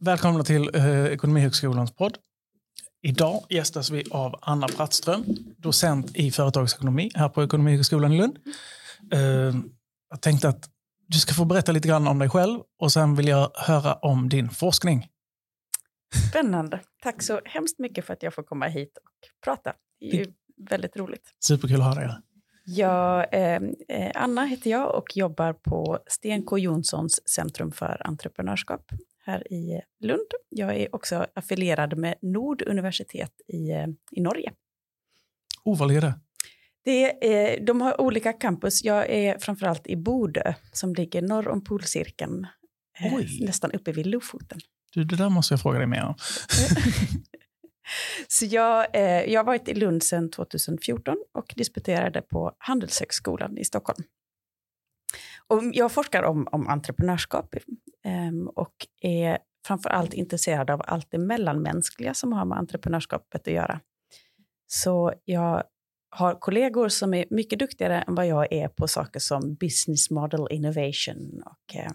Välkomna 0.00 0.44
till 0.44 0.70
eh, 0.74 1.06
Ekonomihögskolans 1.06 1.94
podd. 1.94 2.18
Idag 3.02 3.44
gästas 3.48 3.90
vi 3.90 4.04
av 4.10 4.38
Anna 4.42 4.66
Brattström, 4.76 5.24
docent 5.56 6.16
i 6.16 6.30
företagsekonomi 6.30 7.10
här 7.14 7.28
på 7.28 7.44
Ekonomihögskolan 7.44 8.12
i 8.12 8.18
Lund. 8.18 8.38
Eh, 9.12 9.20
jag 10.10 10.20
tänkte 10.20 10.48
att 10.48 10.70
du 11.06 11.18
ska 11.18 11.34
få 11.34 11.44
berätta 11.44 11.72
lite 11.72 11.88
grann 11.88 12.08
om 12.08 12.18
dig 12.18 12.30
själv 12.30 12.60
och 12.78 12.92
sen 12.92 13.14
vill 13.14 13.28
jag 13.28 13.50
höra 13.54 13.94
om 13.94 14.28
din 14.28 14.50
forskning. 14.50 15.06
Spännande. 16.30 16.80
Tack 17.02 17.22
så 17.22 17.40
hemskt 17.44 17.78
mycket 17.78 18.04
för 18.04 18.12
att 18.12 18.22
jag 18.22 18.34
får 18.34 18.42
komma 18.42 18.66
hit 18.66 18.96
och 18.96 19.44
prata. 19.44 19.72
Det 20.00 20.20
är 20.20 20.24
ju 20.24 20.32
väldigt 20.70 20.96
roligt. 20.96 21.34
Superkul 21.40 21.80
att 21.80 21.86
ha 21.86 21.94
dig 21.94 22.04
här. 22.04 22.20
Jag, 22.66 23.34
eh, 23.34 23.60
eh, 23.88 24.12
Anna 24.14 24.44
heter 24.44 24.70
jag 24.70 24.94
och 24.94 25.16
jobbar 25.16 25.52
på 25.52 25.98
Sten 26.06 26.42
K 26.42 26.58
Jonssons 26.58 27.28
Centrum 27.28 27.72
för 27.72 28.06
entreprenörskap 28.06 28.82
här 29.26 29.52
i 29.52 29.80
Lund. 30.00 30.28
Jag 30.48 30.76
är 30.76 30.94
också 30.94 31.26
affilierad 31.34 31.98
med 31.98 32.14
Nord 32.22 32.62
universitet 32.66 33.32
i, 33.48 33.70
eh, 33.70 33.86
i 34.10 34.20
Norge. 34.20 34.52
Oh, 35.64 35.78
vad 35.78 35.90
är 35.90 36.00
det? 36.00 36.14
det 36.86 37.26
är, 37.34 37.60
de 37.60 37.80
har 37.80 38.00
olika 38.00 38.32
campus. 38.32 38.84
Jag 38.84 39.10
är 39.10 39.38
framförallt 39.38 39.86
i 39.86 39.96
Bodö 39.96 40.54
som 40.72 40.94
ligger 40.94 41.22
norr 41.22 41.48
om 41.48 41.64
polcirkeln, 41.64 42.46
eh, 43.00 43.12
nästan 43.40 43.72
uppe 43.72 43.92
vid 43.92 44.06
Lofoten. 44.06 44.60
Du, 44.94 45.04
det 45.04 45.16
där 45.16 45.28
måste 45.28 45.54
jag 45.54 45.60
fråga 45.60 45.78
dig 45.78 45.86
mer 45.86 46.04
om. 46.04 46.14
Så 48.28 48.44
jag, 48.44 48.86
eh, 48.92 49.32
jag 49.32 49.40
har 49.40 49.44
varit 49.44 49.68
i 49.68 49.74
Lund 49.74 50.02
sedan 50.02 50.30
2014 50.30 51.16
och 51.34 51.54
disputerade 51.56 52.22
på 52.22 52.52
Handelshögskolan 52.58 53.58
i 53.58 53.64
Stockholm. 53.64 54.04
Och 55.48 55.62
jag 55.72 55.92
forskar 55.92 56.22
om, 56.22 56.48
om 56.52 56.68
entreprenörskap 56.68 57.54
um, 58.28 58.48
och 58.48 58.86
är 59.02 59.38
framför 59.66 59.90
allt 59.90 60.14
intresserad 60.14 60.70
av 60.70 60.82
allt 60.84 61.10
det 61.10 61.18
mellanmänskliga 61.18 62.14
som 62.14 62.32
har 62.32 62.44
med 62.44 62.58
entreprenörskapet 62.58 63.48
att 63.48 63.54
göra. 63.54 63.80
Så 64.66 65.12
jag 65.24 65.62
har 66.10 66.34
kollegor 66.34 66.88
som 66.88 67.14
är 67.14 67.24
mycket 67.30 67.58
duktigare 67.58 68.02
än 68.02 68.14
vad 68.14 68.26
jag 68.26 68.52
är 68.52 68.68
på 68.68 68.88
saker 68.88 69.20
som 69.20 69.54
business 69.54 70.10
model 70.10 70.46
innovation 70.50 71.42
och 71.46 71.76
eh, 71.76 71.92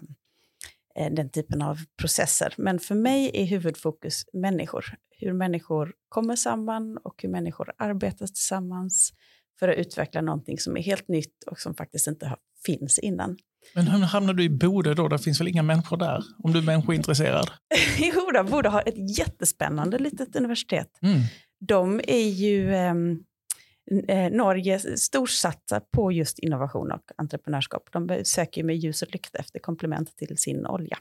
eh 0.96 1.12
den 1.12 1.30
typen 1.30 1.62
av 1.62 1.78
processer. 2.00 2.54
Men 2.58 2.78
för 2.78 2.94
mig 2.94 3.30
är 3.34 3.44
huvudfokus 3.44 4.24
människor 4.32 4.84
hur 5.22 5.32
människor 5.32 5.92
kommer 6.08 6.36
samman 6.36 6.98
och 6.98 7.22
hur 7.22 7.28
människor 7.28 7.72
arbetar 7.76 8.26
tillsammans 8.26 9.12
för 9.58 9.68
att 9.68 9.76
utveckla 9.76 10.20
någonting 10.20 10.58
som 10.58 10.76
är 10.76 10.82
helt 10.82 11.08
nytt 11.08 11.44
och 11.46 11.58
som 11.58 11.74
faktiskt 11.74 12.06
inte 12.06 12.36
finns 12.66 12.98
innan. 12.98 13.36
Men 13.74 13.86
hur 13.86 13.98
hamnar 13.98 14.34
du 14.34 14.44
i 14.44 14.50
Bode 14.50 14.94
då? 14.94 15.08
Det 15.08 15.18
finns 15.18 15.40
väl 15.40 15.48
inga 15.48 15.62
människor 15.62 15.96
där? 15.96 16.24
Om 16.38 16.52
du 16.52 16.58
är 16.58 16.62
människointresserad? 16.62 17.50
jo, 17.98 18.30
då, 18.34 18.44
Bode 18.44 18.68
har 18.68 18.82
ett 18.86 19.18
jättespännande 19.18 19.98
litet 19.98 20.36
universitet. 20.36 20.98
Mm. 21.02 21.20
De 21.60 22.00
är 22.04 22.28
ju 22.28 22.74
ehm, 22.74 23.18
eh, 24.08 24.30
Norge 24.30 24.78
storsatsar 24.98 25.82
på 25.96 26.12
just 26.12 26.38
innovation 26.38 26.92
och 26.92 27.02
entreprenörskap. 27.16 27.88
De 27.92 28.20
söker 28.24 28.64
med 28.64 28.76
ljus 28.76 29.02
och 29.02 29.12
lykta 29.12 29.38
efter 29.38 29.58
komplement 29.58 30.16
till 30.16 30.38
sin 30.38 30.66
olja. 30.66 30.98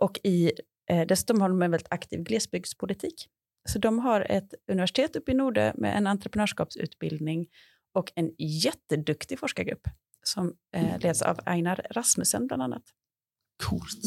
Och 0.00 0.18
i 0.22 0.52
Eh, 0.90 1.06
dessutom 1.06 1.40
har 1.40 1.48
de 1.48 1.62
en 1.62 1.70
väldigt 1.70 1.92
aktiv 1.92 2.22
glesbygdspolitik. 2.22 3.28
Så 3.68 3.78
de 3.78 3.98
har 3.98 4.20
ett 4.20 4.54
universitet 4.68 5.16
uppe 5.16 5.32
i 5.32 5.34
Norde 5.34 5.72
med 5.76 5.96
en 5.96 6.06
entreprenörskapsutbildning 6.06 7.46
och 7.94 8.12
en 8.14 8.30
jätteduktig 8.38 9.38
forskargrupp 9.38 9.88
som 10.22 10.54
eh, 10.76 10.98
leds 10.98 11.22
av 11.22 11.40
Einar 11.46 11.86
Rasmussen 11.90 12.46
bland 12.46 12.62
annat. 12.62 12.82
Coolt. 13.62 14.04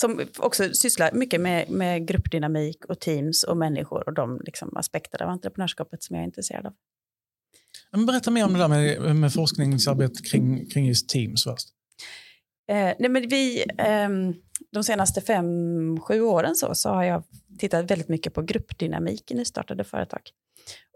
Som 0.00 0.20
också 0.38 0.74
sysslar 0.74 1.12
mycket 1.12 1.40
med, 1.40 1.70
med 1.70 2.06
gruppdynamik 2.06 2.84
och 2.84 3.00
teams 3.00 3.42
och 3.42 3.56
människor 3.56 4.08
och 4.08 4.14
de 4.14 4.40
liksom, 4.44 4.76
aspekter 4.76 5.22
av 5.22 5.28
entreprenörskapet 5.28 6.02
som 6.02 6.16
jag 6.16 6.22
är 6.22 6.26
intresserad 6.26 6.66
av. 6.66 6.74
Berätta 8.06 8.30
mer 8.30 8.44
om 8.44 8.52
det 8.52 8.58
där 8.58 8.68
med, 8.68 9.16
med 9.16 9.32
forskningsarbete 9.32 10.22
kring, 10.22 10.70
kring 10.70 10.86
just 10.86 11.08
teams 11.08 11.44
först. 11.44 11.68
Eh, 12.70 12.94
nej 12.98 13.10
men 13.10 13.28
vi, 13.28 13.64
eh, 13.78 14.08
de 14.72 14.84
senaste 14.84 15.20
fem, 15.20 16.00
sju 16.00 16.20
åren 16.20 16.56
så, 16.56 16.74
så 16.74 16.88
har 16.88 17.04
jag 17.04 17.22
tittat 17.58 17.90
väldigt 17.90 18.08
mycket 18.08 18.34
på 18.34 18.42
gruppdynamik 18.42 19.30
i 19.30 19.34
nystartade 19.34 19.84
företag. 19.84 20.20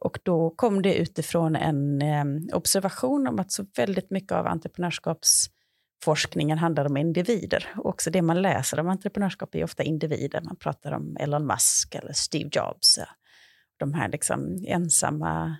Och 0.01 0.19
då 0.23 0.51
kom 0.51 0.83
det 0.83 0.95
utifrån 0.95 1.57
en 1.57 2.03
eh, 2.03 2.25
observation 2.57 3.27
om 3.27 3.39
att 3.39 3.53
så 3.53 3.67
väldigt 3.77 4.11
mycket 4.11 4.33
av 4.33 4.47
entreprenörskapsforskningen 4.47 6.59
handlar 6.59 6.85
om 6.85 6.97
individer. 6.97 7.69
Och 7.77 7.87
också 7.87 8.11
det 8.11 8.23
man 8.23 8.43
läser 8.43 8.81
om 8.81 8.89
entreprenörskap 8.89 9.55
är 9.55 9.65
ofta 9.65 9.83
individer. 9.83 10.41
Man 10.41 10.57
pratar 10.57 10.93
om 10.93 11.17
Elon 11.21 11.47
Musk 11.47 11.95
eller 11.95 12.13
Steve 12.13 12.51
Jobs. 12.53 12.99
De 13.77 13.95
här 13.95 14.09
liksom 14.09 14.65
ensamma 14.67 15.57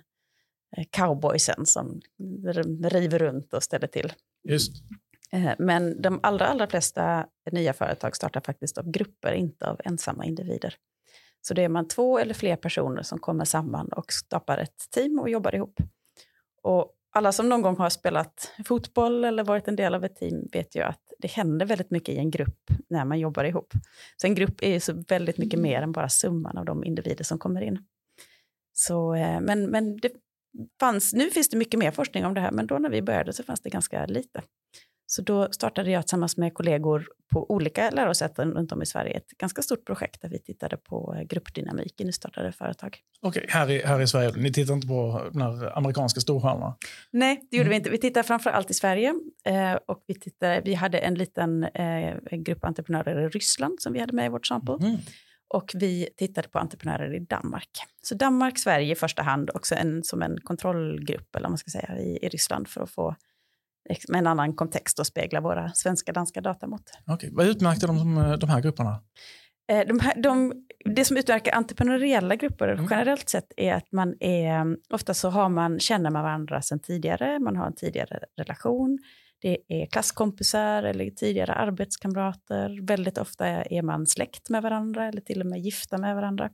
eh, 0.77 0.85
cowboysen 0.89 1.65
som 1.65 2.01
river 2.83 3.19
runt 3.19 3.53
och 3.53 3.63
ställer 3.63 3.87
till. 3.87 4.13
Just. 4.49 4.83
Eh, 5.31 5.53
men 5.59 6.01
de 6.01 6.19
allra, 6.23 6.47
allra 6.47 6.67
flesta 6.67 7.25
nya 7.51 7.73
företag 7.73 8.15
startar 8.15 8.41
faktiskt 8.41 8.77
av 8.77 8.91
grupper, 8.91 9.31
inte 9.31 9.67
av 9.69 9.81
ensamma 9.83 10.25
individer. 10.25 10.75
Så 11.41 11.53
det 11.53 11.63
är 11.63 11.69
man 11.69 11.87
två 11.87 12.19
eller 12.19 12.33
fler 12.33 12.55
personer 12.55 13.01
som 13.01 13.19
kommer 13.19 13.45
samman 13.45 13.87
och 13.87 14.13
skapar 14.13 14.57
ett 14.57 14.91
team 14.91 15.19
och 15.19 15.29
jobbar 15.29 15.55
ihop. 15.55 15.79
Och 16.61 16.91
alla 17.11 17.31
som 17.31 17.49
någon 17.49 17.61
gång 17.61 17.77
har 17.77 17.89
spelat 17.89 18.51
fotboll 18.65 19.23
eller 19.23 19.43
varit 19.43 19.67
en 19.67 19.75
del 19.75 19.95
av 19.95 20.05
ett 20.05 20.15
team 20.15 20.47
vet 20.51 20.75
ju 20.75 20.81
att 20.81 21.13
det 21.19 21.31
händer 21.31 21.65
väldigt 21.65 21.91
mycket 21.91 22.15
i 22.15 22.17
en 22.17 22.31
grupp 22.31 22.71
när 22.89 23.05
man 23.05 23.19
jobbar 23.19 23.43
ihop. 23.43 23.73
Så 24.17 24.27
en 24.27 24.35
grupp 24.35 24.63
är 24.63 24.69
ju 24.69 24.79
så 24.79 25.03
väldigt 25.07 25.37
mycket 25.37 25.59
mer 25.59 25.81
än 25.81 25.91
bara 25.91 26.09
summan 26.09 26.57
av 26.57 26.65
de 26.65 26.83
individer 26.83 27.23
som 27.23 27.39
kommer 27.39 27.61
in. 27.61 27.85
Så, 28.73 29.15
eh, 29.15 29.41
men 29.41 29.65
men 29.65 29.97
det 29.97 30.11
fanns, 30.79 31.13
nu 31.13 31.29
finns 31.29 31.49
det 31.49 31.57
mycket 31.57 31.79
mer 31.79 31.91
forskning 31.91 32.25
om 32.25 32.33
det 32.33 32.41
här, 32.41 32.51
men 32.51 32.67
då 32.67 32.77
när 32.77 32.89
vi 32.89 33.01
började 33.01 33.33
så 33.33 33.43
fanns 33.43 33.61
det 33.61 33.69
ganska 33.69 34.05
lite. 34.05 34.41
Så 35.07 35.21
då 35.21 35.51
startade 35.51 35.91
jag 35.91 36.03
tillsammans 36.03 36.37
med 36.37 36.53
kollegor 36.53 37.07
på 37.33 37.51
olika 37.51 37.89
lärosäten 37.89 38.51
runt 38.51 38.71
om 38.71 38.81
i 38.81 38.85
Sverige 38.85 39.13
ett 39.17 39.27
ganska 39.37 39.61
stort 39.61 39.85
projekt 39.85 40.21
där 40.21 40.29
vi 40.29 40.39
tittade 40.39 40.77
på 40.77 41.25
gruppdynamik 41.29 42.01
i 42.01 42.05
nystartade 42.05 42.51
företag. 42.51 42.97
Okej, 43.21 43.43
okay, 43.43 43.59
här, 43.59 43.71
i, 43.71 43.81
här 43.81 44.01
i 44.01 44.07
Sverige. 44.07 44.31
Ni 44.35 44.53
tittar 44.53 44.73
inte 44.73 44.87
på 44.87 45.29
de 45.33 45.71
amerikanska 45.75 46.19
storstjärnorna? 46.19 46.75
Nej, 47.11 47.47
det 47.51 47.57
gjorde 47.57 47.67
mm. 47.67 47.69
vi 47.69 47.75
inte. 47.75 47.89
Vi 47.89 47.97
tittade 47.97 48.27
framför 48.27 48.49
allt 48.49 48.71
i 48.71 48.73
Sverige. 48.73 49.13
Eh, 49.45 49.73
och 49.73 50.03
vi, 50.07 50.13
tittade, 50.13 50.61
vi 50.65 50.73
hade 50.73 50.97
en 50.97 51.15
liten 51.15 51.63
eh, 51.63 52.15
grupp 52.31 52.65
entreprenörer 52.65 53.25
i 53.25 53.29
Ryssland 53.29 53.81
som 53.81 53.93
vi 53.93 53.99
hade 53.99 54.13
med 54.13 54.25
i 54.25 54.29
vårt 54.29 54.47
sample. 54.47 54.77
Mm. 54.81 54.97
Och 55.47 55.71
vi 55.73 56.09
tittade 56.17 56.47
på 56.47 56.59
entreprenörer 56.59 57.15
i 57.15 57.19
Danmark. 57.19 57.69
Så 58.01 58.15
Danmark, 58.15 58.59
Sverige 58.59 58.91
i 58.91 58.95
första 58.95 59.23
hand, 59.23 59.49
också 59.53 59.75
en, 59.75 60.03
som 60.03 60.21
en 60.21 60.37
kontrollgrupp 60.43 61.35
eller 61.35 61.49
man 61.49 61.57
ska 61.57 61.71
säga, 61.71 61.99
i, 61.99 62.19
i 62.21 62.29
Ryssland 62.29 62.67
för 62.67 62.83
att 62.83 62.89
få 62.89 63.15
med 64.07 64.19
en 64.19 64.27
annan 64.27 64.53
kontext 64.53 64.99
och 64.99 65.07
spegla 65.07 65.41
våra 65.41 65.73
svenska 65.73 66.13
danska 66.13 66.41
datamått. 66.41 66.91
Okay. 67.07 67.29
Vad 67.31 67.47
utmärkte 67.47 67.87
de, 67.87 68.15
de 68.39 68.49
här 68.49 68.61
grupperna? 68.61 69.01
Eh, 69.71 69.87
de 69.87 69.99
här, 69.99 70.21
de, 70.21 70.53
det 70.85 71.05
som 71.05 71.17
utmärker 71.17 71.55
entreprenöriella 71.55 72.35
grupper 72.35 72.67
mm. 72.67 72.87
generellt 72.89 73.29
sett 73.29 73.51
är 73.57 73.73
att 73.73 73.91
man 73.91 74.15
är, 74.19 74.77
ofta 74.89 75.13
så 75.13 75.29
har 75.29 75.49
man, 75.49 75.79
känner 75.79 76.09
man 76.09 76.23
varandra 76.23 76.61
sedan 76.61 76.79
tidigare, 76.79 77.39
man 77.39 77.55
har 77.55 77.67
en 77.67 77.75
tidigare 77.75 78.19
relation, 78.37 78.99
det 79.41 79.57
är 79.67 79.85
klasskompisar 79.85 80.83
eller 80.83 81.09
tidigare 81.09 81.53
arbetskamrater, 81.53 82.87
väldigt 82.87 83.17
ofta 83.17 83.47
är 83.47 83.81
man 83.81 84.07
släkt 84.07 84.49
med 84.49 84.61
varandra 84.61 85.07
eller 85.07 85.21
till 85.21 85.41
och 85.41 85.47
med 85.47 85.59
gifta 85.59 85.97
med 85.97 86.15
varandra. 86.15 86.49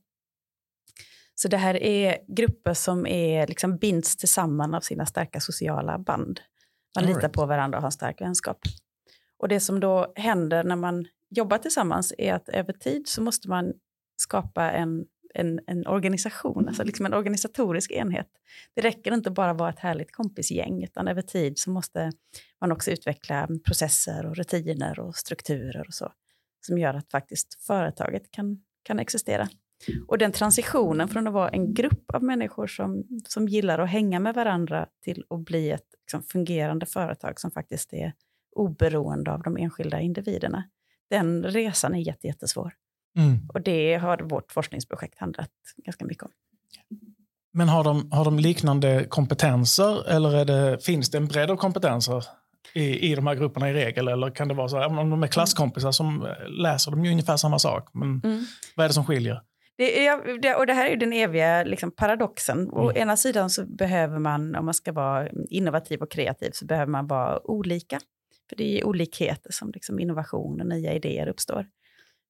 Så 1.35 1.47
det 1.47 1.57
här 1.57 1.83
är 1.83 2.17
grupper 2.27 2.73
som 2.73 3.07
är, 3.07 3.47
liksom 3.47 3.77
binds 3.77 4.17
tillsammans 4.17 4.75
av 4.75 4.79
sina 4.79 5.05
starka 5.05 5.39
sociala 5.39 5.99
band. 5.99 6.39
Man 6.95 7.05
litar 7.05 7.29
på 7.29 7.45
varandra 7.45 7.77
och 7.77 7.81
har 7.81 7.87
en 7.87 7.91
stark 7.91 8.21
vänskap. 8.21 8.57
Och 9.37 9.47
det 9.47 9.59
som 9.59 9.79
då 9.79 10.13
händer 10.15 10.63
när 10.63 10.75
man 10.75 11.07
jobbar 11.29 11.57
tillsammans 11.57 12.13
är 12.17 12.33
att 12.33 12.49
över 12.49 12.73
tid 12.73 13.07
så 13.07 13.21
måste 13.21 13.49
man 13.49 13.73
skapa 14.17 14.71
en, 14.71 15.05
en, 15.33 15.59
en 15.67 15.87
organisation, 15.87 16.67
alltså 16.67 16.83
liksom 16.83 17.05
en 17.05 17.13
organisatorisk 17.13 17.91
enhet. 17.91 18.27
Det 18.75 18.81
räcker 18.81 19.13
inte 19.13 19.31
bara 19.31 19.51
att 19.51 19.57
vara 19.57 19.69
ett 19.69 19.79
härligt 19.79 20.11
kompisgäng, 20.11 20.83
utan 20.83 21.07
över 21.07 21.21
tid 21.21 21.59
så 21.59 21.69
måste 21.69 22.11
man 22.61 22.71
också 22.71 22.91
utveckla 22.91 23.47
processer 23.65 24.25
och 24.25 24.35
rutiner 24.35 24.99
och 24.99 25.15
strukturer 25.15 25.87
och 25.87 25.93
så, 25.93 26.11
som 26.65 26.77
gör 26.77 26.93
att 26.93 27.11
faktiskt 27.11 27.63
företaget 27.63 28.31
kan, 28.31 28.63
kan 28.83 28.99
existera. 28.99 29.49
Och 30.07 30.17
den 30.17 30.31
transitionen 30.31 31.07
från 31.07 31.27
att 31.27 31.33
vara 31.33 31.49
en 31.49 31.73
grupp 31.73 32.11
av 32.13 32.23
människor 32.23 32.67
som, 32.67 33.03
som 33.27 33.47
gillar 33.47 33.79
att 33.79 33.89
hänga 33.89 34.19
med 34.19 34.35
varandra 34.35 34.85
till 35.03 35.23
att 35.29 35.39
bli 35.39 35.71
ett 35.71 35.85
liksom, 36.01 36.23
fungerande 36.23 36.85
företag 36.85 37.39
som 37.39 37.51
faktiskt 37.51 37.93
är 37.93 38.13
oberoende 38.55 39.31
av 39.31 39.41
de 39.43 39.57
enskilda 39.57 39.99
individerna. 39.99 40.63
Den 41.09 41.43
resan 41.43 41.95
är 41.95 42.25
jättesvår. 42.25 42.73
Mm. 43.17 43.49
Och 43.53 43.61
det 43.61 43.95
har 43.95 44.17
vårt 44.17 44.51
forskningsprojekt 44.51 45.19
handlat 45.19 45.49
ganska 45.85 46.05
mycket 46.05 46.23
om. 46.23 46.31
Men 47.53 47.69
har 47.69 47.83
de, 47.83 48.11
har 48.11 48.25
de 48.25 48.39
liknande 48.39 49.05
kompetenser 49.09 50.09
eller 50.09 50.45
det, 50.45 50.85
finns 50.85 51.09
det 51.11 51.17
en 51.17 51.27
bredd 51.27 51.51
av 51.51 51.55
kompetenser 51.55 52.25
i, 52.73 53.11
i 53.11 53.15
de 53.15 53.27
här 53.27 53.35
grupperna 53.35 53.69
i 53.69 53.73
regel? 53.73 54.07
Eller 54.07 54.29
kan 54.35 54.47
det 54.47 54.53
vara 54.53 54.69
så 54.69 54.77
här, 54.77 54.99
om 54.99 55.09
de 55.09 55.23
är 55.23 55.27
klasskompisar 55.27 55.91
som 55.91 56.25
eh, 56.25 56.49
läser 56.49 56.91
de 56.91 57.05
ju 57.05 57.11
ungefär 57.11 57.37
samma 57.37 57.59
sak. 57.59 57.89
Men 57.93 58.21
Mm. 58.23 58.43
vad 58.75 58.83
är 58.83 58.87
det 58.87 58.93
som 58.93 59.05
skiljer? 59.05 59.41
Det 59.81 60.07
är, 60.07 60.57
och 60.57 60.65
det 60.65 60.73
här 60.73 60.87
är 60.87 60.95
den 60.95 61.13
eviga 61.13 61.63
liksom, 61.63 61.91
paradoxen. 61.91 62.69
Å 62.71 62.89
Mm. 62.89 63.01
ena 63.01 63.17
sidan 63.17 63.49
så 63.49 63.65
behöver 63.65 64.19
man, 64.19 64.55
om 64.55 64.65
man 64.65 64.73
ska 64.73 64.91
vara 64.91 65.29
innovativ 65.49 66.01
och 66.01 66.11
kreativ, 66.11 66.51
så 66.53 66.65
behöver 66.65 66.91
man 66.91 67.07
vara 67.07 67.47
olika. 67.51 67.99
För 68.49 68.55
det 68.55 68.63
är 68.63 68.79
i 68.79 68.83
olikheter 68.83 69.51
som 69.51 69.71
liksom, 69.71 69.99
innovation 69.99 70.61
och 70.61 70.67
nya 70.67 70.93
idéer 70.93 71.27
uppstår. 71.27 71.65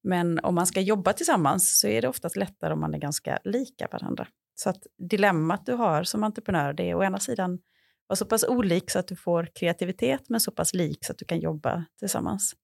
Men 0.02 0.38
om 0.38 0.54
man 0.54 0.66
ska 0.66 0.80
jobba 0.80 1.12
tillsammans 1.12 1.80
så 1.80 1.88
är 1.88 2.02
det 2.02 2.08
oftast 2.08 2.36
lättare 2.36 2.72
om 2.72 2.80
man 2.80 2.94
är 2.94 2.98
ganska 2.98 3.38
lika 3.44 3.88
varandra. 3.92 4.26
Så 4.54 4.70
att 4.70 4.86
dilemmat 5.10 5.66
du 5.66 5.72
har 5.72 6.02
som 6.02 6.24
entreprenör, 6.24 6.72
det 6.72 6.90
är 6.90 6.94
å 6.94 7.04
ena 7.04 7.18
sidan 7.18 7.58
vara 8.06 8.16
så 8.16 8.24
pass 8.24 8.44
olik 8.44 8.90
så 8.90 8.98
att 8.98 9.08
du 9.08 9.16
får 9.16 9.48
kreativitet, 9.54 10.28
men 10.28 10.40
så 10.40 10.50
pass 10.50 10.74
lik 10.74 11.04
så 11.04 11.12
att 11.12 11.18
du 11.18 11.24
kan 11.24 11.40
jobba 11.40 11.84
tillsammans. 11.98 12.54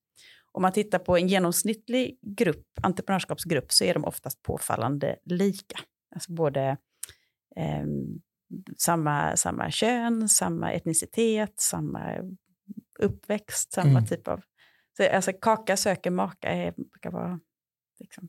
Om 0.59 0.63
man 0.63 0.73
tittar 0.73 0.99
på 0.99 1.17
en 1.17 1.29
genomsnittlig 1.29 2.19
grupp, 2.23 2.67
entreprenörskapsgrupp 2.83 3.73
så 3.73 3.85
är 3.85 3.95
de 3.95 4.05
oftast 4.05 4.43
påfallande 4.43 5.17
lika. 5.25 5.79
Alltså 6.15 6.33
både 6.33 6.77
ehm, 7.57 8.21
samma, 8.77 9.37
samma 9.37 9.71
kön, 9.71 10.29
samma 10.29 10.73
etnicitet, 10.73 11.61
samma 11.61 12.15
uppväxt, 12.99 13.73
samma 13.73 13.91
Mm. 13.91 14.07
typ 14.07 14.29
av... 14.29 14.41
Så, 14.97 15.09
alltså 15.09 15.33
kaka 15.33 15.77
söker 15.77 16.11
maka 16.11 16.49
är, 16.49 16.73
brukar 16.73 17.11
vara... 17.11 17.41
Liksom. 18.01 18.29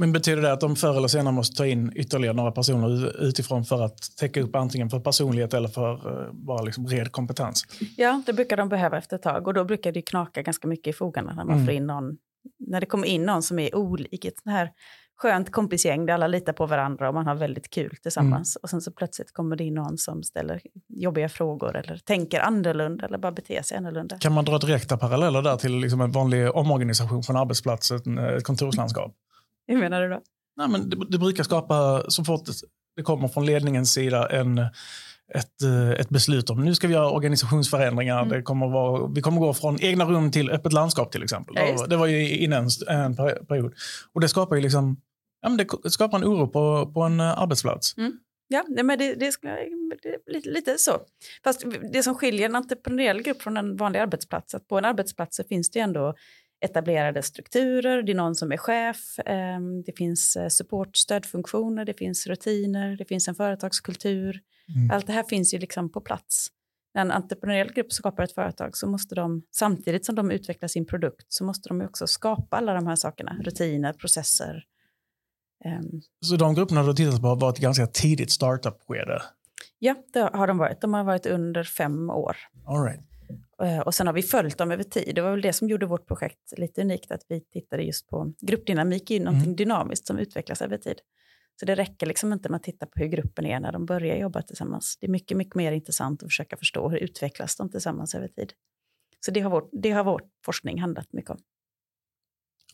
Men 0.00 0.12
betyder 0.12 0.42
det 0.42 0.52
att 0.52 0.60
de 0.60 0.76
förr 0.76 0.96
eller 0.96 1.08
senare 1.08 1.34
måste 1.34 1.56
ta 1.56 1.66
in 1.66 1.92
ytterligare 1.96 2.36
några 2.36 2.52
personer 2.52 3.22
utifrån 3.22 3.64
för 3.64 3.82
att 3.82 3.98
täcka 4.16 4.40
upp 4.40 4.56
antingen 4.56 4.90
för 4.90 5.00
personlighet 5.00 5.54
eller 5.54 5.68
för 5.68 5.92
eh, 5.92 6.32
bara 6.32 6.62
liksom 6.62 6.86
red 6.88 7.12
kompetens? 7.12 7.64
Ja, 7.96 8.22
det 8.26 8.32
brukar 8.32 8.56
de 8.56 8.68
behöva 8.68 8.98
efter 8.98 9.16
ett 9.16 9.22
tag 9.22 9.46
och 9.46 9.54
då 9.54 9.64
brukar 9.64 9.92
det 9.92 10.02
knaka 10.02 10.42
ganska 10.42 10.68
mycket 10.68 10.86
i 10.86 10.92
fogarna 10.92 11.34
när 11.34 11.44
man 11.44 11.54
Mm. 11.54 11.66
får 11.66 11.74
in 11.74 11.86
någon, 11.86 12.16
när 12.58 12.80
det 12.80 12.86
kommer 12.86 13.06
in 13.06 13.22
någon 13.26 13.42
som 13.42 13.58
är 13.58 13.74
olik, 13.74 14.24
ett 14.24 14.34
sånt 14.42 14.52
här 14.56 14.70
skönt 15.16 15.52
kompisgäng 15.52 16.06
där 16.06 16.14
alla 16.14 16.26
litar 16.26 16.52
på 16.52 16.66
varandra 16.66 17.08
och 17.08 17.14
man 17.14 17.26
har 17.26 17.34
väldigt 17.34 17.70
kul 17.70 17.96
tillsammans. 18.02 18.56
Och 18.56 18.70
sen 18.70 18.80
så 18.80 18.90
plötsligt 18.92 19.32
kommer 19.32 19.56
det 19.56 19.64
in 19.64 19.74
någon 19.74 19.98
som 19.98 20.22
ställer 20.22 20.60
jobbiga 20.88 21.28
frågor 21.28 21.76
eller 21.76 21.96
tänker 21.96 22.40
annorlunda 22.40 23.06
eller 23.06 23.18
bara 23.18 23.32
beter 23.32 23.62
sig 23.62 23.76
annorlunda. 23.76 24.18
Kan 24.18 24.32
man 24.32 24.44
dra 24.44 24.58
direkta 24.58 24.96
paralleller 24.96 25.42
där 25.42 25.56
till 25.56 25.76
liksom 25.76 26.00
en 26.00 26.10
vanlig 26.10 26.56
omorganisation 26.56 27.22
från 27.22 27.36
arbetsplatsen, 27.36 28.18
ett 28.18 28.44
kontorslandskap? 28.44 29.14
Hur 29.70 29.78
menar 29.80 30.02
du 30.02 30.08
då? 30.08 30.20
Nej, 30.56 30.68
men 30.68 30.90
det, 30.90 30.96
det 31.10 31.18
brukar 31.18 31.44
skapa, 31.44 32.04
så 32.08 32.24
fort 32.24 32.46
det- 32.46 32.52
det 32.96 33.02
kommer 33.02 33.28
från 33.28 33.46
ledningens 33.46 33.92
sida, 33.92 34.28
en, 34.28 34.58
ett, 35.34 35.62
eh, 35.62 35.90
ett 35.90 36.08
beslut 36.08 36.50
om 36.50 36.64
nu 36.64 36.74
ska 36.74 36.86
vi 36.88 36.94
göra 36.94 37.10
organisationsförändringar. 37.10 38.16
Mm. 38.22 38.28
Det 38.28 38.42
kommer 38.42 38.68
vara, 38.68 39.06
vi 39.14 39.20
kommer 39.22 39.40
gå 39.40 39.54
från 39.54 39.80
egna 39.82 40.04
rum 40.04 40.30
till 40.30 40.50
öppet 40.50 40.72
landskap 40.72 41.12
till 41.12 41.22
exempel. 41.22 41.54
Ja, 41.58 41.66
just 41.68 41.90
det 41.90 41.96
var 41.96 42.06
ju 42.06 42.36
innan 42.36 42.68
en, 42.88 42.96
en 43.00 43.16
per- 43.16 43.44
period. 43.44 43.72
Och 44.12 44.20
det 44.20 44.28
skapar 44.28 44.56
ju 44.56 44.62
liksom, 44.62 44.96
ja, 45.42 45.48
men 45.48 45.56
det 45.82 45.90
skapar 45.90 46.18
en 46.18 46.24
oro 46.24 46.46
på, 46.48 46.92
på 46.94 47.02
en 47.02 47.20
eh, 47.20 47.38
arbetsplats. 47.38 47.94
Ja, 48.52 48.64
nej, 48.68 48.84
men 48.84 48.98
det, 48.98 49.14
det, 49.14 49.32
det 49.42 50.32
lite, 50.32 50.48
lite 50.50 50.78
så. 50.78 50.92
Fast 51.44 51.64
det 51.92 52.02
som 52.02 52.14
skiljer 52.14 52.48
en 52.48 52.56
entreprenöriell 52.56 53.22
grupp 53.22 53.42
från 53.42 53.56
en 53.56 53.76
vanlig 53.76 53.98
arbetsplats, 54.00 54.54
att 54.54 54.68
på 54.68 54.78
en 54.78 54.84
arbetsplats 54.84 55.36
så 55.36 55.44
finns 55.44 55.70
det 55.70 55.80
ändå 55.80 56.14
etablerade 56.60 57.22
strukturer, 57.22 58.02
det 58.02 58.12
är 58.12 58.16
någon 58.16 58.34
som 58.34 58.52
är 58.52 58.56
chef, 58.56 59.18
eh, 59.18 59.60
det 59.86 59.92
finns 59.96 60.36
eh, 60.36 60.48
support, 60.48 60.96
stödfunktioner, 60.96 61.84
det 61.84 61.94
finns 61.94 62.26
rutiner, 62.26 62.96
det 62.96 63.04
finns 63.04 63.28
en 63.28 63.34
företagskultur. 63.34 64.40
Mm. 64.76 64.90
Allt 64.90 65.06
det 65.06 65.12
här 65.12 65.22
finns 65.22 65.54
ju 65.54 65.58
liksom 65.58 65.92
på 65.92 66.00
plats. 66.00 66.48
När 66.94 67.02
en 67.02 67.10
entreprenöriell 67.10 67.72
grupp 67.72 67.92
skapar 67.92 68.22
ett 68.22 68.32
företag 68.32 68.76
så 68.76 68.86
måste 68.86 69.14
de, 69.14 69.42
samtidigt 69.50 70.06
som 70.06 70.14
de 70.14 70.30
utvecklar 70.30 70.68
sin 70.68 70.86
produkt, 70.86 71.26
så 71.28 71.44
måste 71.44 71.68
de 71.68 71.80
också 71.80 72.06
skapa 72.06 72.56
alla 72.56 72.74
de 72.74 72.86
här 72.86 72.96
sakerna, 72.96 73.36
rutiner, 73.42 73.92
processer. 73.92 74.64
Ehm, 75.64 76.00
Så 76.20 76.36
de 76.36 76.54
grupperna 76.54 76.82
du 76.82 76.94
tittat 76.94 77.20
på 77.20 77.26
har 77.26 77.36
varit 77.36 77.58
ganska 77.58 77.86
tidigt 77.86 78.30
startup-skede. 78.30 79.22
Ja, 79.78 79.94
det 80.12 80.30
har 80.32 80.46
de 80.46 80.58
varit. 80.58 80.80
De 80.80 80.94
har 80.94 81.04
varit 81.04 81.26
under 81.26 81.64
fem 81.64 82.10
år. 82.10 82.36
All 82.66 82.84
right. 82.84 83.09
Eh, 83.62 83.78
Och 83.80 83.94
sen 83.94 84.06
har 84.06 84.14
vi 84.14 84.22
följt 84.22 84.58
dem 84.58 84.70
över 84.70 84.82
tid. 84.84 85.14
Det 85.14 85.20
var 85.22 85.30
väl 85.30 85.40
det 85.42 85.52
som 85.52 85.68
gjorde 85.68 85.86
vårt 85.86 86.06
projekt 86.06 86.52
lite 86.56 86.80
unikt, 86.80 87.10
att 87.10 87.22
vi 87.28 87.40
tittade 87.40 87.82
just 87.82 88.08
på 88.08 88.32
gruppdynamik, 88.40 89.10
är 89.10 89.14
ju 89.14 89.20
någonting 89.24 89.44
Mm. 89.44 89.56
dynamiskt 89.56 90.06
som 90.06 90.18
utvecklas 90.18 90.62
över 90.62 90.76
tid. 90.78 91.00
Så 91.60 91.66
det 91.66 91.74
räcker 91.74 92.06
liksom 92.06 92.32
inte 92.32 92.48
med 92.48 92.56
att 92.56 92.62
titta 92.62 92.86
på 92.86 92.92
hur 93.00 93.06
gruppen 93.06 93.46
är 93.46 93.60
när 93.60 93.72
de 93.72 93.86
börjar 93.86 94.16
jobba 94.16 94.42
tillsammans. 94.42 94.96
Det 95.00 95.06
är 95.06 95.10
mycket, 95.10 95.36
mycket 95.36 95.54
mer 95.54 95.72
intressant 95.72 96.22
att 96.22 96.28
försöka 96.28 96.56
förstå 96.56 96.88
hur 96.88 96.98
utvecklas 96.98 97.56
de 97.56 97.70
tillsammans 97.70 98.14
över 98.14 98.28
tid. 98.28 98.52
Så 99.24 99.30
det 99.30 99.40
har 99.40 99.50
vår, 99.50 99.68
det 99.72 99.90
har 99.90 100.04
vår 100.04 100.22
forskning 100.44 100.80
handlat 100.80 101.12
mycket 101.12 101.30
om. 101.30 101.38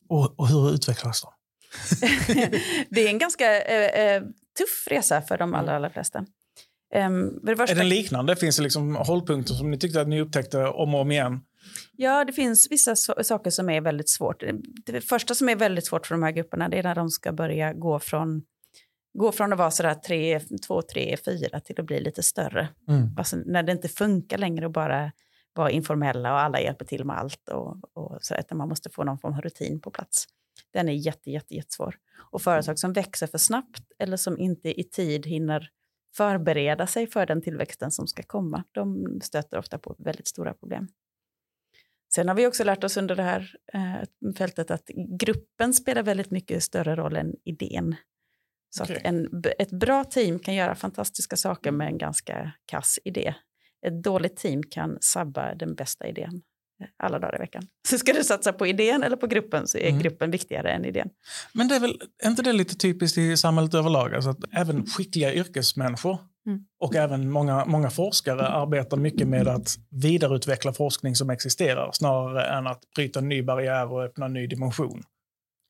Och, 0.09 0.41
och 0.41 0.49
hur 0.49 0.75
utvecklas 0.75 1.23
de? 1.23 1.33
det 2.91 3.01
är 3.01 3.09
en 3.09 3.19
ganska 3.19 3.63
eh, 3.63 4.07
eh, 4.17 4.23
tuff 4.59 4.87
resa 4.91 5.23
för 5.23 5.39
de 5.39 5.55
allra, 5.55 5.77
allra 5.77 5.91
flesta. 5.91 6.27
Um, 6.95 7.41
första, 7.47 7.65
Är 7.65 7.75
den 7.75 7.89
liknande? 7.89 8.37
Finns 8.37 8.57
det 8.57 8.63
liksom 8.63 8.97
hållpunkter 8.97 9.55
som 9.55 9.71
ni 9.71 9.79
tyckte 9.79 10.01
att 10.01 10.09
ni 10.09 10.21
upptäckte 10.21 10.67
om 10.67 10.95
och 10.95 11.01
om 11.01 11.11
igen? 11.11 11.41
Ja, 11.97 12.25
det 12.25 12.33
finns 12.33 12.71
vissa 12.71 12.95
so- 12.95 13.23
saker 13.23 13.51
som 13.51 13.71
är 13.71 13.81
väldigt 13.81 14.09
svårt. 14.09 14.43
Det 14.87 15.01
första 15.01 15.35
som 15.35 15.49
är 15.49 15.57
väldigt 15.57 15.87
svårt 15.87 16.07
för 16.07 16.15
de 16.15 16.23
här 16.23 16.33
grupperna 16.33 16.69
det 16.69 16.79
är 16.79 16.83
när 16.83 16.95
de 16.95 17.11
ska 17.11 17.33
börja 17.33 17.73
gå 17.73 17.99
från, 17.99 18.43
gå 19.19 19.33
från 19.33 19.53
att 19.53 19.59
vara 19.59 19.71
sådär 19.71 19.95
tre, 19.95 20.41
två, 20.67 20.83
tre, 20.83 21.17
fyra 21.25 21.61
till 21.61 21.81
att 21.81 21.87
bli 21.87 22.01
lite 22.01 22.23
större. 22.23 22.69
Mm. 22.89 23.09
Alltså 23.19 23.37
när 23.37 23.63
det 23.63 23.73
inte 23.73 23.89
funkar 23.89 24.39
längre 24.39 24.67
att 24.67 24.73
bara 24.73 25.13
vara 25.55 25.71
informella 25.71 26.33
och 26.33 26.41
alla 26.41 26.61
hjälper 26.61 26.85
till 26.85 27.05
med 27.05 27.19
allt 27.19 27.49
och, 27.49 27.77
och 27.93 28.19
så 28.21 28.35
att 28.35 28.53
man 28.53 28.69
måste 28.69 28.91
få 28.91 29.05
någon 29.05 29.19
form 29.19 29.35
av 29.35 29.41
rutin 29.41 29.81
på 29.81 29.91
plats. 29.91 30.27
Den 30.73 30.89
är 30.89 30.93
jätte, 30.93 31.31
jätte, 31.31 31.55
jättesvår. 31.55 31.95
Och 32.31 32.43
företag 32.43 32.79
som 32.79 32.93
växer 32.93 33.27
för 33.27 33.39
snabbt 33.39 33.83
eller 33.99 34.17
som 34.17 34.39
inte 34.39 34.81
i 34.81 34.85
tid 34.85 35.27
hinner 35.27 35.71
förbereda 36.17 36.87
sig 36.87 37.07
för 37.07 37.27
den 37.27 37.43
tillväxten 37.43 37.91
som 37.91 38.07
ska 38.07 38.23
komma, 38.23 38.65
de 38.73 39.07
stöter 39.23 39.59
ofta 39.59 39.79
på 39.79 39.97
väldigt 39.99 40.29
stora 40.29 40.55
problem. 40.55 40.89
Sen 42.15 42.29
har 42.29 42.35
vi 42.35 42.47
också 42.47 42.65
lärt 42.65 42.85
oss 42.85 42.97
under 42.97 43.17
det 43.17 43.23
här 43.23 43.57
eh, 43.73 44.33
fältet 44.33 44.71
att 44.71 44.91
gruppen 45.19 45.75
spelar 45.75 46.03
väldigt 46.03 46.31
mycket 46.31 46.63
större 46.63 46.97
roll 46.97 47.17
än 47.17 47.35
idén. 47.45 47.97
Så 48.71 48.85
Okej. 48.85 48.97
att 48.97 49.03
en, 49.05 49.43
ett 49.59 49.71
bra 49.71 50.05
team 50.05 50.39
kan 50.39 50.55
göra 50.55 50.75
fantastiska 50.75 51.37
saker 51.37 51.71
med 51.71 51.87
en 51.87 51.99
ganska 51.99 52.53
kass 52.67 52.99
idé. 53.05 53.35
Ett 53.87 54.03
dåligt 54.03 54.37
team 54.37 54.63
kan 54.63 54.99
sabba 55.01 55.55
den 55.55 55.75
bästa 55.75 56.07
idén 56.07 56.43
alla 56.97 57.19
dagar 57.19 57.35
i 57.35 57.39
veckan. 57.39 57.63
Så 57.89 57.99
ska 57.99 58.13
du 58.13 58.25
satsa 58.25 58.53
på 58.53 58.67
idén 58.67 59.03
eller 59.03 59.17
på 59.17 59.27
gruppen 59.27 59.67
så 59.67 59.79
är 59.79 59.89
Mm. 59.89 60.01
gruppen 60.01 60.31
viktigare 60.31 60.71
än 60.73 60.85
idén. 60.85 61.11
Men 61.53 61.69
det 61.69 61.77
är 61.77 61.81
väl 61.81 61.99
är 62.23 62.29
inte 62.29 62.43
det 62.43 62.53
lite 62.53 62.75
typiskt 62.77 63.19
i 63.19 63.37
samhället 63.37 63.75
överlag? 63.75 64.15
Alltså 64.15 64.31
att 64.31 64.39
även 64.53 64.87
skickliga 64.87 65.35
yrkesmänniskor 65.35 66.19
Mm. 66.47 66.61
och 66.81 66.95
även 66.95 67.31
många, 67.31 67.65
många 67.65 67.91
forskare 67.91 68.47
arbetar 68.47 68.97
mycket 68.97 69.29
med 69.29 69.49
att 69.49 69.77
vidareutveckla 69.91 70.73
forskning 70.73 71.15
som 71.17 71.31
existerar 71.31 71.91
snarare 71.93 72.47
än 72.59 72.67
att 72.67 72.81
bryta 72.97 73.19
en 73.19 73.29
ny 73.29 73.43
barriär 73.43 73.93
och 73.93 74.03
öppna 74.05 74.27
en 74.27 74.33
ny 74.33 74.47
dimension. 74.47 75.03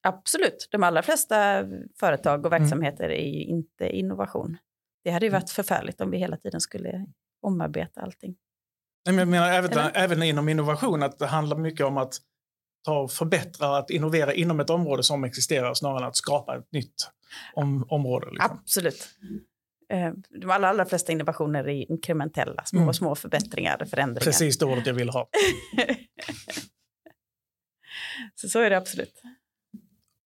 Absolut, 0.03 0.69
de 0.71 0.83
allra 0.83 1.03
flesta 1.03 1.65
företag 2.01 2.47
och 2.47 2.53
Mm. 2.53 2.63
verksamheter 2.63 3.09
är 3.09 3.29
ju 3.29 3.45
inte 3.45 3.89
innovation. 3.89 4.57
Det 5.05 5.11
hade 5.11 5.27
ju 5.27 5.33
varit 5.33 5.51
förfärligt 5.51 6.01
om 6.01 6.11
vi 6.11 6.19
hela 6.19 6.37
tiden 6.37 6.61
skulle 6.61 7.07
omarbeta 7.43 8.01
allting. 8.01 8.37
Nej, 9.07 9.15
men 9.15 9.19
Jag 9.19 9.29
menar 9.29 9.51
även, 9.51 9.73
Eller? 9.73 9.91
även 9.95 10.23
inom 10.23 10.49
innovation 10.49 11.03
att 11.03 11.19
det 11.19 11.27
handlar 11.27 11.57
mycket 11.57 11.87
om 11.87 11.97
att 11.97 12.15
ta 12.85 12.99
och 12.99 13.13
förbättra, 13.13 13.77
att 13.79 13.91
innovera 13.91 14.35
inom 14.35 14.61
ett 14.61 14.71
område 14.71 15.03
som 15.03 15.25
existerar 15.25 15.75
snarare 15.75 15.99
än 16.03 16.09
att 16.09 16.17
skapa 16.17 16.57
ett 16.57 16.73
nytt 16.73 17.11
om, 17.55 17.87
område. 17.89 18.27
Liksom. 18.31 18.59
Absolut. 18.63 19.09
Eh, 19.93 20.13
De 20.41 20.51
allra, 20.51 20.69
allra 20.69 20.87
flesta 20.87 21.13
innovationer 21.13 21.69
är 21.69 21.91
inkrementella, 21.91 22.65
små, 22.65 22.81
Mm. 22.81 22.95
små 22.95 23.15
förbättringar, 23.15 23.85
förändringar. 23.91 24.25
Precis 24.25 24.59
det 24.59 24.65
ordet 24.67 24.87
jag 24.87 24.95
vill 24.95 25.09
ha. 25.09 25.29
Så, 28.35 28.49
så 28.49 28.61
är 28.61 28.71
det 28.71 28.77
absolut. 28.77 29.23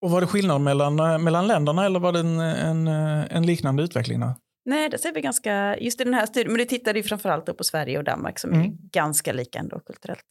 Och 0.03 0.11
var 0.11 0.21
det 0.21 0.27
skillnad 0.27 0.61
mellan, 0.61 1.01
eh, 1.01 1.19
mellan 1.19 1.47
länderna 1.47 1.87
eller 1.87 2.01
var 2.01 2.13
det 2.13 2.21
en, 2.21 2.41
en, 2.41 2.89
eh, 2.89 3.37
en 3.37 3.47
liknande 3.47 3.83
utveckling? 3.83 4.21
Där? 4.21 4.35
Nej, 4.65 4.89
det 4.89 4.99
ser 4.99 5.13
vi 5.13 5.21
ganska, 5.21 5.77
just 5.79 6.01
i 6.01 6.05
den 6.05 6.15
här 6.15 6.27
studien, 6.27 6.53
men 6.53 6.59
det 6.59 6.65
tittade 6.65 6.99
ju 6.99 7.03
framförallt 7.03 7.57
på 7.57 7.65
Sverige 7.65 7.99
och 7.99 8.05
Danmark 8.05 8.39
som 8.39 8.51
är 8.51 8.57
Mm. 8.57 8.73
ganska 8.93 9.33
lika 9.33 9.59
ändå 9.59 9.81
kulturellt. 9.81 10.27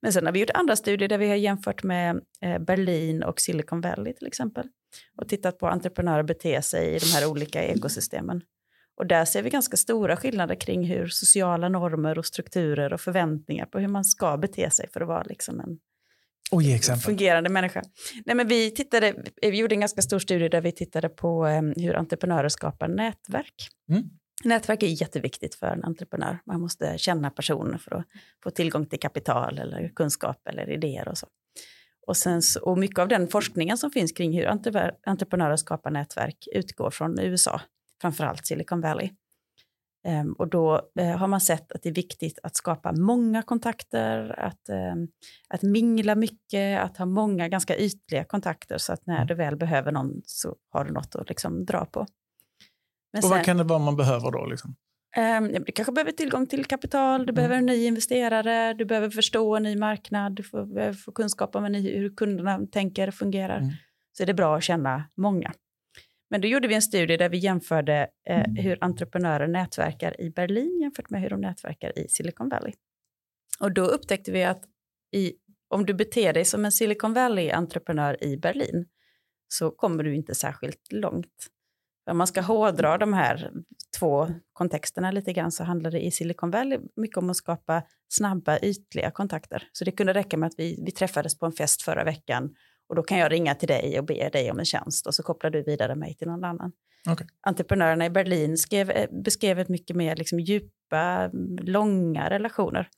Men 0.00 0.12
sen 0.12 0.26
har 0.26 0.32
vi 0.32 0.40
gjort 0.40 0.50
andra 0.54 0.76
studier 0.76 1.08
där 1.08 1.18
vi 1.18 1.28
har 1.28 1.36
jämfört 1.36 1.82
med 1.82 2.20
eh, 2.42 2.58
Berlin 2.58 3.22
och 3.22 3.40
Silicon 3.40 3.80
Valley 3.80 4.12
till 4.12 4.26
exempel. 4.26 4.68
Och 5.16 5.28
tittat 5.28 5.58
på 5.58 5.66
entreprenörer 5.68 6.22
bete 6.22 6.62
sig 6.62 6.94
i 6.94 6.98
de 6.98 7.06
här 7.06 7.26
olika 7.30 7.64
ekosystemen. 7.64 8.42
Och 8.96 9.06
där 9.06 9.24
ser 9.24 9.42
vi 9.42 9.50
ganska 9.50 9.76
stora 9.76 10.16
skillnader 10.16 10.54
kring 10.54 10.84
hur 10.84 11.06
sociala 11.08 11.68
normer 11.68 12.18
och 12.18 12.26
strukturer 12.26 12.92
och 12.92 13.00
förväntningar 13.00 13.66
på 13.66 13.78
hur 13.78 13.88
man 13.88 14.04
ska 14.04 14.36
bete 14.36 14.70
sig 14.70 14.88
för 14.92 15.00
att 15.00 15.08
vara 15.08 15.22
liksom 15.22 15.60
en 15.60 15.78
Och 16.50 16.62
ge 16.62 16.74
exempel. 16.74 17.02
fungerande 17.02 17.50
människa. 17.50 17.82
Nej, 18.26 18.36
men 18.36 18.48
vi, 18.48 18.70
tittade, 18.70 19.14
vi 19.42 19.58
gjorde 19.58 19.74
en 19.74 19.80
ganska 19.80 20.02
stor 20.02 20.18
studie 20.18 20.48
där 20.48 20.60
vi 20.60 20.72
tittade 20.72 21.08
på 21.08 21.46
hur 21.76 21.96
entreprenörer 21.96 22.48
skapar 22.48 22.88
nätverk. 22.88 23.68
Mm. 23.90 24.02
Nätverk 24.44 24.82
är 24.82 24.86
jätteviktigt 24.86 25.54
för 25.54 25.66
en 25.66 25.84
entreprenör. 25.84 26.38
Man 26.46 26.60
måste 26.60 26.98
känna 26.98 27.30
personer 27.30 27.78
för 27.78 27.94
att 27.94 28.04
få 28.42 28.50
tillgång 28.50 28.86
till 28.86 29.00
kapital 29.00 29.58
eller 29.58 29.88
kunskap 29.88 30.48
eller 30.48 30.70
idéer 30.70 31.08
och 31.08 31.18
så. 31.18 31.26
Och, 32.06 32.16
sen, 32.16 32.42
och 32.62 32.78
mycket 32.78 32.98
av 32.98 33.08
den 33.08 33.28
forskningen 33.28 33.78
som 33.78 33.90
finns 33.90 34.12
kring 34.12 34.32
hur 34.32 34.46
entreprenörer 35.06 35.56
skapar 35.56 35.90
nätverk 35.90 36.48
utgår 36.54 36.90
från 36.90 37.20
USA, 37.20 37.60
framförallt 38.00 38.46
Silicon 38.46 38.80
Valley. 38.80 39.10
Um, 40.08 40.32
och 40.32 40.48
då 40.48 40.82
uh, 41.00 41.06
har 41.06 41.26
man 41.26 41.40
sett 41.40 41.72
att 41.72 41.82
det 41.82 41.88
är 41.88 41.94
viktigt 41.94 42.38
att 42.42 42.56
skapa 42.56 42.92
många 42.92 43.42
kontakter, 43.42 44.40
att, 44.40 44.68
um, 44.68 45.08
att 45.48 45.62
mingla 45.62 46.14
mycket, 46.14 46.80
att 46.82 46.96
ha 46.96 47.06
många 47.06 47.48
ganska 47.48 47.76
ytliga 47.76 48.24
kontakter 48.24 48.78
så 48.78 48.92
att 48.92 49.06
när 49.06 49.16
mm. 49.16 49.26
du 49.26 49.34
väl 49.34 49.56
behöver 49.56 49.92
någon 49.92 50.22
så 50.24 50.56
har 50.72 50.84
du 50.84 50.92
något 50.92 51.14
att 51.14 51.28
liksom 51.28 51.64
dra 51.64 51.84
på. 51.84 52.06
Men 53.12 53.24
och 53.24 53.30
vad 53.30 53.44
kan 53.44 53.56
det 53.56 53.64
vara 53.64 53.78
man 53.78 53.96
behöver 53.96 54.30
då? 54.30 54.46
Liksom? 54.46 54.74
Um, 55.16 55.64
du 55.64 55.72
kanske 55.72 55.92
behöver 55.92 56.12
tillgång 56.12 56.46
till 56.46 56.64
kapital, 56.64 57.20
du 57.20 57.24
mm. 57.24 57.34
behöver 57.34 57.56
en 57.56 57.66
ny 57.66 57.84
investerare, 57.84 58.74
du 58.74 58.84
behöver 58.84 59.10
förstå 59.10 59.56
en 59.56 59.62
ny 59.62 59.76
marknad, 59.76 60.32
du 60.32 60.42
får, 60.42 60.66
behöver 60.66 60.94
få 60.94 61.12
kunskap 61.12 61.56
om 61.56 61.64
ny, 61.64 61.96
hur 61.96 62.16
kunderna 62.16 62.66
tänker 62.72 63.08
och 63.08 63.14
fungerar. 63.14 63.58
Mm. 63.58 63.72
Så 64.12 64.22
är 64.22 64.26
det 64.26 64.34
bra 64.34 64.56
att 64.56 64.64
känna 64.64 65.04
många. 65.16 65.52
Men 66.30 66.40
då 66.40 66.48
gjorde 66.48 66.68
vi 66.68 66.74
en 66.74 66.82
studie 66.82 67.16
där 67.16 67.28
vi 67.28 67.38
jämförde 67.38 68.08
eh, 68.28 68.40
mm. 68.40 68.56
hur 68.56 68.78
entreprenörer 68.80 69.48
nätverkar 69.48 70.20
i 70.20 70.30
Berlin 70.30 70.80
jämfört 70.80 71.10
med 71.10 71.22
hur 71.22 71.30
de 71.30 71.40
nätverkar 71.40 71.98
i 71.98 72.08
Silicon 72.08 72.48
Valley. 72.48 72.72
Och 73.60 73.72
då 73.72 73.82
upptäckte 73.82 74.32
vi 74.32 74.44
att 74.44 74.62
i, 75.12 75.32
om 75.68 75.86
du 75.86 75.94
beter 75.94 76.32
dig 76.32 76.44
som 76.44 76.64
en 76.64 76.72
Silicon 76.72 77.14
Valley-entreprenör 77.14 78.24
i 78.24 78.36
Berlin 78.36 78.86
så 79.48 79.70
kommer 79.70 80.04
du 80.04 80.14
inte 80.14 80.34
särskilt 80.34 80.92
långt. 80.92 81.46
Om 82.10 82.18
man 82.18 82.26
ska 82.26 82.40
hårdra 82.40 82.98
de 82.98 83.12
här 83.12 83.50
två 83.98 84.28
kontexterna 84.52 85.10
lite 85.10 85.32
grann 85.32 85.52
så 85.52 85.64
handlar 85.64 85.90
det 85.90 86.00
i 86.00 86.10
Silicon 86.10 86.50
Valley 86.50 86.78
mycket 86.96 87.16
om 87.16 87.30
att 87.30 87.36
skapa 87.36 87.82
snabba, 88.08 88.58
ytliga 88.58 89.10
kontakter. 89.10 89.68
Så 89.72 89.84
det 89.84 89.90
kunde 89.90 90.14
räcka 90.14 90.36
med 90.36 90.46
att 90.46 90.54
vi, 90.58 90.82
vi 90.84 90.90
träffades 90.90 91.38
på 91.38 91.46
en 91.46 91.52
fest 91.52 91.82
förra 91.82 92.04
veckan 92.04 92.54
och 92.88 92.94
då 92.94 93.02
kan 93.02 93.18
jag 93.18 93.32
ringa 93.32 93.54
till 93.54 93.68
dig 93.68 93.98
och 93.98 94.04
be 94.04 94.28
dig 94.28 94.50
om 94.50 94.58
en 94.58 94.64
tjänst 94.64 95.06
och 95.06 95.14
så 95.14 95.22
kopplar 95.22 95.50
du 95.50 95.62
vidare 95.62 95.94
mig 95.94 96.14
till 96.14 96.28
någon 96.28 96.44
annan. 96.44 96.72
Okay. 97.12 97.26
Entreprenörerna 97.40 98.06
i 98.06 98.10
Berlin 98.10 98.58
skrev, 98.58 98.90
eh, 98.90 99.10
beskrev 99.10 99.58
ett 99.58 99.68
mycket 99.68 99.96
mer 99.96 100.16
liksom 100.16 100.40
djupa, 100.40 101.30
långa 101.60 102.30
relationer. 102.30 102.88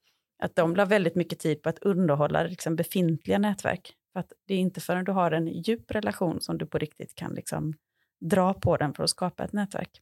Att 0.42 0.56
de 0.56 0.76
la 0.76 0.84
väldigt 0.84 1.14
mycket 1.14 1.38
tid 1.38 1.62
på 1.62 1.68
att 1.68 1.78
underhålla 1.78 2.42
liksom 2.42 2.76
befintliga 2.76 3.38
nätverk. 3.38 3.94
För 4.12 4.20
att 4.20 4.32
det 4.46 4.54
är 4.54 4.58
inte 4.58 4.80
förrän 4.80 5.04
du 5.04 5.12
har 5.12 5.30
en 5.30 5.46
djup 5.46 5.90
relation 5.90 6.40
som 6.40 6.58
du 6.58 6.66
på 6.66 6.78
riktigt 6.78 7.14
kan 7.14 7.34
liksom 7.34 7.74
dra 8.20 8.54
på 8.54 8.76
den 8.76 8.94
för 8.94 9.04
att 9.04 9.10
skapa 9.10 9.44
ett 9.44 9.52
nätverk. 9.52 10.00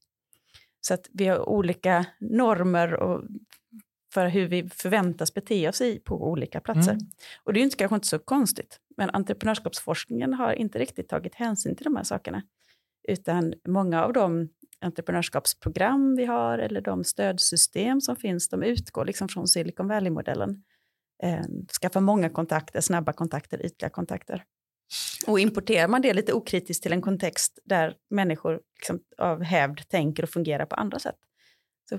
Så 0.80 0.94
att 0.94 1.08
vi 1.12 1.26
har 1.26 1.48
olika 1.48 2.06
normer 2.20 2.94
och 2.94 3.24
för 4.14 4.28
hur 4.28 4.48
vi 4.48 4.68
förväntas 4.68 5.34
bete 5.34 5.68
oss 5.68 5.80
i 5.80 6.00
på 6.00 6.30
olika 6.30 6.60
platser. 6.60 6.92
Mm. 6.92 7.06
Och 7.44 7.52
det 7.52 7.58
är 7.58 7.60
ju 7.60 7.64
inte, 7.64 7.76
kanske 7.76 7.94
inte 7.94 8.06
så 8.06 8.18
konstigt, 8.18 8.80
men 8.96 9.10
entreprenörskapsforskningen 9.10 10.34
har 10.34 10.52
inte 10.52 10.78
riktigt 10.78 11.08
tagit 11.08 11.34
hänsyn 11.34 11.76
till 11.76 11.84
de 11.84 11.96
här 11.96 12.04
sakerna. 12.04 12.42
Utan 13.08 13.54
många 13.68 14.04
av 14.04 14.12
de 14.12 14.48
entreprenörskapsprogram 14.80 16.16
vi 16.16 16.24
har 16.24 16.58
eller 16.58 16.80
de 16.80 17.04
stödsystem 17.04 18.00
som 18.00 18.16
finns, 18.16 18.48
de 18.48 18.62
utgår 18.62 19.04
liksom 19.04 19.28
från 19.28 19.48
Silicon 19.48 19.88
Valley-modellen. 19.88 20.62
Eh, 21.22 21.44
skaffa 21.82 22.00
många 22.00 22.30
kontakter, 22.30 22.80
snabba 22.80 23.12
kontakter, 23.12 23.66
ytliga 23.66 23.90
kontakter. 23.90 24.44
Och 25.26 25.40
importerar 25.40 25.88
man 25.88 26.02
det 26.02 26.14
lite 26.14 26.32
okritiskt 26.32 26.82
till 26.82 26.92
en 26.92 27.02
kontext 27.02 27.58
där 27.64 27.96
människor 28.10 28.60
liksom 28.76 29.00
av 29.18 29.42
hävd 29.42 29.88
tänker 29.88 30.22
och 30.22 30.28
fungerar 30.28 30.66
på 30.66 30.76
andra 30.76 30.98
sätt, 30.98 31.16
så 31.88 31.98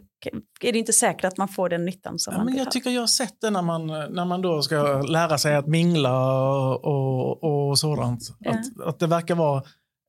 är 0.62 0.72
det 0.72 0.79
inte 0.79 0.93
säkert 0.93 1.25
att 1.25 1.38
man 1.38 1.48
får 1.48 1.69
den 1.69 1.86
nyttan 1.86 2.19
som 2.19 2.34
ja, 2.34 2.38
man 2.38 2.46
men 2.46 2.55
Jag 2.55 2.65
ha. 2.65 2.72
tycker 2.72 2.89
jag 2.89 3.01
har 3.01 3.08
sett 3.08 3.41
det 3.41 3.50
när 3.50 3.62
man, 3.62 3.88
när 3.88 4.25
man 4.25 4.41
då 4.41 4.62
ska 4.62 5.01
lära 5.01 5.38
sig 5.38 5.55
att 5.55 5.67
mingla 5.67 6.43
och, 6.74 7.43
och 7.43 7.79
sådant. 7.79 8.22
Ja. 8.39 8.51
Att, 8.51 8.88
att 8.88 9.00
det 9.00 9.08
verkar 9.08 9.36
vara 9.36 9.63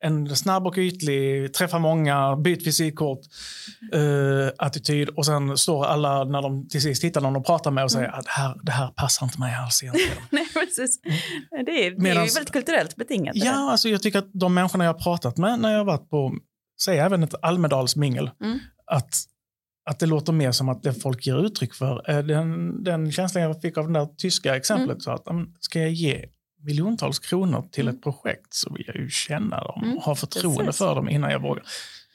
en 0.05 0.37
snabb 0.37 0.67
och 0.67 0.79
ytlig, 0.79 1.55
träffa 1.55 1.79
många, 1.79 2.37
byt 2.37 2.67
visitkort, 2.67 3.21
uh, 3.95 4.49
attityd 4.59 5.09
och 5.09 5.27
sen 5.27 5.59
står 5.59 5.87
alla 5.87 6.25
när 6.25 6.43
de 6.43 6.69
till 6.69 6.83
sist 6.83 7.05
hittar 7.05 7.21
någon 7.21 7.37
att 7.37 7.47
prata 7.47 7.71
med 7.71 7.85
och 7.85 7.93
säger 7.93 8.09
mm. 8.09 8.19
att 8.19 8.25
det 8.25 8.31
här, 8.31 8.61
det 8.63 8.73
här 8.73 8.89
passar 8.89 9.27
inte 9.27 9.41
mig 9.41 9.55
alls 9.55 9.83
egentligen. 9.83 10.23
Nej, 10.31 10.47
precis. 10.53 11.01
Mm. 11.05 11.65
Det 11.65 11.87
är, 11.87 11.91
det 11.91 11.99
Medans, 11.99 12.19
är 12.19 12.31
ju 12.31 12.35
väldigt 12.35 12.53
kulturellt 12.53 12.97
betingat. 12.97 13.37
Ja, 13.37 13.71
alltså 13.71 13.89
jag 13.89 14.03
tycker 14.03 14.19
att 14.19 14.31
de 14.33 14.55
människorna 14.55 14.85
jag 14.85 14.93
har 14.93 15.01
pratat 15.01 15.37
med 15.37 15.61
när 15.61 15.71
jag 15.71 15.79
har 15.79 15.85
varit 15.85 16.11
på, 16.11 16.35
säg 16.83 16.99
även 16.99 17.23
ett 17.23 17.35
Almedalsmingel, 17.43 18.31
mm. 18.41 18.59
att 18.87 19.15
att 19.91 19.99
det 19.99 20.07
låter 20.07 20.33
mer 20.33 20.53
som 20.53 20.69
att 20.69 20.83
det 20.83 20.95
folk 20.95 21.27
ger 21.27 21.45
uttryck 21.47 21.75
för. 21.75 22.11
Eh, 22.11 22.19
den, 22.19 22.83
den 22.85 23.13
känslan 23.13 23.43
jag 23.43 23.61
fick 23.63 23.79
av 23.79 23.87
det 23.93 23.99
där 23.99 24.07
tyska 24.17 24.57
exemplet, 24.57 24.89
mm. 24.89 25.01
så 25.01 25.11
att 25.11 25.27
ska 25.61 25.81
jag 25.81 25.91
ge 25.91 26.25
miljontals 26.63 27.19
kronor 27.19 27.69
till 27.73 27.85
mm. 27.85 27.95
ett 27.95 28.03
projekt 28.03 28.55
så 28.55 28.73
vill 28.75 28.85
jag 28.87 28.97
ju 28.97 29.11
känna 29.11 29.65
dem 29.65 29.83
mm. 29.85 29.97
och 29.97 30.03
ha 30.03 30.15
förtroende 30.15 30.65
Precis. 30.65 30.79
för 30.79 30.95
dem 30.95 31.09
innan 31.09 31.31
jag 31.31 31.43
vågar. 31.43 31.65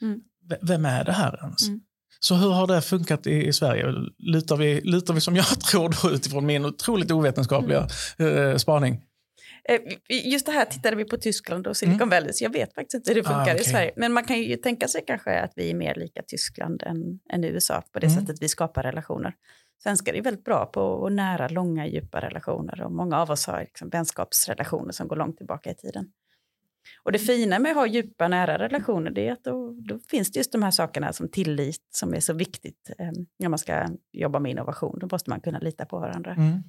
Mm. 0.02 0.20
Vem 0.62 0.84
är 0.84 1.04
det 1.04 1.12
här 1.12 1.38
ens? 1.42 1.68
Mm. 1.68 1.80
Så 2.20 2.34
hur 2.34 2.50
har 2.50 2.66
det 2.66 2.82
funkat 2.82 3.26
i, 3.26 3.46
i, 3.46 3.52
Sverige? 3.52 3.94
Lutar 4.18 4.56
vi, 4.56 4.80
lutar 4.80 5.14
vi 5.14 5.20
som 5.20 5.36
jag 5.36 5.46
tror 5.70 6.12
utifrån 6.12 6.46
min 6.46 6.64
otroligt 6.64 7.10
ovetenskapliga 7.10 7.88
mm. 8.18 8.50
eh, 8.50 8.56
spaning? 8.56 9.02
Eh, 9.68 9.80
just 10.08 10.46
det 10.46 10.52
här 10.52 10.64
tittade 10.64 10.96
vi 10.96 11.04
på 11.04 11.16
Tyskland 11.16 11.66
och 11.66 11.76
Silicon 11.76 11.96
mm. 11.96 12.08
Valley, 12.08 12.32
så 12.32 12.44
jag 12.44 12.52
vet 12.52 12.74
faktiskt 12.74 12.94
inte 12.94 13.10
hur 13.10 13.14
det 13.14 13.24
funkar 13.24 13.40
ah, 13.40 13.54
okay. 13.54 13.60
i 13.60 13.64
Sverige. 13.64 13.92
Men 13.96 14.12
man 14.12 14.24
kan 14.24 14.42
ju 14.42 14.56
tänka 14.56 14.88
sig 14.88 15.04
kanske 15.06 15.40
att 15.40 15.52
vi 15.56 15.70
är 15.70 15.74
mer 15.74 15.94
lika 15.94 16.22
Tyskland 16.22 16.82
än, 16.82 17.20
än 17.32 17.44
USA 17.44 17.82
på 17.92 17.98
det 17.98 18.06
mm. 18.06 18.20
sättet 18.20 18.42
vi 18.42 18.48
skapar 18.48 18.82
relationer. 18.82 19.34
Svenskar 19.82 20.14
är 20.14 20.22
väldigt 20.22 20.44
bra 20.44 20.66
på 20.66 21.08
nära, 21.08 21.48
långa, 21.48 21.86
djupa 21.86 22.20
relationer 22.20 22.82
och 22.82 22.92
många 22.92 23.20
av 23.20 23.30
oss 23.30 23.46
har 23.46 23.60
liksom 23.60 23.88
vänskapsrelationer 23.88 24.92
som 24.92 25.08
går 25.08 25.16
långt 25.16 25.36
tillbaka 25.36 25.70
i 25.70 25.74
tiden. 25.74 26.12
Och 27.02 27.12
det 27.12 27.18
fina 27.18 27.58
med 27.58 27.70
att 27.70 27.76
ha 27.76 27.86
djupa, 27.86 28.28
nära 28.28 28.58
relationer 28.58 29.10
det 29.10 29.28
är 29.28 29.32
att 29.32 29.44
då, 29.44 29.72
då 29.88 29.98
finns 30.10 30.32
det 30.32 30.38
just 30.38 30.52
de 30.52 30.62
här 30.62 30.70
sakerna 30.70 31.12
som 31.12 31.28
tillit 31.28 31.86
som 31.90 32.14
är 32.14 32.20
så 32.20 32.32
viktigt 32.32 32.90
eh, 32.98 33.10
när 33.38 33.48
man 33.48 33.58
ska 33.58 33.86
jobba 34.12 34.38
med 34.38 34.50
innovation. 34.50 34.98
Då 34.98 35.08
måste 35.12 35.30
man 35.30 35.40
kunna 35.40 35.58
lita 35.58 35.86
på 35.86 35.98
varandra. 35.98 36.34
Mm. 36.34 36.62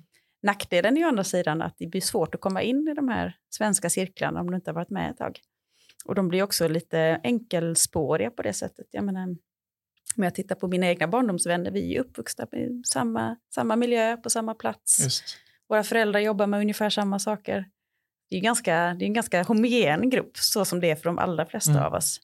Nackdelen 0.43 0.97
är 0.97 1.05
å 1.05 1.07
andra 1.07 1.23
sidan 1.23 1.61
att 1.61 1.77
det 1.77 1.87
blir 1.87 2.01
svårt 2.01 2.35
att 2.35 2.41
komma 2.41 2.61
in 2.61 2.87
i 2.87 2.93
de 2.93 3.07
här 3.07 3.37
svenska 3.49 3.89
cirklarna 3.89 4.41
om 4.41 4.49
du 4.49 4.55
inte 4.55 4.69
har 4.69 4.75
varit 4.75 4.89
med 4.89 5.11
ett 5.11 5.17
tag. 5.17 5.39
Och 6.05 6.15
de 6.15 6.27
blir 6.27 6.43
också 6.43 6.67
lite 6.67 7.19
enkelspåriga 7.23 8.31
på 8.31 8.41
det 8.41 8.53
sättet. 8.53 8.87
Jag 8.91 9.03
menar, 9.03 9.23
om 10.17 10.23
jag 10.23 10.35
tittar 10.35 10.55
på 10.55 10.67
mina 10.67 10.87
egna 10.87 11.07
barndomsvänner, 11.07 11.71
vi 11.71 11.95
är 11.95 11.99
uppvuxna 11.99 12.45
i 12.45 12.81
samma, 12.85 13.37
samma 13.53 13.75
miljö, 13.75 14.17
på 14.17 14.29
samma 14.29 14.53
plats. 14.53 14.99
Just. 15.03 15.37
Våra 15.69 15.83
föräldrar 15.83 16.19
jobbar 16.19 16.47
med 16.47 16.59
ungefär 16.59 16.89
samma 16.89 17.19
saker. 17.19 17.65
Det 18.29 18.37
är, 18.37 18.41
ganska, 18.41 18.95
det 18.99 19.05
är 19.05 19.07
en 19.07 19.13
ganska 19.13 19.43
homogen 19.43 20.09
grupp, 20.09 20.37
så 20.37 20.65
som 20.65 20.79
det 20.79 20.91
är 20.91 20.95
för 20.95 21.03
de 21.03 21.17
allra 21.17 21.45
flesta 21.45 21.71
mm. 21.71 21.83
av 21.83 21.93
oss. 21.93 22.19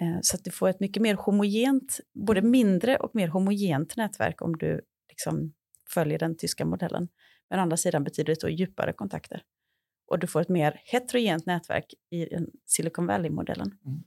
Eh, 0.00 0.18
så 0.22 0.36
att 0.36 0.44
du 0.44 0.50
får 0.50 0.68
ett 0.68 0.80
mycket 0.80 1.02
mer 1.02 1.14
homogent, 1.14 2.00
både 2.14 2.42
mindre 2.42 2.96
och 2.96 3.14
mer 3.14 3.28
homogent 3.28 3.96
nätverk 3.96 4.42
om 4.42 4.56
du 4.56 4.80
liksom 5.08 5.52
följer 5.88 6.18
den 6.18 6.36
tyska 6.36 6.64
modellen. 6.64 7.08
Men 7.54 7.60
å 7.60 7.62
andra 7.62 7.76
sidan 7.76 8.04
betyder 8.04 8.34
det 8.34 8.40
då 8.40 8.48
djupare 8.48 8.92
kontakter. 8.92 9.42
Och 10.10 10.18
du 10.18 10.26
får 10.26 10.40
ett 10.40 10.48
mer 10.48 10.80
heterogent 10.84 11.46
nätverk 11.46 11.94
i 12.10 12.28
Silicon 12.66 13.06
Valley-modellen. 13.06 13.66
Mm. 13.86 14.02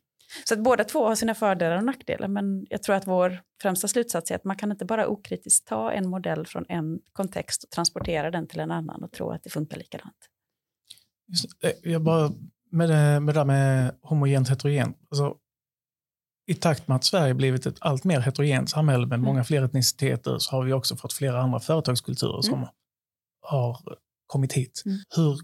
Så 0.46 0.54
att 0.54 0.60
båda 0.60 0.84
två 0.84 1.06
har 1.08 1.16
sina 1.16 1.36
fördelar 1.36 1.78
och 1.78 1.84
nackdelar, 1.84 2.28
men 2.28 2.66
jag 2.70 2.84
tror 2.84 2.96
att 2.96 3.08
vår 3.08 3.40
främsta 3.62 3.88
slutsats 3.88 4.32
är 4.32 4.36
att 4.36 4.44
man 4.44 4.56
kan 4.56 4.72
inte 4.72 4.86
bara 4.86 5.08
okritiskt 5.08 5.68
ta 5.68 5.92
en 5.92 6.10
modell 6.10 6.48
från 6.48 6.66
en 6.70 7.00
kontext 7.14 7.64
och 7.64 7.70
transportera 7.70 8.32
den 8.32 8.48
till 8.48 8.60
en 8.60 8.72
annan 8.72 9.04
och 9.04 9.12
tro 9.12 9.32
att 9.32 9.44
det 9.44 9.50
funkar 9.50 9.78
likadant. 9.78 10.18
Jag 11.84 12.04
bara, 12.04 12.32
med 12.72 12.90
det, 12.90 13.20
med 13.20 13.36
det 13.36 13.40
där 13.40 13.46
med 13.46 13.96
homogent 14.02 14.50
heterogent, 14.50 14.98
alltså, 15.10 15.38
i 16.48 16.54
takt 16.54 16.88
med 16.88 16.96
att 16.96 17.04
Sverige 17.04 17.34
blivit 17.34 17.66
ett 17.66 17.78
allt 17.80 18.04
mer 18.04 18.20
heterogent 18.20 18.70
samhälle 18.70 19.08
med 19.08 19.16
mm. 19.16 19.26
många 19.26 19.44
fler 19.44 19.62
etniciteter 19.62 20.38
så 20.40 20.56
har 20.56 20.64
vi 20.64 20.74
också 20.74 20.96
fått 20.96 21.14
flera 21.14 21.42
andra 21.42 21.60
företagskulturer 21.60 22.42
som 22.42 22.54
mm. 22.54 22.70
Har 23.50 23.80
kommit 24.28 24.54
hit. 24.54 24.84
Mm. 24.86 24.98
Hur 25.16 25.40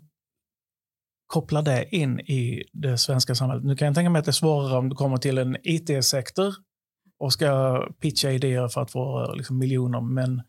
kopplar 1.28 1.62
det 1.62 1.96
in 1.96 2.20
i 2.20 2.64
det 2.74 2.98
svenska 2.98 3.36
samhället? 3.36 3.64
Nu 3.64 3.76
kan 3.76 3.86
jag 3.86 3.96
tänka 3.96 4.10
mig 4.10 4.20
att 4.20 4.26
det 4.26 4.30
är 4.30 4.34
svårare 4.34 4.78
om 4.78 4.90
du 4.90 4.96
kommer 4.96 5.18
till 5.18 5.38
en 5.38 5.58
IT-sektor 5.64 6.54
och 7.20 7.34
ska 7.34 7.82
pitcha 8.00 8.32
idéer 8.32 8.68
för 8.68 8.82
att 8.82 8.92
få 8.92 9.34
liksom, 9.34 9.58
miljoner, 9.58 10.02
men 10.02 10.42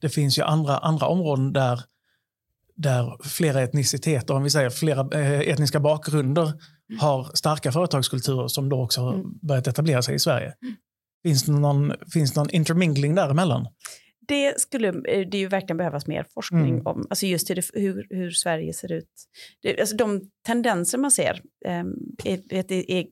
det 0.00 0.08
finns 0.08 0.38
ju 0.38 0.42
andra, 0.42 0.78
andra 0.78 1.06
områden 1.06 1.52
där, 1.52 1.80
där 2.74 3.16
flera 3.24 3.62
etniciteter, 3.62 4.34
om 4.34 4.42
vi 4.42 4.50
säger 4.50 4.70
flera 4.70 5.20
eh, 5.20 5.40
etniska 5.40 5.80
bakgrunder, 5.80 6.42
mm. 6.42 7.00
har 7.00 7.30
starka 7.34 7.72
företagskulturer 7.72 8.48
som 8.48 8.68
då 8.68 8.82
också 8.82 9.00
har 9.00 9.14
mm. 9.14 9.38
börjat 9.42 9.66
etablera 9.66 10.02
sig 10.02 10.14
i 10.14 10.18
Sverige. 10.18 10.54
Mm. 10.62 10.76
Finns 11.22 11.42
det 11.42 11.52
någon, 11.52 11.92
finns 12.12 12.32
det 12.32 12.40
någon 12.40 12.50
intermingling 12.50 13.14
däremellan? 13.14 13.66
Det 14.28 14.60
skulle 14.60 14.88
eh, 14.88 15.28
det 15.28 15.38
ju 15.38 15.48
verkligen 15.48 15.76
behövas 15.76 16.06
mer 16.06 16.26
forskning 16.34 16.68
mm. 16.74 16.86
om, 16.86 17.06
alltså 17.10 17.26
just 17.26 17.50
hur, 17.50 17.62
hur, 17.80 18.06
hur 18.10 18.30
Sverige 18.30 18.72
ser 18.72 18.92
ut. 18.92 19.10
Det, 19.62 19.80
alltså 19.80 19.96
de 19.96 20.30
tendenser 20.46 20.98
man 20.98 21.10
ser 21.10 21.42
um, 21.66 21.96
är, 22.24 22.54
är, 22.54 22.72
är, 22.72 23.06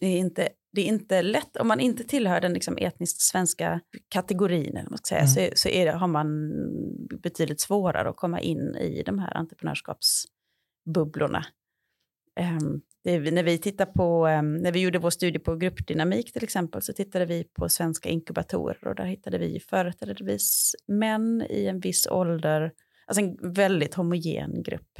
inte 0.00 0.48
det 0.72 0.80
är 0.80 0.84
inte 0.86 1.22
lätt, 1.22 1.56
om 1.56 1.68
man 1.68 1.80
inte 1.80 2.04
tillhör 2.04 2.40
den 2.40 2.52
liksom 2.52 2.76
etniskt 2.78 3.20
svenska 3.20 3.80
kategorin, 4.08 4.76
eller 4.76 4.90
man 4.90 4.98
ska 4.98 5.08
säga, 5.08 5.20
Mm. 5.20 5.28
så, 5.32 5.40
är- 5.40 5.52
så 5.54 5.68
är 5.68 5.86
det, 5.86 5.92
har 5.92 6.08
man 6.08 6.28
betydligt 7.22 7.60
svårare 7.60 8.08
att 8.08 8.16
komma 8.16 8.40
in 8.40 8.76
i 8.76 9.02
de 9.02 9.18
här 9.18 9.36
entreprenörskapsbubblorna. 9.36 11.46
Ehm, 12.40 12.80
det, 13.04 13.10
är- 13.10 13.32
när 13.32 13.42
vi 13.42 13.58
tittar 13.58 13.86
på, 13.86 14.26
ehm, 14.26 14.56
när 14.56 14.72
vi 14.72 14.80
gjorde 14.80 14.98
vår 14.98 15.10
studie 15.10 15.38
på 15.38 15.56
gruppdynamik 15.56 16.32
till 16.32 16.44
exempel, 16.44 16.82
så 16.82 16.92
tittade 16.92 17.26
vi 17.26 17.44
på 17.44 17.68
svenska 17.68 18.08
inkubatorer 18.08 18.88
och 18.88 18.94
där 18.94 19.04
hittade 19.04 19.38
vi 19.38 19.60
företrädesvis 19.60 20.74
män 20.86 21.46
i 21.50 21.66
en 21.66 21.80
viss 21.80 22.06
ålder, 22.06 22.72
alltså 23.06 23.22
en 23.24 23.52
väldigt 23.52 23.94
homogen 23.94 24.62
grupp. 24.62 24.98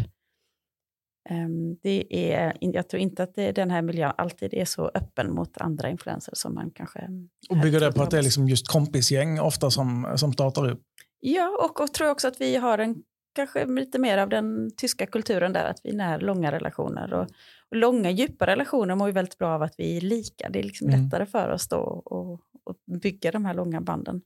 Ehm, 1.31 1.77
det 1.83 2.31
är, 2.33 2.57
jag 2.61 2.89
tror 2.89 3.01
inte 3.03 3.23
att 3.23 3.35
det, 3.35 3.53
den 3.53 3.71
här 3.71 3.83
miljön 3.83 4.13
alltid 4.19 4.55
är 4.55 4.65
så 4.65 4.91
öppen 4.95 5.35
mot 5.35 5.59
andra 5.59 5.91
influenser 5.91 6.33
som 6.37 6.55
man 6.55 6.71
kanske... 6.71 7.09
Och 7.51 7.57
bygger 7.57 7.81
det 7.81 7.93
på 7.93 8.03
att 8.03 8.11
det 8.11 8.19
är 8.19 8.23
liksom 8.23 8.49
just 8.49 8.69
kompisgäng 8.69 9.41
ofta 9.41 9.71
som, 9.71 10.13
som 10.17 10.33
startar 10.33 10.71
upp? 10.71 10.83
Ja, 11.21 11.59
och, 11.65 11.81
och 11.81 11.95
tror 11.95 12.11
också 12.11 12.29
att 12.29 12.41
vi 12.41 12.57
har 12.57 12.79
en, 12.79 12.97
kanske 13.35 13.67
lite 13.67 13.99
mer 13.99 14.19
av 14.19 14.29
den 14.29 14.71
tyska 14.77 15.07
kulturen 15.07 15.53
där, 15.53 15.65
att 15.65 15.81
vi 15.85 15.93
när 15.93 16.21
långa 16.21 16.53
relationer. 16.53 17.13
Och, 17.13 17.27
och 17.71 17.77
långa, 17.77 18.11
djupa 18.11 18.47
relationer 18.47 18.95
mår 18.95 19.09
ju 19.09 19.13
väldigt 19.13 19.39
bra 19.39 19.55
av 19.55 19.63
att 19.63 19.75
vi 19.79 19.97
är 19.97 20.01
lika. 20.01 20.49
Det 20.49 20.59
är 20.59 20.63
liksom 20.63 20.89
Mm. 20.89 21.05
lättare 21.05 21.27
för 21.27 21.49
oss 21.51 21.69
då 21.69 21.77
och, 22.05 22.41
och 22.65 22.77
bygga 23.03 23.31
de 23.31 23.45
här 23.45 23.55
långa 23.55 23.81
banden. 23.81 24.23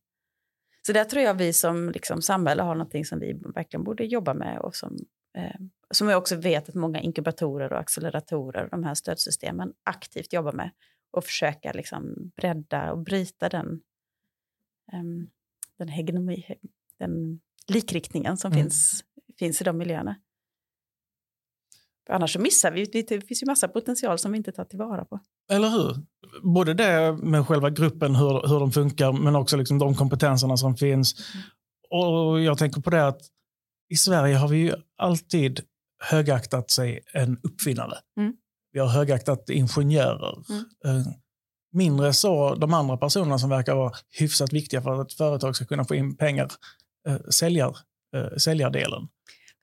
Så 0.86 0.92
där 0.92 1.04
tror 1.04 1.22
jag 1.22 1.34
vi 1.34 1.52
som 1.52 1.90
liksom, 1.90 2.22
samhälle 2.22 2.62
har 2.62 2.74
någonting 2.74 3.04
som 3.04 3.18
vi 3.18 3.32
verkligen 3.54 3.84
borde 3.84 4.04
jobba 4.04 4.34
med 4.34 4.58
och 4.58 4.76
som, 4.76 4.96
eh, 5.38 5.60
som 5.90 6.08
jag 6.08 6.18
också 6.18 6.36
vet 6.36 6.68
att 6.68 6.74
många 6.74 7.00
inkubatorer 7.00 7.72
och 7.72 7.78
acceleratorer, 7.78 8.68
de 8.70 8.84
här 8.84 8.94
stödsystemen, 8.94 9.72
aktivt 9.84 10.32
jobbar 10.32 10.52
med 10.52 10.70
och 11.10 11.24
försöka 11.24 11.72
liksom 11.72 12.32
bredda 12.36 12.92
och 12.92 12.98
bryta 12.98 13.48
den, 13.48 13.80
ehm, 14.92 15.30
den 15.78 15.88
hegemoni, 15.88 16.44
den 16.98 17.40
likriktningen 17.68 18.36
som 18.36 18.52
Mm. 18.52 18.64
finns, 18.64 19.04
finns 19.38 19.60
i 19.60 19.64
de 19.64 19.78
miljöerna. 19.78 20.16
För 22.06 22.14
annars 22.14 22.32
så 22.32 22.38
missar 22.40 22.70
vi, 22.72 22.84
det 22.84 23.20
finns 23.26 23.42
ju 23.42 23.46
massa 23.46 23.68
potential 23.68 24.18
som 24.18 24.32
vi 24.32 24.38
inte 24.38 24.52
tar 24.52 24.64
tillvara 24.64 25.04
på. 25.04 25.20
Eller 25.50 25.68
hur? 25.68 25.96
Både 26.54 26.74
det 26.74 27.12
med 27.22 27.46
själva 27.46 27.70
gruppen, 27.70 28.14
hur, 28.16 28.48
hur 28.48 28.60
de 28.60 28.72
funkar, 28.72 29.12
men 29.12 29.36
också 29.36 29.56
liksom 29.56 29.78
de 29.78 29.94
kompetenserna 29.94 30.56
som 30.56 30.76
finns. 30.76 31.14
Och 31.90 32.40
jag 32.40 32.58
tänker 32.58 32.80
på 32.80 32.90
det 32.90 33.06
att 33.06 33.20
i 33.88 33.96
Sverige 33.96 34.36
har 34.36 34.48
vi 34.48 34.56
ju 34.58 34.72
alltid 34.96 35.60
högaktat 36.04 36.70
sig 36.70 37.00
en 37.14 37.38
uppfinnare. 37.42 37.94
Mm. 38.16 38.32
Vi 38.72 38.80
har 38.80 38.88
högaktat 38.88 39.50
ingenjörer. 39.50 40.34
Mm. 40.50 40.64
Eh, 41.00 41.06
Mindre 41.72 42.12
så 42.12 42.54
de 42.54 42.74
andra 42.74 42.96
personerna 42.96 43.38
som 43.38 43.50
verkar 43.50 43.74
vara 43.74 43.92
hyfsat 44.18 44.52
viktiga 44.52 44.82
för 44.82 45.00
att 45.00 45.06
ett 45.06 45.16
företag 45.16 45.56
ska 45.56 45.64
kunna 45.64 45.84
få 45.84 45.94
in 45.94 46.16
pengar, 46.16 46.48
säljar, 47.30 47.76
eh, 48.16 48.36
säljardelen. 48.36 49.08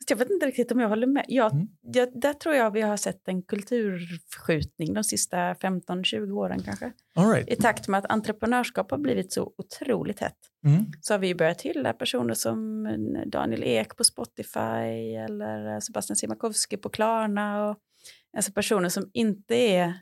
Jag 0.09 0.17
vet 0.17 0.29
inte 0.29 0.45
riktigt 0.47 0.71
om 0.71 0.79
jag 0.79 0.89
håller 0.89 1.07
med. 1.07 1.25
Jag, 1.27 1.53
Mm. 1.53 1.67
jag, 1.81 2.21
där 2.21 2.33
tror 2.33 2.55
jag 2.55 2.71
vi 2.71 2.81
har 2.81 2.97
sett 2.97 3.27
en 3.27 3.41
kulturförskjutning 3.43 4.93
de 4.93 5.03
sista 5.03 5.53
15-20 5.53 6.31
åren 6.31 6.59
kanske. 6.63 6.91
Right. 7.33 7.49
I 7.49 7.55
takt 7.55 7.87
med 7.87 7.97
att 7.97 8.11
entreprenörskap 8.11 8.91
har 8.91 8.97
blivit 8.97 9.33
så 9.33 9.53
otroligt 9.57 10.19
hett 10.19 10.37
Mm. 10.65 10.85
så 11.01 11.13
har 11.13 11.19
vi 11.19 11.35
börjat 11.35 11.61
hylla 11.61 11.93
personer 11.93 12.33
som 12.33 12.83
Daniel 13.27 13.63
Ek 13.63 13.95
på 13.97 14.03
Spotify 14.03 15.15
eller 15.15 15.79
Sebastian 15.79 16.15
Simakowski 16.15 16.77
på 16.77 16.89
Klarna. 16.89 17.69
Och, 17.69 17.77
alltså 18.37 18.51
personer 18.51 18.89
som 18.89 19.09
inte 19.13 19.55
är, 19.55 19.93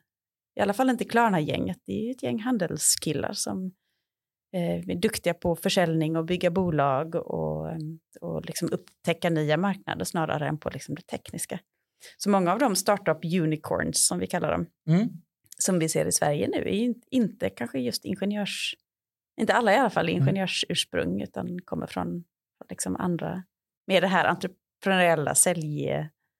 i 0.55 0.61
alla 0.61 0.73
fall 0.73 0.89
inte 0.89 1.05
Klarna-gänget, 1.05 1.77
det 1.85 1.91
är 1.93 2.05
ju 2.05 2.11
ett 2.11 2.23
gäng 2.23 2.39
handelskillar 2.39 3.33
som 3.33 3.71
eh, 4.53 4.89
är 4.89 4.95
duktiga 4.95 5.33
på 5.33 5.55
försäljning 5.55 6.17
och 6.17 6.25
bygga 6.25 6.51
bolag 6.51 7.15
och, 7.15 7.69
eh, 7.69 7.77
och 8.21 8.45
liksom 8.45 8.69
upptäcka 8.71 9.29
nya 9.29 9.57
marknader 9.57 10.05
snarare 10.05 10.47
än 10.47 10.57
på 10.57 10.69
liksom 10.69 10.95
det 10.95 11.01
tekniska. 11.01 11.59
Så 12.17 12.29
många 12.29 12.51
av 12.53 12.59
de 12.59 12.75
startup 12.75 13.25
unicorns 13.41 14.07
som 14.07 14.19
vi 14.19 14.27
kallar 14.27 14.51
dem, 14.51 14.65
Mm. 14.87 15.09
som 15.57 15.79
vi 15.79 15.89
ser 15.89 16.05
i 16.05 16.11
Sverige 16.11 16.47
nu, 16.47 16.57
är 16.57 16.93
inte 17.11 17.49
kanske 17.49 17.79
just 17.79 18.05
ingenjörs... 18.05 18.75
Inte 19.41 19.53
alla 19.53 19.73
i 19.73 19.77
alla 19.77 19.89
fall 19.89 20.09
är 20.09 20.13
Mm. 20.13 20.23
ingenjörsursprung, 20.23 21.21
utan 21.21 21.59
kommer 21.65 21.87
från 21.87 22.23
liksom 22.69 22.95
andra, 22.95 23.43
med 23.87 24.03
det 24.03 24.07
här 24.07 24.25
entreprenöriella 24.25 25.35
sälj... 25.35 25.89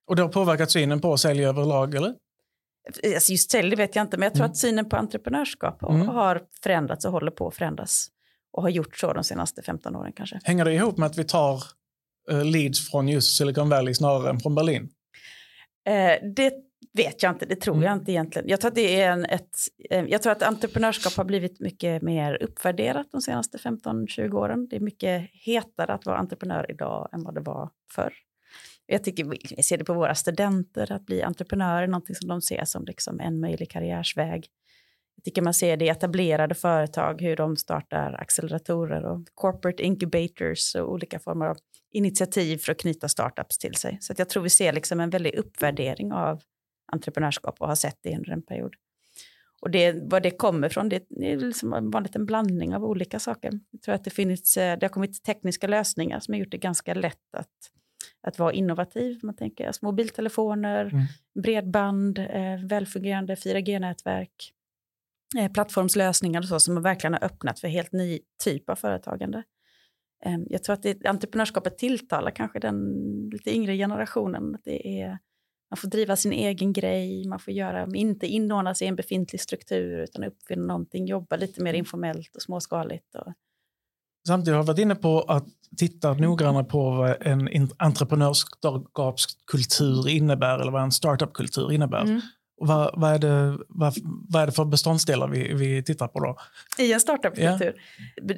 Och 0.08 0.16
det 0.16 0.22
har 0.22 0.30
påverkat 0.30 0.72
synen 0.72 1.02
på 1.02 1.18
sälj 1.18 1.46
överlag, 1.46 1.96
eller? 1.96 2.16
Alltså 3.16 3.32
just 3.32 3.52
sälj 3.52 3.76
vet 3.76 3.96
jag 3.96 4.04
inte, 4.04 4.18
men 4.18 4.24
jag 4.26 4.34
tror 4.34 4.44
Mm. 4.44 4.52
att 4.52 4.58
synen 4.58 4.90
på 4.90 4.96
entreprenörskap 4.96 5.84
Mm. 5.84 6.08
har 6.08 6.42
förändrats 6.64 7.06
och 7.06 7.12
håller 7.12 7.32
på 7.32 7.48
att 7.48 7.56
förändras. 7.56 8.08
Och 8.52 8.62
har 8.64 8.70
gjort 8.70 8.98
så 8.98 9.14
de 9.14 9.24
senaste 9.24 9.62
15 9.62 9.96
åren 9.96 10.14
kanske. 10.16 10.40
Hänger 10.44 10.66
det 10.66 10.74
ihop 10.74 10.98
med 10.98 11.06
att 11.06 11.18
vi 11.18 11.24
tar 11.24 11.64
eh, 12.32 12.46
leads 12.46 12.92
från 12.92 13.08
just 13.08 13.38
Silicon 13.38 13.70
Valley 13.70 13.94
snarare 13.94 14.30
än 14.30 14.40
från 14.40 14.56
Berlin? 14.56 14.90
Eh, 15.88 16.30
det 16.36 16.54
vet 16.94 17.24
jag 17.24 17.32
inte, 17.32 17.46
det 17.46 17.56
tror 17.56 17.78
jag 17.78 17.86
Mm. 17.92 18.00
inte 18.00 18.12
egentligen. 18.12 18.50
Jag 18.50 18.62
tror, 18.62 18.70
att 18.70 18.76
det 18.76 19.02
är 19.02 19.12
en, 19.12 19.26
ett, 19.26 19.50
eh, 19.90 20.06
jag 20.06 20.22
tror 20.22 20.32
att 20.32 20.44
entreprenörskap 20.44 21.14
har 21.14 21.24
blivit 21.24 21.60
mycket 21.60 22.02
mer 22.02 22.44
uppvärderat 22.44 23.08
de 23.12 23.22
senaste 23.22 23.58
15-20 23.58 24.34
åren. 24.38 24.68
Det 24.68 24.76
är 24.76 24.80
mycket 24.80 25.30
hetare 25.34 25.94
att 25.94 26.06
vara 26.06 26.18
entreprenör 26.18 26.72
idag 26.72 27.10
än 27.14 27.24
vad 27.24 27.36
det 27.36 27.42
var 27.42 27.70
förr. 27.96 28.14
Jag 28.94 29.04
tycker 29.04 29.24
vi 29.56 29.64
ser 29.64 29.78
det 29.78 29.84
på 29.84 29.94
våra 29.94 30.16
studenter, 30.16 30.92
att 30.92 31.06
bli 31.06 31.22
entreprenörer, 31.22 31.88
någonting 31.88 32.16
som 32.16 32.28
de 32.28 32.42
ser 32.42 32.66
som 32.66 32.86
liksom 32.86 33.20
en 33.20 33.40
möjlig 33.40 33.70
karriärsväg. 33.72 34.48
Jag 35.16 35.24
tycker 35.24 35.42
man 35.42 35.54
ser 35.54 35.78
det 35.78 35.86
i 35.86 35.90
etablerade 35.90 36.56
företag, 36.56 37.22
hur 37.22 37.36
de 37.36 37.58
startar 37.58 38.14
acceleratorer 38.22 39.06
och 39.06 39.28
corporate 39.34 39.84
incubators 39.84 40.76
och 40.76 40.92
olika 40.92 41.20
former 41.20 41.46
av 41.46 41.58
initiativ 41.92 42.58
för 42.58 42.72
att 42.72 42.78
knyta 42.80 43.08
startups 43.08 43.58
till 43.58 43.76
sig. 43.76 43.98
Så 44.02 44.14
att 44.14 44.20
jag 44.20 44.30
tror 44.30 44.44
vi 44.44 44.50
ser 44.50 44.74
liksom 44.74 45.00
en 45.00 45.10
väldig 45.10 45.36
uppvärdering 45.36 46.14
av 46.14 46.42
entreprenörskap 46.92 47.62
och 47.62 47.68
har 47.68 47.76
sett 47.76 47.98
det 48.02 48.18
under 48.18 48.32
en 48.32 48.42
period. 48.42 48.74
Och 49.62 49.72
det, 49.72 49.96
vad 50.12 50.24
det 50.24 50.32
kommer 50.32 50.70
från, 50.70 50.90
det 50.90 50.96
är 50.96 51.38
liksom 51.38 51.92
vanligt 51.92 52.16
en 52.16 52.26
blandning 52.26 52.76
av 52.76 52.84
olika 52.84 53.20
saker. 53.20 53.52
Jag 53.72 53.82
tror 53.82 53.96
att 53.96 54.04
det, 54.04 54.10
finns, 54.10 54.58
eh, 54.58 54.80
det 54.80 54.86
har 54.86 54.90
kommit 54.90 55.24
tekniska 55.24 55.68
lösningar 55.68 56.20
som 56.20 56.34
har 56.34 56.40
gjort 56.40 56.52
det 56.52 56.58
ganska 56.58 56.94
lätt 56.94 57.36
att, 57.38 57.50
att 58.24 58.40
vara 58.40 58.54
innovativ. 58.54 59.20
Man 59.24 59.36
tänker 59.36 59.68
alltså 59.68 59.86
mobiltelefoner, 59.86 60.86
Mm. 60.86 61.06
bredband, 61.44 62.20
eh, 62.20 62.66
välfungerande 62.66 63.36
4G-nätverk, 63.36 64.54
eh, 65.38 65.52
plattformslösningar 65.52 66.40
och 66.42 66.46
så 66.48 66.60
som 66.60 66.82
verkligen 66.82 67.14
har 67.14 67.24
öppnat 67.24 67.60
för 67.60 67.68
helt 67.68 67.92
ny 67.92 68.20
typ 68.44 68.70
av 68.70 68.76
företagande. 68.76 69.44
Eh, 70.26 70.38
jag 70.50 70.64
tror 70.64 70.74
att 70.74 70.84
det, 70.84 71.06
entreprenörskapet 71.06 71.78
tilltalar 71.78 72.32
kanske 72.32 72.60
den 72.60 72.94
lite 73.34 73.56
yngre 73.56 73.78
generationen. 73.78 74.56
Att 74.56 74.64
det 74.64 75.02
är, 75.02 75.08
man 75.70 75.78
får 75.78 75.88
driva 75.88 76.16
sin 76.16 76.34
egen 76.34 76.74
grej, 76.74 77.28
man 77.28 77.40
får 77.40 77.54
göra, 77.54 77.88
inte 77.96 78.28
inordna 78.28 78.76
sig 78.76 78.86
i 78.86 78.90
en 78.90 78.96
befintlig 78.96 79.42
struktur 79.42 79.98
utan 80.04 80.24
uppfinna 80.24 80.66
någonting, 80.66 81.06
jobba 81.06 81.36
lite 81.36 81.64
mer 81.64 81.74
informellt 81.74 82.36
och 82.36 82.42
småskaligt. 82.42 83.16
Och, 83.16 83.34
Samtidigt 84.28 84.56
har 84.56 84.64
vi 84.64 84.68
varit 84.68 84.80
inne 84.80 84.96
på 84.96 85.22
att 85.22 85.46
titta 85.78 86.14
noggrannare 86.14 86.64
på 86.64 86.90
vad 86.90 87.16
en 87.22 87.70
entreprenörskapskultur 87.78 90.10
innebär 90.10 90.60
eller 90.60 90.72
vad 90.72 90.84
en 90.84 90.92
startupkultur 90.92 91.72
innebär. 91.72 92.02
Mm. 92.02 92.22
Vad, 92.62 93.00
vad, 93.00 93.14
är 93.14 93.20
det, 93.20 93.58
vad, 93.70 93.94
vad 94.30 94.42
är 94.42 94.46
det 94.46 94.52
för 94.52 94.66
beståndsdelar 94.66 95.28
vi, 95.28 95.54
vi 95.54 95.84
tittar 95.84 96.08
på 96.08 96.20
då? 96.20 96.38
I 96.84 96.94
en 96.94 97.00
startupkultur. 97.00 97.74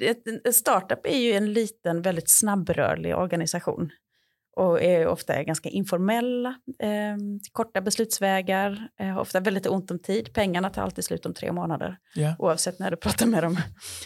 Ett- 0.01 0.45
En 0.45 0.53
startup 0.53 1.05
är 1.05 1.17
ju 1.17 1.31
en 1.31 1.53
liten, 1.53 2.01
väldigt 2.01 2.29
snabbrörlig 2.29 3.15
organisation 3.17 3.89
och 4.55 4.81
är 4.81 5.07
ofta 5.07 5.43
ganska 5.43 5.69
informella, 5.69 6.49
eh, 6.79 7.17
korta 7.51 7.81
beslutsvägar, 7.81 8.89
eh, 8.99 9.17
ofta 9.17 9.39
väldigt 9.39 9.67
ont 9.67 9.91
om 9.91 9.99
tid. 9.99 10.33
Pengarna 10.33 10.69
tar 10.69 10.81
alltid 10.81 11.03
slut 11.03 11.25
om 11.25 11.33
tre 11.33 11.51
månader, 11.51 11.97
Ja. 12.15 12.35
oavsett 12.39 12.79
när 12.79 12.91
du 12.91 12.97
pratar 12.97 13.25
med 13.25 13.43
dem. 13.43 13.57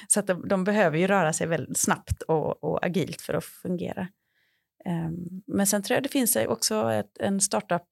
Så 0.07 0.19
att 0.19 0.27
de, 0.27 0.47
de 0.47 0.63
behöver 0.63 0.97
ju 0.97 1.07
röra 1.07 1.33
sig 1.33 1.47
väldigt 1.47 1.77
snabbt 1.77 2.21
och, 2.21 2.63
och 2.63 2.85
agilt 2.85 3.21
för 3.21 3.33
att 3.33 3.45
fungera. 3.45 4.01
Eh, 4.85 5.09
men 5.47 5.67
sen 5.67 5.83
tror 5.83 5.95
jag 5.95 6.03
det 6.03 6.09
finns 6.09 6.35
också 6.35 6.91
ett, 6.91 7.17
en 7.19 7.41
startup, 7.41 7.87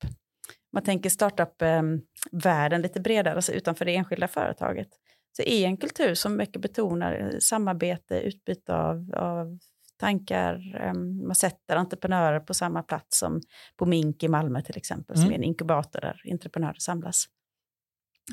man 0.72 0.82
tänker 0.82 1.10
startup-världen 1.10 2.82
lite 2.82 3.00
bredare, 3.00 3.34
alltså 3.34 3.52
utanför 3.52 3.84
det 3.84 3.94
enskilda 3.96 4.28
företaget 4.28 4.88
så 5.32 5.42
är 5.42 5.66
en 5.66 5.76
kultur 5.76 6.14
som 6.14 6.36
mycket 6.36 6.62
betonar 6.62 7.32
samarbete, 7.40 8.20
utbyte 8.20 8.74
av, 8.74 9.14
av 9.14 9.58
tankar. 9.98 10.76
em, 10.80 11.26
man 11.26 11.34
sätter 11.34 11.76
entreprenörer 11.76 12.40
på 12.40 12.54
samma 12.54 12.82
plats 12.82 13.18
som 13.18 13.40
på 13.76 13.86
Mink 13.86 14.22
i 14.22 14.28
Malmö 14.28 14.62
till 14.62 14.76
exempel, 14.76 15.16
som 15.16 15.24
Mm. 15.24 15.32
är 15.32 15.36
en 15.38 15.44
inkubator 15.44 16.00
där 16.00 16.22
entreprenörer 16.30 16.78
samlas. 16.78 17.24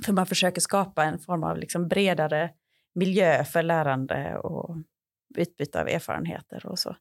För 0.05 0.13
man 0.13 0.25
försöker 0.25 0.61
skapa 0.61 1.03
en 1.03 1.19
form 1.19 1.43
av 1.43 1.57
liksom 1.57 1.87
bredare 1.87 2.49
miljö 2.95 3.43
för 3.43 3.63
lärande 3.63 4.37
och 4.37 4.77
utbyte 5.37 5.81
av 5.81 5.87
erfarenheter 5.87 6.65
och 6.65 6.79
så. 6.79 6.95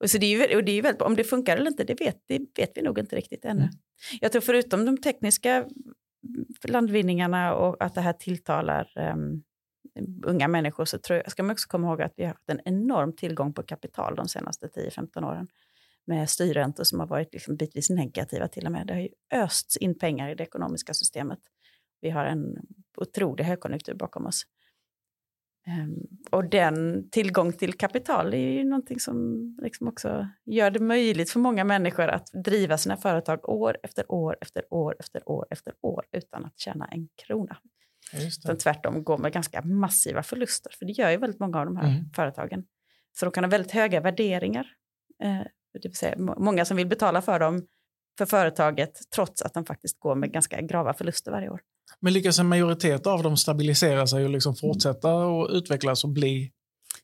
Och, 0.00 0.10
så 0.10 0.18
det 0.18 0.26
är 0.26 0.50
ju, 0.50 0.56
och 0.56 0.64
det 0.64 0.72
är 0.72 0.82
väldigt, 0.82 1.02
om 1.02 1.16
det 1.16 1.24
funkar 1.24 1.56
eller 1.56 1.70
inte, 1.70 1.84
det 1.84 2.00
vet, 2.00 2.22
det 2.26 2.38
vet 2.58 2.72
vi 2.74 2.82
nog 2.82 2.98
inte 2.98 3.16
riktigt 3.16 3.44
ännu. 3.44 3.60
Mm. 3.62 3.74
Jag 4.20 4.32
tror 4.32 4.42
förutom 4.42 4.84
de 4.84 4.98
tekniska 4.98 5.66
landvinningarna 6.64 7.54
och 7.54 7.84
att 7.84 7.94
det 7.94 8.00
här 8.00 8.12
tilltalar 8.12 8.92
um, 9.14 9.42
unga 10.26 10.48
människor 10.48 10.84
så 10.84 10.98
tror 10.98 11.16
jag, 11.16 11.30
ska 11.30 11.42
man 11.42 11.52
också 11.52 11.68
komma 11.68 11.88
ihåg 11.88 12.02
att 12.02 12.12
vi 12.16 12.22
har 12.22 12.28
haft 12.28 12.48
en 12.48 12.60
enorm 12.64 13.12
tillgång 13.12 13.52
på 13.52 13.62
kapital 13.62 14.16
de 14.16 14.28
senaste 14.28 14.66
10-15 14.66 15.28
åren 15.28 15.48
med 16.06 16.30
styrräntor 16.30 16.84
som 16.84 17.00
har 17.00 17.06
varit 17.06 17.32
liksom 17.32 17.56
bitvis 17.56 17.90
negativa 17.90 18.48
till 18.48 18.66
och 18.66 18.72
med. 18.72 18.86
Det 18.86 18.94
har 18.94 19.00
ju 19.00 19.08
östs 19.34 19.76
in 19.76 19.98
pengar 19.98 20.30
i 20.30 20.34
det 20.34 20.42
ekonomiska 20.42 20.94
systemet. 20.94 21.38
Vi 22.00 22.10
har 22.10 22.24
en 22.24 22.56
otrolig 22.96 23.44
högkonjunktur 23.44 23.94
bakom 23.94 24.26
oss. 24.26 24.42
Ehm, 25.66 26.06
och 26.30 26.44
den 26.44 27.08
tillgång 27.10 27.52
till 27.52 27.72
kapital 27.72 28.34
är 28.34 28.52
ju 28.52 28.64
någonting 28.64 29.00
som 29.00 29.40
liksom 29.62 29.88
också 29.88 30.28
gör 30.44 30.70
det 30.70 30.80
möjligt 30.80 31.30
för 31.30 31.40
många 31.40 31.64
människor 31.64 32.08
att 32.08 32.30
driva 32.44 32.78
sina 32.78 32.96
företag 32.96 33.48
år 33.48 33.76
efter 33.82 34.12
år 34.12 34.36
efter 34.40 34.64
år 34.70 34.96
efter 34.98 35.22
år 35.26 35.46
efter 35.50 35.72
år 35.80 36.04
utan 36.12 36.44
att 36.44 36.58
tjäna 36.58 36.86
en 36.86 37.08
krona. 37.26 37.56
Utan 38.12 38.58
tvärtom 38.58 39.04
gå 39.04 39.18
med 39.18 39.32
ganska 39.32 39.62
massiva 39.62 40.22
förluster, 40.22 40.72
för 40.78 40.86
det 40.86 40.92
gör 40.92 41.10
ju 41.10 41.16
väldigt 41.16 41.40
många 41.40 41.58
av 41.58 41.66
de 41.66 41.76
här 41.76 41.88
mm. 41.88 42.04
företagen. 42.16 42.64
Så 43.18 43.26
de 43.26 43.32
kan 43.32 43.44
ha 43.44 43.50
väldigt 43.50 43.72
höga 43.72 44.00
värderingar. 44.00 44.66
Eh, 45.22 45.42
det 45.72 45.88
vill 45.88 45.96
säga 45.96 46.16
många 46.18 46.64
som 46.64 46.76
vill 46.76 46.86
betala 46.86 47.22
för 47.22 47.38
dem, 47.38 47.66
för 48.18 48.26
företaget, 48.26 48.90
trots 49.14 49.42
att 49.42 49.54
de 49.54 49.64
faktiskt 49.64 50.00
går 50.00 50.14
med 50.14 50.32
ganska 50.32 50.60
grava 50.60 50.94
förluster 50.94 51.30
varje 51.30 51.50
år. 51.50 51.60
Men 52.00 52.12
lyckas 52.12 52.38
en 52.38 52.46
majoritet 52.46 53.06
av 53.06 53.22
dem 53.22 53.36
stabilisera 53.36 54.06
sig 54.06 54.24
och 54.24 54.30
liksom 54.30 54.56
fortsätta 54.56 55.14
och 55.14 55.50
utvecklas 55.50 56.04
och 56.04 56.10
bli 56.10 56.52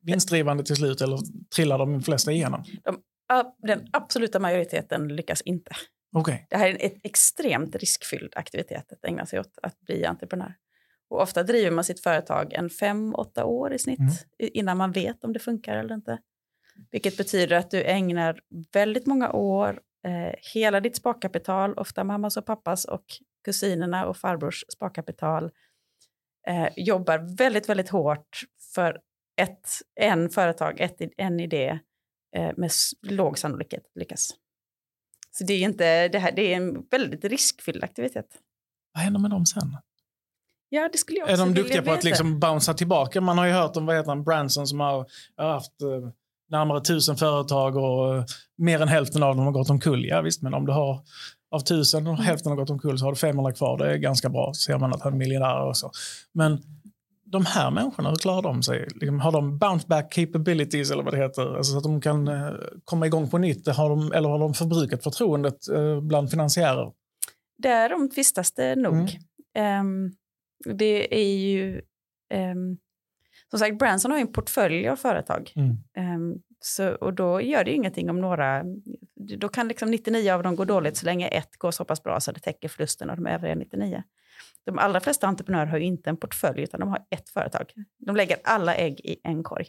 vinstdrivande 0.01 0.65
till 0.65 0.77
slut, 0.77 1.01
eller 1.01 1.19
trillar 1.55 1.79
de 1.79 2.03
flesta 2.03 2.33
igenom? 2.33 2.65
De, 2.85 3.03
den 3.69 3.88
absoluta 3.93 4.38
majoriteten 4.38 5.09
lyckas 5.09 5.41
inte. 5.41 5.71
Okay. 6.17 6.38
Det 6.51 6.57
här 6.57 6.69
är 6.69 6.85
en 6.85 7.01
extremt 7.03 7.77
riskfylld 7.77 8.33
aktivitet 8.37 8.93
att 8.93 9.05
ägna 9.05 9.27
sig 9.27 9.41
åt, 9.41 9.59
att 9.62 9.81
bli 9.81 10.05
entreprenör. 10.05 10.55
Och 11.12 11.22
ofta 11.22 11.42
driver 11.42 11.70
man 11.70 11.85
sitt 11.85 12.01
företag 12.01 12.53
en 12.53 12.70
fem, 12.70 13.14
åtta 13.14 13.44
år 13.44 13.72
i 13.72 13.79
snitt 13.79 13.98
mm. 13.98 14.12
innan 14.38 14.77
man 14.77 14.92
vet 14.92 15.25
om 15.25 15.33
det 15.33 15.38
funkar 15.38 15.77
eller 15.77 15.94
inte. 15.94 16.18
Vilket 16.90 17.16
betyder 17.16 17.57
att 17.57 17.70
du 17.70 17.85
ägnar 17.85 18.40
väldigt 18.72 19.07
många 19.07 19.33
år, 19.33 19.81
eh, 20.07 20.35
hela 20.55 20.81
ditt 20.81 20.96
sparkapital, 20.96 21.75
ofta 21.75 22.05
mammas 22.05 22.37
och 22.37 22.46
pappas 22.46 22.85
och 22.85 23.05
kusinerna 23.44 24.07
och 24.07 24.16
farbrors 24.16 24.64
sparkapital, 24.68 25.51
eh, 26.48 26.68
jobbar 26.77 27.37
väldigt, 27.37 27.68
väldigt 27.68 27.88
hårt 27.88 28.40
för 28.75 29.01
ett, 29.37 29.68
en 30.01 30.31
företag, 30.31 30.81
ett, 30.81 30.96
en 31.16 31.40
idé 31.40 31.79
eh, 32.37 32.53
med 32.57 32.70
låg 33.03 33.38
sannolikhet 33.38 33.87
att 33.87 33.96
lyckas. 33.96 34.35
Så 35.31 35.44
det 35.44 35.53
är, 35.53 35.64
inte, 35.64 36.09
det, 36.09 36.18
här, 36.18 36.33
det 36.33 36.53
är 36.53 36.57
en 36.57 36.87
väldigt 36.90 37.25
riskfylld 37.25 37.85
aktivitet. 37.85 38.38
Vad 38.94 39.05
händer 39.05 39.20
med 39.20 39.31
dem 39.31 39.46
sen? 39.46 39.77
Ja, 40.75 40.89
det 40.93 40.99
skulle 40.99 41.19
jag 41.19 41.25
också 41.25 41.43
Är 41.43 41.47
de 41.47 41.55
duktiga 41.55 41.83
på 41.83 41.93
att 41.93 42.05
liksom 42.05 42.41
bouncea 42.41 42.75
tillbaka? 42.75 43.21
Man 43.21 43.39
har 43.39 43.47
ju 43.47 43.53
hört 43.53 43.77
om 43.77 43.87
vad 43.87 43.97
heter 43.97 44.09
han, 44.09 44.25
Branson 44.25 44.67
som 44.67 44.81
har, 44.81 45.07
har 45.37 45.49
haft 45.49 45.83
eh, 45.83 46.09
närmare 46.51 46.81
tusen 46.81 47.17
företag 47.17 47.77
och 47.77 48.17
eh, 48.17 48.25
mer 48.59 48.83
än 48.83 48.89
hälften 48.89 49.23
av 49.23 49.37
dem 49.37 49.45
har 49.45 49.53
gått 49.53 49.71
omkull. 49.71 50.07
Ja, 50.07 50.21
visst, 50.21 50.43
men 50.43 50.55
om 50.55 50.67
du 50.67 50.73
har 50.73 51.01
av 51.51 51.61
tusen 51.61 52.07
och 52.07 52.15
mm. 52.15 52.25
hälften 52.25 52.53
har 52.53 52.57
gått 52.57 52.71
omkull 52.71 52.99
så 52.99 53.05
har 53.05 53.13
du 53.13 53.17
500 53.17 53.53
kvar. 53.53 53.79
Det 53.79 53.93
är 53.93 53.97
ganska 53.97 54.29
bra. 54.29 54.53
Ser 54.55 54.79
man 54.79 54.93
att 54.93 55.03
han 55.03 55.13
är 55.13 55.17
miljonär 55.17 55.61
och 55.61 55.77
så. 55.77 55.91
Men 56.33 56.59
de 57.25 57.47
här 57.47 57.71
människorna, 57.71 58.09
hur 58.09 58.17
klarar 58.17 58.43
de 58.43 58.63
sig? 58.63 58.89
Liksom, 58.95 59.21
har 59.21 59.33
de 59.33 59.59
bounce 59.59 59.87
back 59.89 60.13
capabilities 60.13 60.91
eller 60.91 61.03
vad 61.03 61.15
det 61.15 61.19
heter? 61.19 61.57
Alltså 61.57 61.73
så 61.73 61.79
att 61.79 61.85
de 61.85 62.01
kan 62.01 62.29
eh, 62.29 62.53
komma 62.85 63.07
igång 63.07 63.31
på 63.31 63.39
nytt? 63.39 63.69
Har 63.69 63.89
de, 63.89 64.13
eller 64.13 64.29
har 64.29 64.39
de 64.39 64.55
förbrukat 64.55 65.03
förtroendet 65.03 65.59
bland 66.03 66.31
finansiärer? 66.31 66.93
Därom 67.59 68.11
tvistas 68.11 68.53
det 68.53 68.77
nog. 68.77 69.21
Mm. 69.55 69.81
Um, 69.81 70.13
det 70.64 71.14
är 71.14 71.37
ju... 71.37 71.83
Um, 72.35 72.79
som 73.51 73.59
sagt, 73.59 73.79
Branson 73.79 74.11
har 74.11 74.18
en 74.18 74.33
portfölj 74.33 74.88
av 74.88 74.96
företag. 74.96 75.53
Mm. 75.57 76.14
Um, 76.14 76.42
så, 76.61 76.94
och 76.94 77.14
då 77.14 77.40
gör 77.40 77.64
det 77.64 77.72
ingenting 77.72 78.11
om 78.11 78.20
några... 78.20 78.64
Då 79.14 79.48
kan 79.48 79.68
liksom 79.68 79.90
99 79.90 80.33
av 80.33 80.42
dem 80.42 80.57
gå 80.57 80.64
dåligt 80.64 80.96
så 80.96 81.07
länge 81.07 81.29
ett 81.29 81.57
går 81.57 81.70
så 81.70 81.85
pass 81.85 82.03
bra 82.03 82.20
så 82.20 82.33
det 82.33 82.40
täcker 82.40 82.68
förlusten 82.68 83.11
av 83.11 83.16
de 83.16 83.27
övriga 83.27 83.55
99. 83.55 84.03
De 84.64 84.79
allra 84.79 85.01
flesta 85.01 85.27
entreprenörer 85.27 85.66
har 85.66 85.79
ju 85.79 85.85
inte 85.85 86.11
en 86.11 86.16
portfölj 86.16 86.62
utan 86.62 86.81
de 86.81 86.88
har 86.88 87.05
ett 87.11 87.29
företag. 87.29 87.72
De 87.98 88.16
lägger 88.16 88.37
alla 88.44 88.75
ägg 88.75 89.01
i 89.01 89.20
en 89.25 89.42
korg. 89.42 89.66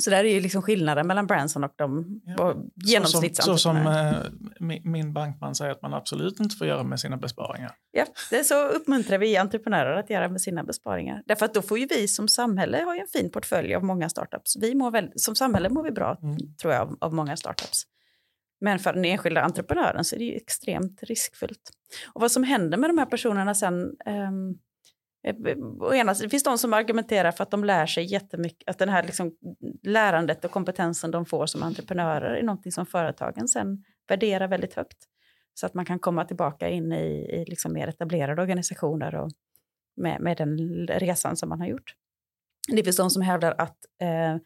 Så 0.00 0.10
där 0.10 0.24
är 0.24 0.34
ju 0.34 0.40
liksom 0.40 0.62
skillnaden 0.62 1.06
mellan 1.06 1.26
Branson 1.26 1.64
och 1.64 1.72
de 1.76 2.20
ja. 2.24 2.54
genomsnittsentreprenörerna. 2.74 4.22
Så 4.22 4.38
som 4.60 4.66
eh, 4.68 4.80
min 4.84 5.12
bankman 5.12 5.54
säger 5.54 5.72
att 5.72 5.82
man 5.82 5.94
absolut 5.94 6.40
inte 6.40 6.56
får 6.56 6.66
göra 6.66 6.82
med 6.82 7.00
sina 7.00 7.16
besparingar. 7.16 7.72
Ja, 7.90 8.06
det 8.30 8.44
så 8.44 8.68
uppmuntrar 8.68 9.18
vi 9.18 9.36
entreprenörer 9.36 9.96
att 9.96 10.10
göra 10.10 10.28
med 10.28 10.40
sina 10.40 10.64
besparingar. 10.64 11.22
Därför 11.26 11.44
att 11.44 11.54
då 11.54 11.62
får 11.62 11.78
ju 11.78 11.86
vi 11.86 12.08
som 12.08 12.28
samhälle 12.28 12.82
ha 12.82 12.96
en 12.96 13.06
fin 13.12 13.30
portfölj 13.30 13.74
av 13.74 13.84
många 13.84 14.08
startups. 14.08 14.56
Vi 14.56 14.74
mår 14.74 14.90
väl, 14.90 15.12
som 15.16 15.34
samhälle 15.34 15.68
mår 15.68 15.82
vi 15.82 15.90
bra, 15.90 16.18
mm. 16.22 16.36
tror 16.62 16.72
jag, 16.72 16.82
av, 16.82 16.96
av 17.00 17.14
många 17.14 17.36
startups. 17.36 17.82
Men 18.60 18.78
för 18.78 18.92
den 18.92 19.04
enskilda 19.04 19.42
entreprenören 19.42 20.04
så 20.04 20.14
är 20.14 20.18
det 20.18 20.24
ju 20.24 20.36
extremt 20.36 21.02
riskfyllt. 21.02 21.70
Och 22.12 22.20
vad 22.20 22.32
som 22.32 22.44
händer 22.44 22.78
med 22.78 22.90
de 22.90 22.98
här 22.98 23.06
personerna 23.06 23.54
sen 23.54 23.74
um, 24.06 24.58
Eh, 25.26 25.98
ena, 25.98 26.14
det 26.14 26.28
finns 26.28 26.42
de 26.42 26.58
som 26.58 26.72
argumenterar 26.72 27.32
för 27.32 27.42
att 27.42 27.50
de 27.50 27.64
lär 27.64 27.86
sig 27.86 28.04
jättemycket, 28.12 28.68
att 28.68 28.78
den 28.78 28.88
här 28.88 29.02
liksom 29.02 29.36
lärandet 29.82 30.44
och 30.44 30.50
kompetensen 30.50 31.10
de 31.10 31.26
får 31.26 31.46
som 31.46 31.62
entreprenörer 31.62 32.34
är 32.34 32.42
någonting 32.42 32.72
som 32.72 32.86
företagen 32.86 33.48
sen 33.48 33.84
värderar 34.08 34.48
väldigt 34.48 34.74
högt. 34.74 34.98
Så 35.54 35.66
att 35.66 35.74
man 35.74 35.84
kan 35.84 35.98
komma 35.98 36.24
tillbaka 36.24 36.68
in 36.68 36.92
i, 36.92 37.40
i 37.40 37.44
liksom 37.48 37.72
mer 37.72 37.88
etablerade 37.88 38.42
organisationer 38.42 39.14
och 39.14 39.30
med, 39.96 40.20
med 40.20 40.36
den 40.36 40.58
resan 40.86 41.36
som 41.36 41.48
man 41.48 41.60
har 41.60 41.66
gjort. 41.66 41.94
Det 42.68 42.84
finns 42.84 42.96
de 42.96 43.10
som 43.10 43.22
hävdar 43.22 43.54
att 43.58 43.76
eh, 44.00 44.36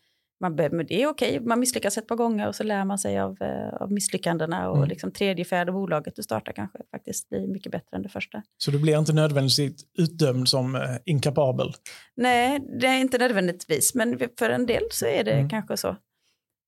man 0.42 0.57
behöver, 0.57 0.85
det 0.85 1.02
är 1.02 1.07
okej, 1.07 1.40
man 1.40 1.61
misslyckas 1.61 1.98
ett 1.98 2.07
par 2.07 2.16
gånger 2.16 2.48
och 2.48 2.55
så 2.55 2.64
lär 2.64 2.85
man 2.85 2.98
sig 2.98 3.20
av, 3.20 3.42
eh, 3.42 3.74
av 3.83 3.92
misslyckandena 3.92 4.70
och 4.70 4.76
mm. 4.76 4.88
liksom 4.88 5.12
tredje, 5.12 5.44
fjärde 5.44 5.72
bolaget 5.72 6.16
du 6.16 6.22
startar 6.22 6.52
kanske 6.52 6.78
faktiskt 6.90 7.28
blir 7.28 7.46
mycket 7.46 7.72
bättre 7.72 7.96
än 7.96 8.02
det 8.02 8.09
första. 8.09 8.42
Så 8.59 8.70
du 8.70 8.78
blir 8.78 8.98
inte 8.98 9.12
nödvändigtvis 9.12 9.85
utdömd 9.98 10.48
som 10.48 10.74
eh, 10.74 10.83
inkapabel? 11.05 11.72
Nej, 12.16 12.61
det 12.81 12.87
är 12.87 13.00
inte 13.00 13.18
nödvändigtvis, 13.18 13.94
men 13.94 14.18
för 14.38 14.50
en 14.50 14.66
del 14.66 14.83
så 14.90 15.07
är 15.07 15.24
det 15.24 15.33
mm. 15.33 15.48
kanske 15.48 15.76
så. 15.76 15.96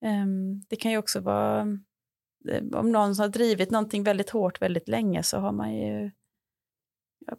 Um, 0.04 0.62
det 0.68 0.76
kan 0.76 0.90
ju 0.90 0.98
också 0.98 1.20
vara, 1.20 1.60
eh, 2.50 2.64
om 2.72 2.92
någon 2.92 3.18
har 3.18 3.28
drivit 3.28 3.70
någonting 3.70 4.02
väldigt 4.02 4.30
hårt 4.30 4.62
väldigt 4.62 4.88
länge 4.88 5.22
så 5.22 5.38
har 5.38 5.52
man 5.52 5.74
ju 5.74 6.10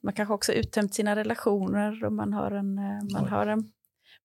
man 0.04 0.14
kanske 0.14 0.34
också 0.34 0.52
uttömt 0.52 0.94
sina 0.94 1.16
relationer 1.16 2.06
och 2.06 2.14
man 2.14 2.34
har 2.34 2.52
en, 2.52 2.76
man 3.14 3.28
har 3.28 3.48
en 3.48 3.70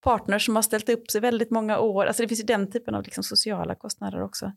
partner 0.01 0.39
som 0.39 0.57
har 0.57 0.63
ställt 0.63 0.89
upp 0.89 1.11
sig 1.11 1.21
väldigt 1.21 1.51
många 1.51 1.79
år. 1.79 2.07
Alltså 2.07 2.23
det 2.23 2.29
finns 2.29 2.41
ju 2.41 2.45
den 2.45 2.71
typen 2.71 2.95
av 2.95 3.03
liksom 3.03 3.25
sociala 3.25 3.75
kostnader 3.75 4.23
också. 4.23 4.53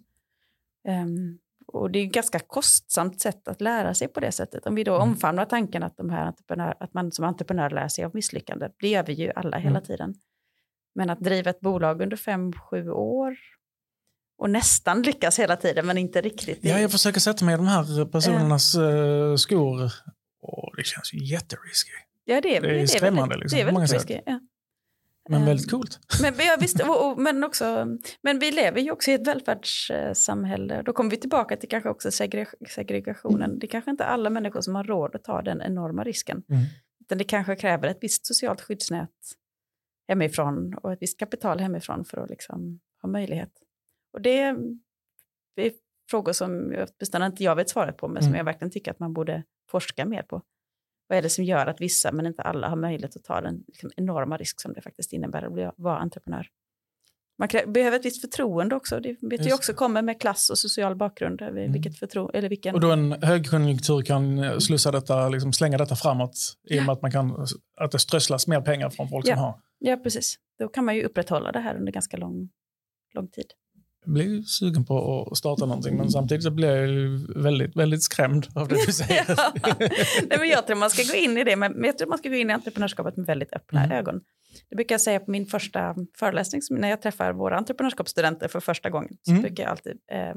Um, 0.88 1.40
och 1.68 1.92
det 1.92 2.00
är 2.00 2.06
ett 2.06 2.14
ganska 2.14 2.40
kostsamt 2.40 3.22
sätt 3.22 3.48
att 3.48 3.62
lära 3.62 3.94
sig 3.94 4.08
på 4.08 4.20
det 4.20 4.32
sättet. 4.32 4.66
Om 4.66 4.76
vi 4.76 4.84
då 4.84 4.96
mm. 4.96 5.10
omfamnar 5.10 5.46
tanken 5.46 5.84
att, 5.84 5.98
de 5.98 6.10
här 6.10 6.26
entreprenör, 6.26 6.76
att 6.80 6.94
man 6.94 7.12
som 7.12 7.26
entreprenör 7.26 7.70
lär 7.70 7.88
sig 7.88 8.06
av 8.06 8.12
misslyckande, 8.14 8.70
det 8.80 8.88
gör 8.88 9.04
vi 9.04 9.14
ju 9.14 9.32
alla 9.36 9.58
hela 9.58 9.78
mm. 9.78 9.84
tiden. 9.84 10.16
Men 10.96 11.10
att 11.10 11.20
driva 11.20 11.50
ett 11.50 11.60
bolag 11.60 12.02
under 12.02 12.18
fem, 12.18 12.54
sju 12.54 12.90
år 12.90 13.38
och 14.38 14.50
nästan 14.50 15.02
lyckas 15.02 15.40
hela 15.40 15.56
tiden, 15.56 15.86
men 15.86 15.98
inte 15.98 16.22
riktigt. 16.22 16.60
Ja, 16.62 16.80
jag 16.80 16.92
försöker 16.92 17.20
sätta 17.20 17.46
mig 17.46 17.54
i 17.54 17.58
de 17.58 17.68
här 17.68 18.06
personernas 18.06 18.76
uh, 18.76 19.36
skor. 19.36 19.92
Och 20.42 20.74
det 20.78 20.84
känns 20.84 21.14
ju 21.14 21.26
jätterisky. 21.26 21.92
Ja, 22.26 22.42
det 22.42 22.58
är, 22.58 22.62
det 22.62 22.82
är 22.82 22.88
skrämmande. 22.88 23.38
Liksom, 23.38 23.58
det 23.58 23.62
är 23.62 23.66
väldigt 23.66 23.94
risky. 23.94 24.20
Ja. 24.26 24.40
Men 25.30 25.46
väldigt 25.46 25.72
coolt. 25.72 26.00
Men, 26.22 26.34
ja, 26.38 26.58
visst, 26.60 26.80
och, 26.80 27.12
och, 27.12 27.20
men, 27.20 27.44
också, 27.44 27.98
men 28.22 28.40
vi 28.40 28.52
lever 28.52 28.82
ju 28.82 28.92
också 28.92 29.12
i 29.12 29.14
ett 29.14 29.28
välfärdssamhälle. 29.28 30.82
Då 30.82 30.94
kommer 30.94 31.10
vi 31.10 31.18
tillbaka 31.18 31.58
till 31.58 31.70
kanske 31.70 31.90
också 31.90 32.12
segregationen. 32.70 33.60
Det 33.60 33.66
är 33.66 33.70
kanske 33.70 33.92
inte 33.92 34.06
alla 34.06 34.30
människor 34.30 34.62
som 34.62 34.76
har 34.76 34.84
råd 34.84 35.16
att 35.16 35.24
ta 35.24 35.42
den 35.42 35.62
enorma 35.62 36.04
risken. 36.04 36.44
Mm. 36.50 36.64
Utan 37.06 37.18
det 37.18 37.24
kanske 37.24 37.56
kräver 37.56 37.88
ett 37.88 37.98
visst 38.02 38.26
socialt 38.26 38.62
skyddsnät 38.62 39.10
hemifrån 40.08 40.74
och 40.74 40.94
ett 40.94 41.02
visst 41.02 41.20
kapital 41.20 41.60
hemifrån 41.60 42.06
för 42.06 42.18
att 42.18 42.30
liksom 42.30 42.80
ha 43.02 43.10
möjlighet. 43.10 43.52
Och 44.14 44.22
det 44.22 44.40
är 44.40 44.58
frågor 46.10 46.34
som 46.34 46.76
åtminstone 46.76 47.26
inte 47.26 47.44
jag 47.44 47.56
vet 47.56 47.70
svaret 47.70 47.98
på, 47.98 48.08
men 48.08 48.18
mm. 48.18 48.32
som 48.32 48.38
jag 48.38 48.44
verkligen 48.44 48.72
tycker 48.72 48.92
att 48.92 49.00
man 49.00 49.14
borde 49.14 49.44
forska 49.70 50.06
mer 50.06 50.22
på. 50.22 50.42
Vad 51.08 51.18
är 51.18 51.22
det 51.22 51.30
som 51.30 51.44
gör 51.44 51.66
att 51.66 51.82
vissa, 51.82 52.12
men 52.12 52.26
inte 52.26 52.42
alla, 52.42 52.70
har 52.70 52.76
möjlighet 52.76 53.16
att 53.16 53.24
ta 53.24 53.42
den 53.42 53.64
liksom, 53.68 53.92
enorma 53.96 54.38
risk 54.38 54.62
som 54.62 54.74
det 54.74 54.82
faktiskt 54.82 55.14
innebär 55.14 55.44
att 55.44 55.54
bli, 55.54 55.70
vara 55.78 55.98
entreprenör? 55.98 56.48
Man 57.38 57.50
behöver 57.74 58.00
ett 58.00 58.06
visst 58.06 58.22
förtroende 58.22 58.76
också. 58.76 59.00
Det 59.00 59.18
vet 59.22 59.48
ju 59.48 59.54
också 59.54 59.74
kommer 59.74 60.02
med 60.02 60.22
klass 60.22 60.50
och 60.50 60.58
social 60.58 60.96
bakgrund. 60.96 61.42
Mm. 61.42 61.72
Vilket 61.72 62.00
förtro 62.00 62.32
eller 62.34 62.50
vilken... 62.50 62.76
Och 62.76 62.82
då 62.82 62.92
en 62.92 63.24
högkonjunktur 63.24 64.02
kan 64.02 64.40
eh, 64.40 64.58
slussa 64.58 64.92
detta, 64.92 65.30
liksom 65.30 65.54
slänga 65.54 65.78
detta 65.78 65.96
framåt 65.96 66.54
i 66.70 66.80
och 66.80 66.84
med 66.84 66.94
att, 66.94 67.02
man 67.02 67.12
kan, 67.12 67.46
att 67.78 67.92
det 67.92 68.00
strösslas 68.00 68.48
mer 68.48 68.62
pengar 68.62 68.90
från 68.90 69.10
folk 69.10 69.28
ja. 69.28 69.36
som 69.36 69.44
har. 69.44 69.60
Ja, 69.80 69.98
precis. 69.98 70.36
Då 70.60 70.68
kan 70.68 70.86
man 70.86 70.96
ju 70.96 71.04
upprätthålla 71.04 71.52
det 71.52 71.60
här 71.60 71.76
under 71.76 71.92
ganska 71.92 72.18
lång, 72.18 72.50
lång 73.14 73.28
tid. 73.28 73.46
Blir 74.06 74.42
sugen 74.42 74.86
på 74.86 75.28
att 75.32 75.38
starta 75.38 75.66
någonting, 75.66 75.98
men 75.98 76.10
samtidigt 76.10 76.44
så 76.44 76.52
blir 76.52 76.76
jag 76.76 76.88
väldigt, 77.44 77.76
väldigt 77.76 78.04
skrämd 78.04 78.48
av 78.56 78.68
det 78.68 78.86
du 78.86 78.92
säger. 78.94 79.26
ja. 79.28 79.54
Nej, 80.30 80.40
men 80.40 80.48
jag 80.50 80.68
tror 80.68 80.78
man 80.78 80.90
ska 80.90 81.14
gå 81.14 81.20
in 81.20 81.38
i 81.38 81.44
det, 81.44 81.56
men 81.56 81.84
jag 81.84 81.98
tror 81.98 82.10
man 82.10 82.18
ska 82.18 82.30
gå 82.30 82.36
in 82.36 82.50
i 82.50 82.54
entreprenörskapet 82.54 83.18
med 83.18 83.26
väldigt 83.26 83.54
öppna 83.54 83.84
mm. 83.84 83.98
ögon. 83.98 84.22
Det 84.70 84.76
brukar 84.76 84.94
jag 84.94 85.02
säga 85.02 85.20
på 85.20 85.32
min 85.32 85.46
första 85.46 85.96
föreläsning, 86.18 86.62
när 86.70 86.90
jag 86.90 87.02
träffar 87.02 87.34
våra 87.34 87.58
entreprenörskapsstudenter 87.58 88.48
för 88.48 88.60
första 88.60 88.90
gången. 88.90 89.18
Så 89.22 89.32
mm. 89.32 89.42
brukar 89.44 89.64
jag 89.64 89.72
alltid 89.72 89.98
eh, 90.12 90.36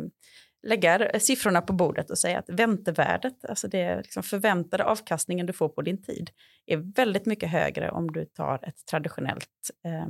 lägga 0.67 1.21
siffrorna 1.21 1.61
på 1.61 1.73
bordet 1.73 2.11
och 2.11 2.19
säga 2.19 2.39
att 2.39 2.49
väntevärdet, 2.49 3.45
alltså 3.45 3.69
det 3.69 3.97
liksom 3.97 4.23
förväntade 4.23 4.85
avkastningen 4.85 5.47
du 5.47 5.53
får 5.53 5.69
på 5.69 5.83
din 5.83 6.03
tid, 6.03 6.31
är 6.67 6.77
väldigt 6.77 7.27
mycket 7.27 7.51
högre 7.51 7.91
om 7.91 8.13
du 8.13 8.25
tar 8.25 8.69
ett 8.69 8.87
traditionellt 8.91 9.71
eh, 9.85 10.07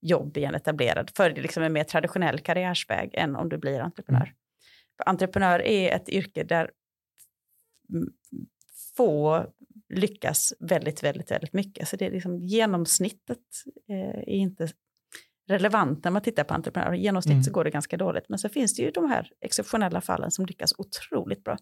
jobb 0.00 0.36
i 0.36 0.44
en 0.44 0.54
etablerad, 0.54 1.10
för 1.16 1.30
liksom 1.30 1.62
en 1.62 1.72
mer 1.72 1.84
traditionell 1.84 2.38
karriärsväg 2.38 3.10
än 3.14 3.36
om 3.36 3.48
du 3.48 3.58
blir 3.58 3.80
entreprenör. 3.80 4.22
Mm. 4.22 4.34
Entreprenör 5.06 5.62
är 5.62 5.96
ett 5.96 6.08
yrke 6.08 6.44
där 6.44 6.70
få 8.96 9.46
lyckas 9.88 10.52
väldigt, 10.60 11.02
väldigt, 11.02 11.30
väldigt 11.30 11.52
mycket. 11.52 11.88
Så 11.88 11.96
det 11.96 12.06
är 12.06 12.10
liksom 12.10 12.38
genomsnittet 12.38 13.38
eh, 13.88 14.18
är 14.18 14.36
inte 14.36 14.68
relevant 15.48 16.04
när 16.04 16.10
man 16.10 16.22
tittar 16.22 16.44
på 16.44 16.54
entreprenörer. 16.54 16.94
I 16.94 17.00
genomsnitt 17.00 17.32
mm. 17.32 17.42
så 17.42 17.52
går 17.52 17.64
det 17.64 17.70
ganska 17.70 17.96
dåligt. 17.96 18.28
Men 18.28 18.38
så 18.38 18.48
finns 18.48 18.76
det 18.76 18.82
ju 18.82 18.90
de 18.90 19.10
här 19.10 19.30
exceptionella 19.40 20.00
fallen 20.00 20.30
som 20.30 20.46
lyckas 20.46 20.72
otroligt 20.78 21.44
bra. 21.44 21.56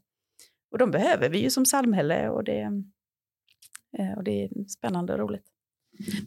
Och 0.71 0.79
de 0.79 0.91
behöver 0.91 1.29
vi 1.29 1.39
ju 1.39 1.51
som 1.51 1.67
samhälle 1.67 2.29
och 2.29 2.45
det, 2.45 2.61
eh, 3.99 4.13
och 4.17 4.25
det 4.25 4.45
är 4.45 4.69
spännande 4.69 5.13
och 5.13 5.19
roligt. 5.19 5.54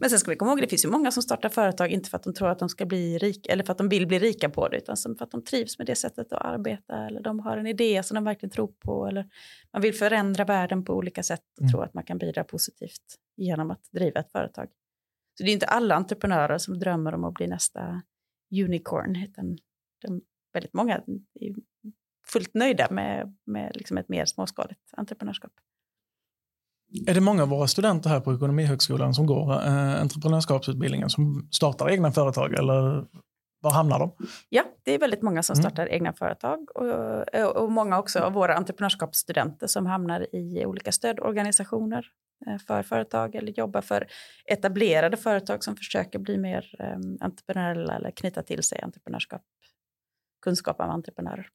Men 0.00 0.10
sen 0.10 0.18
ska 0.18 0.30
vi 0.30 0.36
komma 0.36 0.50
ihåg, 0.50 0.60
det 0.60 0.68
finns 0.68 0.84
ju 0.84 0.88
många 0.88 1.10
som 1.10 1.22
startar 1.22 1.48
företag 1.48 1.90
inte 1.90 2.10
för 2.10 2.16
att 2.16 2.22
de 2.22 2.34
tror 2.34 2.48
att 2.48 2.58
de 2.58 2.68
ska 2.68 2.86
bli 2.86 3.18
rika 3.18 3.52
eller 3.52 3.64
för 3.64 3.72
att 3.72 3.78
de 3.78 3.88
vill 3.88 4.06
bli 4.06 4.18
rika 4.18 4.50
på 4.50 4.68
det, 4.68 4.76
utan 4.76 4.96
för 4.96 5.24
att 5.24 5.30
de 5.30 5.44
trivs 5.44 5.78
med 5.78 5.86
det 5.86 5.94
sättet 5.94 6.32
att 6.32 6.44
arbeta 6.44 7.06
eller 7.06 7.20
de 7.20 7.40
har 7.40 7.56
en 7.56 7.66
idé 7.66 8.02
som 8.02 8.14
de 8.14 8.24
verkligen 8.24 8.50
tror 8.50 8.72
på 8.78 9.06
eller 9.06 9.30
man 9.72 9.82
vill 9.82 9.94
förändra 9.94 10.44
världen 10.44 10.84
på 10.84 10.94
olika 10.94 11.22
sätt 11.22 11.44
och 11.56 11.62
mm. 11.62 11.72
tror 11.72 11.84
att 11.84 11.94
man 11.94 12.04
kan 12.04 12.18
bidra 12.18 12.44
positivt 12.44 13.16
genom 13.36 13.70
att 13.70 13.88
driva 13.92 14.20
ett 14.20 14.32
företag. 14.32 14.68
Så 15.38 15.44
det 15.44 15.50
är 15.50 15.52
inte 15.52 15.66
alla 15.66 15.94
entreprenörer 15.94 16.58
som 16.58 16.78
drömmer 16.78 17.14
om 17.14 17.24
att 17.24 17.34
bli 17.34 17.46
nästa 17.46 18.02
unicorn, 18.52 19.16
utan 19.16 19.58
de, 20.02 20.20
väldigt 20.52 20.74
många 20.74 21.02
är 21.34 21.54
fullt 22.26 22.54
nöjda 22.54 22.86
med, 22.90 23.36
med 23.46 23.76
liksom 23.76 23.98
ett 23.98 24.08
mer 24.08 24.24
småskaligt 24.24 24.80
entreprenörskap. 24.92 25.52
Är 27.06 27.14
det 27.14 27.20
många 27.20 27.42
av 27.42 27.48
våra 27.48 27.66
studenter 27.66 28.10
här 28.10 28.20
på 28.20 28.34
Ekonomihögskolan 28.34 29.14
som 29.14 29.26
går 29.26 29.52
eh, 29.52 30.00
entreprenörskapsutbildningen 30.00 31.10
som 31.10 31.48
startar 31.50 31.90
egna 31.90 32.12
företag 32.12 32.54
eller 32.54 33.04
var 33.60 33.70
hamnar 33.70 33.98
de? 33.98 34.12
Ja, 34.48 34.64
det 34.82 34.94
är 34.94 34.98
väldigt 34.98 35.22
många 35.22 35.42
som 35.42 35.54
mm. 35.54 35.62
startar 35.62 35.82
mm. 35.82 35.94
egna 35.94 36.12
företag 36.12 36.68
och, 36.74 37.62
och, 37.62 37.72
många 37.72 37.98
också 37.98 38.18
av 38.18 38.32
våra 38.32 38.54
entreprenörskapsstudenter 38.54 39.66
som 39.66 39.86
hamnar 39.86 40.34
i 40.34 40.66
olika 40.66 40.92
stödorganisationer 40.92 42.06
eh, 42.46 42.58
för 42.58 42.82
företag 42.82 43.34
eller 43.34 43.52
jobbar 43.52 43.80
för 43.80 44.06
etablerade 44.44 45.16
företag 45.16 45.64
som 45.64 45.76
försöker 45.76 46.18
bli 46.18 46.38
mer 46.38 46.74
um, 46.78 47.18
entreprenöriella 47.20 47.96
eller 47.96 48.10
knyta 48.10 48.42
till 48.42 48.62
sig 48.62 48.80
entreprenörskap, 48.82 49.42
kunskap 50.42 50.80
om 50.80 50.90
entreprenörer. 50.90 51.48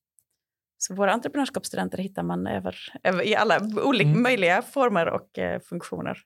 Så 0.77 0.95
våra 0.95 1.13
entreprenörskapsstudenter 1.13 1.97
hittar 1.97 2.23
man 2.23 2.47
över, 2.47 2.75
över 3.03 3.23
i 3.23 3.36
alla 3.36 3.59
olika 3.83 4.09
mm. 4.09 4.23
möjliga 4.23 4.62
former 4.62 5.07
och 5.07 5.39
eh, 5.39 5.62
funktioner. 5.62 6.17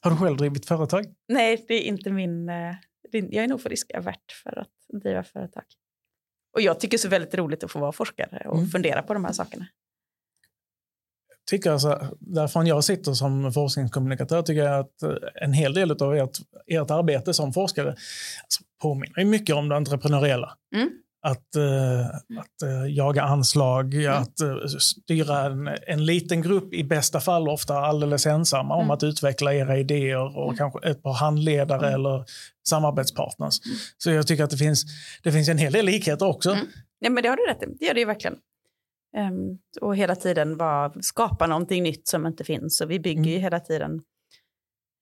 Har 0.00 0.10
du 0.10 0.16
själv 0.16 0.36
drivit 0.36 0.66
företag? 0.66 1.04
Nej, 1.28 1.64
det 1.68 1.74
är 1.74 1.82
inte 1.82 2.10
min... 2.10 2.48
Eh, 2.48 2.74
jag 3.10 3.44
är 3.44 3.48
nog 3.48 3.60
för 3.60 3.70
riskavert 3.70 4.32
för 4.44 4.58
att 4.58 5.02
driva 5.02 5.22
företag. 5.24 5.64
Och 6.54 6.60
jag 6.60 6.80
tycker 6.80 6.90
det 6.90 6.96
är 6.96 6.98
så 6.98 7.08
väldigt 7.08 7.34
roligt 7.34 7.64
att 7.64 7.72
få 7.72 7.78
vara 7.78 7.92
forskare 7.92 8.48
och 8.48 8.58
mm. 8.58 8.68
fundera 8.68 9.02
på 9.02 9.14
de 9.14 9.24
här 9.24 9.32
sakerna. 9.32 9.66
Tycker 11.50 11.70
alltså, 11.70 12.16
därifrån 12.20 12.66
jag 12.66 12.84
sitter 12.84 13.12
som 13.12 13.52
forskningskommunikatör 13.52 14.42
tycker 14.42 14.62
jag 14.62 14.80
att 14.80 15.02
eh, 15.02 15.42
en 15.42 15.52
hel 15.52 15.74
del 15.74 15.90
av 15.90 16.14
ert, 16.14 16.38
ert 16.66 16.90
arbete 16.90 17.34
som 17.34 17.52
forskare 17.52 17.88
alltså, 17.88 18.64
påminner 18.82 19.24
mycket 19.24 19.56
om 19.56 19.68
det 19.68 19.76
entreprenöriella. 19.76 20.56
Mm 20.74 20.90
att, 21.20 21.56
uh, 21.56 22.06
att 22.40 22.68
uh, 22.68 22.90
jaga 22.90 23.22
anslag, 23.22 23.94
mm. 23.94 24.22
att 24.22 24.40
uh, 24.42 24.66
styra 24.66 25.46
en, 25.46 25.68
en 25.86 26.04
liten 26.04 26.42
grupp, 26.42 26.74
i 26.74 26.84
bästa 26.84 27.20
fall 27.20 27.48
ofta 27.48 27.78
alldeles 27.78 28.26
ensamma, 28.26 28.74
mm. 28.74 28.84
om 28.84 28.90
att 28.90 29.02
utveckla 29.02 29.54
era 29.54 29.78
idéer 29.78 30.36
och 30.38 30.44
mm. 30.44 30.56
kanske 30.56 30.88
ett 30.88 31.02
par 31.02 31.12
handledare 31.12 31.86
mm. 31.86 31.94
eller 31.94 32.24
samarbetspartners. 32.68 33.66
Mm. 33.66 33.78
Så 33.98 34.10
jag 34.10 34.26
tycker 34.26 34.44
att 34.44 34.50
det 34.50 34.56
finns, 34.56 34.84
det 35.22 35.32
finns 35.32 35.48
en 35.48 35.58
hel 35.58 35.72
del 35.72 35.86
likheter 35.86 36.26
också. 36.26 36.50
Mm. 36.50 36.66
Ja, 36.98 37.10
men 37.10 37.22
det 37.22 37.28
har 37.28 37.36
du 37.36 37.46
rätt 37.46 37.62
i, 37.62 37.66
det 37.78 37.86
gör 37.86 37.94
det 37.94 38.00
ju 38.00 38.06
verkligen. 38.06 38.36
Um, 39.16 39.58
och 39.80 39.96
hela 39.96 40.16
tiden 40.16 40.56
bara 40.56 40.92
skapa 41.00 41.46
någonting 41.46 41.82
nytt 41.82 42.08
som 42.08 42.26
inte 42.26 42.44
finns. 42.44 42.80
Och 42.80 42.90
vi 42.90 43.00
bygger 43.00 43.30
ju 43.30 43.38
hela 43.38 43.60
tiden 43.60 44.00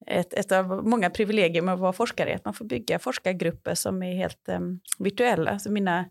ett, 0.07 0.33
ett 0.33 0.51
av 0.51 0.87
många 0.87 1.09
privilegier 1.09 1.61
med 1.61 1.73
att 1.73 1.79
vara 1.79 1.93
forskare 1.93 2.31
är 2.31 2.35
att 2.35 2.45
man 2.45 2.53
får 2.53 2.65
bygga 2.65 2.99
forskargrupper 2.99 3.75
som 3.75 4.03
är 4.03 4.15
helt 4.15 4.49
um, 4.49 4.79
virtuella. 4.99 5.51
Alltså 5.51 5.71
mina, 5.71 6.09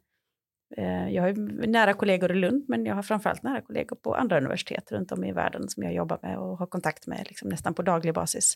uh, 0.79 1.13
jag 1.13 1.23
har 1.23 1.33
nära 1.67 1.95
kollegor 1.95 2.33
i 2.33 2.35
Lund, 2.35 2.65
men 2.69 2.87
jag 2.87 2.95
har 2.95 3.03
framförallt 3.03 3.43
nära 3.43 3.61
kollegor 3.61 3.97
på 3.97 4.15
andra 4.15 4.39
universitet 4.39 4.93
runt 4.93 5.13
om 5.13 5.25
i 5.25 5.33
världen 5.33 5.69
som 5.69 5.83
jag 5.83 5.95
jobbar 5.95 6.19
med 6.23 6.39
och 6.39 6.59
har 6.59 6.67
kontakt 6.67 7.07
med 7.07 7.27
liksom, 7.29 7.49
nästan 7.49 7.75
på 7.75 7.83
daglig 7.83 8.15
basis. 8.15 8.55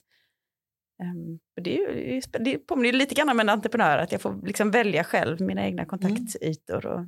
Um, 1.03 1.38
det, 1.62 1.79
är 1.79 1.92
ju, 1.92 2.20
det 2.20 2.59
påminner 2.59 2.92
lite 2.92 3.14
grann 3.14 3.29
om 3.29 3.40
en 3.40 3.48
entreprenör, 3.48 3.98
att 3.98 4.12
jag 4.12 4.20
får 4.20 4.46
liksom 4.46 4.70
välja 4.70 5.05
själv 5.05 5.40
mina 5.40 5.64
egna 5.64 5.85
kontaktytor. 5.85 6.87
Och, 6.87 7.00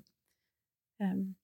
um, 1.03 1.35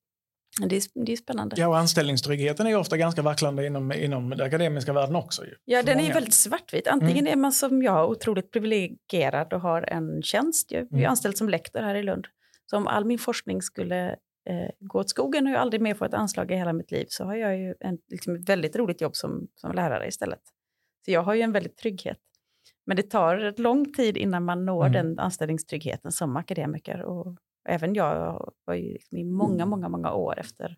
det 0.66 0.76
är, 0.76 1.04
det 1.04 1.12
är 1.12 1.16
spännande. 1.16 1.56
Ja, 1.58 1.68
och 1.68 1.78
anställningstryggheten 1.78 2.66
är 2.66 2.76
ofta 2.76 2.96
ganska 2.96 3.22
vacklande 3.22 3.66
inom, 3.66 3.92
inom 3.92 4.30
den 4.30 4.40
akademiska 4.40 4.92
världen 4.92 5.16
också. 5.16 5.44
Ju, 5.44 5.54
ja, 5.64 5.82
den 5.82 5.96
många. 5.96 6.08
är 6.08 6.14
väldigt 6.14 6.34
svartvit. 6.34 6.86
Antingen 6.86 7.26
mm. 7.26 7.32
är 7.32 7.36
man 7.36 7.52
som 7.52 7.82
jag 7.82 8.10
otroligt 8.10 8.52
privilegierad 8.52 9.52
och 9.52 9.60
har 9.60 9.82
en 9.82 10.22
tjänst. 10.22 10.70
Jag 10.70 10.82
är 10.82 10.86
mm. 10.92 11.10
anställd 11.10 11.36
som 11.36 11.48
lektor 11.48 11.80
här 11.80 11.94
i 11.94 12.02
Lund. 12.02 12.26
Så 12.70 12.76
om 12.76 12.86
all 12.86 13.04
min 13.04 13.18
forskning 13.18 13.62
skulle 13.62 14.08
eh, 14.48 14.70
gå 14.80 14.98
åt 14.98 15.10
skogen 15.10 15.46
och 15.46 15.52
jag 15.52 15.60
aldrig 15.60 15.80
mer 15.80 15.94
får 15.94 16.06
ett 16.06 16.14
anslag 16.14 16.50
i 16.50 16.54
hela 16.54 16.72
mitt 16.72 16.90
liv 16.90 17.06
så 17.08 17.24
har 17.24 17.34
jag 17.34 17.58
ju 17.58 17.74
en, 17.80 17.98
liksom 18.08 18.34
ett 18.34 18.48
väldigt 18.48 18.76
roligt 18.76 19.00
jobb 19.00 19.16
som, 19.16 19.48
som 19.54 19.72
lärare 19.72 20.08
istället. 20.08 20.40
Så 21.04 21.10
jag 21.10 21.22
har 21.22 21.34
ju 21.34 21.42
en 21.42 21.52
väldigt 21.52 21.76
trygghet. 21.76 22.18
Men 22.86 22.96
det 22.96 23.02
tar 23.02 23.60
lång 23.60 23.92
tid 23.92 24.16
innan 24.16 24.44
man 24.44 24.64
når 24.64 24.86
mm. 24.86 24.92
den 24.92 25.18
anställningstryggheten 25.18 26.12
som 26.12 26.36
akademiker. 26.36 27.02
Och 27.02 27.36
även 27.68 27.94
jag 27.94 28.52
var 28.64 28.74
ju 28.74 28.92
liksom 28.92 29.18
i 29.18 29.24
många, 29.24 29.54
mm. 29.54 29.68
många, 29.68 29.88
många 29.88 30.12
år 30.12 30.38
efter, 30.38 30.76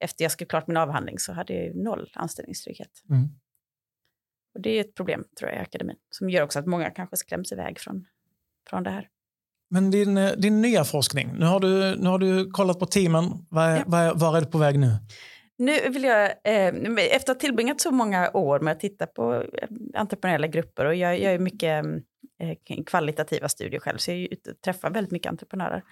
efter 0.00 0.24
jag 0.24 0.32
skrev 0.32 0.46
klart 0.46 0.66
min 0.66 0.76
avhandling 0.76 1.18
så 1.18 1.32
hade 1.32 1.54
jag 1.54 1.76
noll 1.76 2.10
anställningstrygghet. 2.14 2.90
Mm. 3.10 3.28
Och 4.54 4.60
det 4.60 4.70
är 4.70 4.80
ett 4.80 4.94
problem 4.94 5.24
tror 5.38 5.50
jag 5.50 5.58
i 5.58 5.62
akademin 5.62 5.96
som 6.10 6.30
gör 6.30 6.42
också 6.42 6.58
att 6.58 6.66
många 6.66 6.90
kanske 6.90 7.16
skräms 7.16 7.52
iväg 7.52 7.78
från, 7.78 8.04
från 8.70 8.82
det 8.82 8.90
här. 8.90 9.08
Men 9.70 9.90
din, 9.90 10.16
eh, 10.16 10.32
din 10.32 10.60
nya 10.60 10.84
forskning, 10.84 11.32
nu 11.38 11.46
har, 11.46 11.60
du, 11.60 11.96
nu 11.96 12.08
har 12.08 12.18
du 12.18 12.50
kollat 12.50 12.78
på 12.78 12.86
teamen. 12.86 13.46
Var, 13.50 13.68
ja. 13.68 13.84
var, 13.86 14.14
var 14.14 14.36
är 14.36 14.40
du 14.40 14.46
på 14.46 14.58
väg 14.58 14.78
nu? 14.78 14.96
Nu 15.60 15.88
vill 15.88 16.04
jag, 16.04 16.24
eh, 16.26 16.74
efter 16.96 17.16
att 17.16 17.28
ha 17.28 17.34
tillbringat 17.34 17.80
så 17.80 17.90
många 17.90 18.30
år 18.30 18.60
med 18.60 18.72
att 18.72 18.80
titta 18.80 19.06
på 19.06 19.34
eh, 19.34 19.68
entreprenöriella 19.94 20.46
grupper 20.46 20.84
och 20.84 20.94
jag 20.94 21.18
gör 21.18 21.38
mycket 21.38 21.84
eh, 22.38 22.82
kvalitativa 22.86 23.48
studier 23.48 23.80
själv, 23.80 23.98
så 23.98 24.12
jag 24.12 24.28
träffar 24.64 24.90
väldigt 24.90 25.12
mycket 25.12 25.30
entreprenörer 25.30 25.82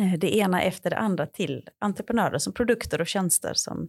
Eh, 0.00 0.18
det 0.18 0.36
ena 0.36 0.62
efter 0.62 0.90
det 0.90 0.96
andra 0.96 1.26
till 1.26 1.68
entreprenörer 1.78 2.38
som 2.38 2.52
produkter 2.52 3.00
och 3.00 3.06
tjänster 3.06 3.52
som, 3.54 3.88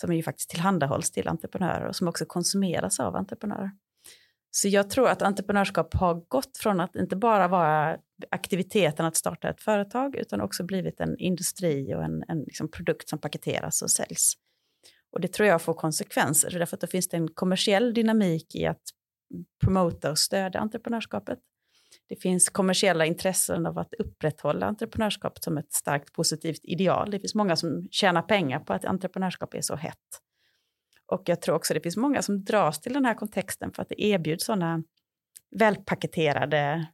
som 0.00 0.12
ju 0.12 0.22
faktiskt 0.22 0.50
tillhandahålls 0.50 1.10
till 1.10 1.28
entreprenörer 1.28 1.86
och 1.86 1.96
som 1.96 2.08
också 2.08 2.24
konsumeras 2.26 3.00
av 3.00 3.16
entreprenörer. 3.16 3.70
Så 4.50 4.68
jag 4.68 4.90
tror 4.90 5.08
att 5.08 5.22
entreprenörskap 5.22 5.94
har 5.94 6.14
gått 6.28 6.58
från 6.58 6.80
att 6.80 6.96
inte 6.96 7.16
bara 7.16 7.48
vara 7.48 7.98
aktiviteten 8.30 9.06
att 9.06 9.16
starta 9.16 9.48
ett 9.48 9.60
företag 9.60 10.16
utan 10.16 10.40
också 10.40 10.64
blivit 10.64 11.00
en 11.00 11.18
industri 11.18 11.94
och 11.94 12.04
en, 12.04 12.24
en 12.28 12.40
liksom 12.40 12.70
produkt 12.70 13.08
som 13.08 13.18
paketeras 13.18 13.82
och 13.82 13.90
säljs. 13.90 14.34
Och 15.12 15.20
det 15.20 15.28
tror 15.28 15.48
jag 15.48 15.62
får 15.62 15.74
konsekvenser, 15.74 16.58
därför 16.58 16.76
att 16.76 16.80
då 16.80 16.86
finns 16.86 17.08
det 17.08 17.16
en 17.16 17.28
kommersiell 17.28 17.94
dynamik 17.94 18.54
i 18.54 18.66
att 18.66 18.82
promota 19.64 20.10
och 20.10 20.18
stödja 20.18 20.60
entreprenörskapet. 20.60 21.38
Det 22.08 22.16
finns 22.16 22.48
kommersiella 22.48 23.06
intressen 23.06 23.66
av 23.66 23.78
att 23.78 23.94
upprätthålla 23.94 24.66
entreprenörskap 24.66 25.38
som 25.38 25.58
ett 25.58 25.72
starkt 25.72 26.12
positivt 26.12 26.60
ideal. 26.62 27.10
Det 27.10 27.20
finns 27.20 27.34
många 27.34 27.56
som 27.56 27.88
tjänar 27.90 28.22
pengar 28.22 28.60
på 28.60 28.72
att 28.72 28.84
entreprenörskap 28.84 29.54
är 29.54 29.60
så 29.60 29.76
hett. 29.76 30.20
Och 31.06 31.22
jag 31.24 31.42
tror 31.42 31.54
också 31.54 31.74
det 31.74 31.80
finns 31.80 31.96
många 31.96 32.22
som 32.22 32.44
dras 32.44 32.80
till 32.80 32.92
den 32.92 33.04
här 33.04 33.14
kontexten 33.14 33.72
för 33.72 33.82
att 33.82 33.88
det 33.88 34.02
erbjuds 34.02 34.44
sådana 34.44 34.82
välpaketerade 35.50 36.86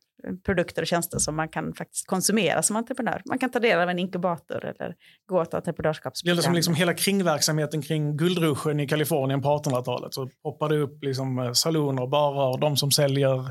produkter 0.45 0.83
och 0.83 0.89
tjänster 0.89 1.19
som 1.19 1.37
man 1.37 1.49
kan 1.49 1.75
faktiskt 1.75 2.07
konsumera 2.07 2.63
som 2.63 2.77
entreprenör. 2.77 3.23
Man 3.25 3.39
kan 3.39 3.51
ta 3.51 3.59
del 3.59 3.81
av 3.81 3.91
en 3.91 3.99
inkubator 3.99 4.65
eller 4.65 4.95
gå 5.27 5.45
till 5.45 5.57
entreprenörskapsprogram. 5.57 6.37
Det 6.37 6.41
är 6.41 6.43
som 6.43 6.55
liksom 6.55 6.75
hela 6.75 6.95
kringverksamheten 6.95 7.83
kring 7.83 8.17
guldruschen 8.17 8.81
i 8.81 8.89
Kalifornien 8.89 9.43
på 9.43 9.49
1800-talet. 9.49 10.15
Så 10.15 10.29
poppar 10.43 10.69
det 10.69 10.79
upp 10.79 11.05
liksom 11.05 11.39
eh, 11.39 11.53
saloner, 11.53 12.07
barer, 12.07 12.59
de 12.59 12.77
som 12.77 12.91
säljer 12.91 13.51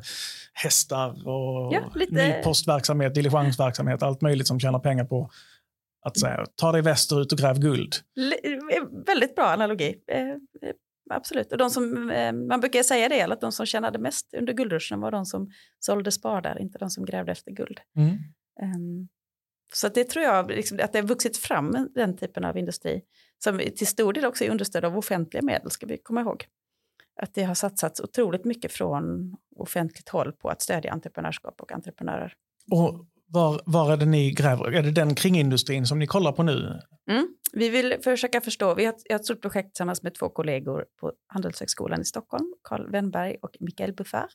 hästar 0.53 1.27
och 1.27 1.73
ja, 1.73 1.81
lite... 1.95 2.13
ny 2.13 2.33
postverksamhet, 2.43 3.15
diligensverksamhet, 3.15 4.03
allt 4.03 4.21
möjligt 4.21 4.47
som 4.47 4.59
tjänar 4.59 4.79
pengar 4.79 5.05
på 5.05 5.29
att 6.05 6.19
säga, 6.19 6.45
ta 6.55 6.71
dig 6.71 6.81
västerut 6.81 7.31
och 7.31 7.37
gräv 7.37 7.59
guld. 7.59 7.95
L 8.19 8.33
väldigt 9.05 9.35
bra 9.35 9.45
analogi. 9.45 9.95
Absolut. 11.09 11.51
Och 11.51 11.57
de 11.57 11.69
som, 11.69 12.09
eh, 12.09 12.33
man 12.33 12.59
brukar 12.59 12.83
säga 12.83 13.09
det, 13.09 13.21
att 13.21 13.41
de 13.41 13.51
som 13.51 13.65
tjänade 13.65 13.99
mest 13.99 14.33
under 14.33 14.53
guldruschen 14.53 14.99
var 14.99 15.11
de 15.11 15.25
som 15.25 15.51
sålde 15.79 16.11
spadar, 16.11 16.61
inte 16.61 16.77
de 16.77 16.89
som 16.89 17.05
grävde 17.05 17.31
efter 17.31 17.51
guld. 17.51 17.79
Mm. 17.95 18.09
Um, 18.61 19.07
så 19.73 19.89
det 19.89 20.03
tror 20.03 20.25
jag, 20.25 20.51
liksom, 20.51 20.79
att 20.83 20.93
det 20.93 20.99
har 20.99 21.07
vuxit 21.07 21.37
fram 21.37 21.89
den 21.95 22.17
typen 22.17 22.45
av 22.45 22.57
industri, 22.57 23.01
som 23.43 23.59
till 23.59 23.87
stor 23.87 24.13
del 24.13 24.25
också 24.25 24.43
är 24.43 24.51
understödd 24.51 24.85
av 24.85 24.97
offentliga 24.97 25.41
medel, 25.43 25.71
ska 25.71 25.85
vi 25.85 25.97
komma 25.97 26.21
ihåg. 26.21 26.45
Att 27.21 27.33
det 27.33 27.43
har 27.43 27.55
satsats 27.55 27.99
otroligt 27.99 28.45
mycket 28.45 28.71
från 28.71 29.35
offentligt 29.55 30.09
håll 30.09 30.31
på 30.33 30.49
att 30.49 30.61
stödja 30.61 30.91
entreprenörskap 30.91 31.61
och 31.61 31.71
entreprenörer. 31.71 32.33
Och 32.71 33.05
var, 33.29 33.61
var 33.65 33.93
är 33.93 33.97
det 33.97 34.05
ni 34.05 34.31
gräver? 34.31 34.71
Är 34.71 34.83
det 34.83 34.91
den 34.91 35.15
kringindustrin 35.15 35.85
som 35.85 35.99
ni 35.99 36.07
kollar 36.07 36.31
på 36.31 36.43
nu? 36.43 36.79
Mm. 37.09 37.27
Vi 37.53 37.69
vill 37.69 37.95
försöka 38.03 38.41
förstå. 38.41 38.75
Vi 38.75 38.85
har 38.85 38.95
ett 39.09 39.25
stort 39.25 39.41
projekt 39.41 39.75
tillsammans 39.75 40.03
med 40.03 40.13
två 40.13 40.29
kollegor 40.29 40.85
på 40.99 41.11
Handelshögskolan 41.27 42.01
i 42.01 42.05
Stockholm, 42.05 42.53
Carl 42.63 42.91
Wennberg 42.91 43.35
och 43.41 43.57
Mikael 43.59 43.93
Buffard. 43.93 44.29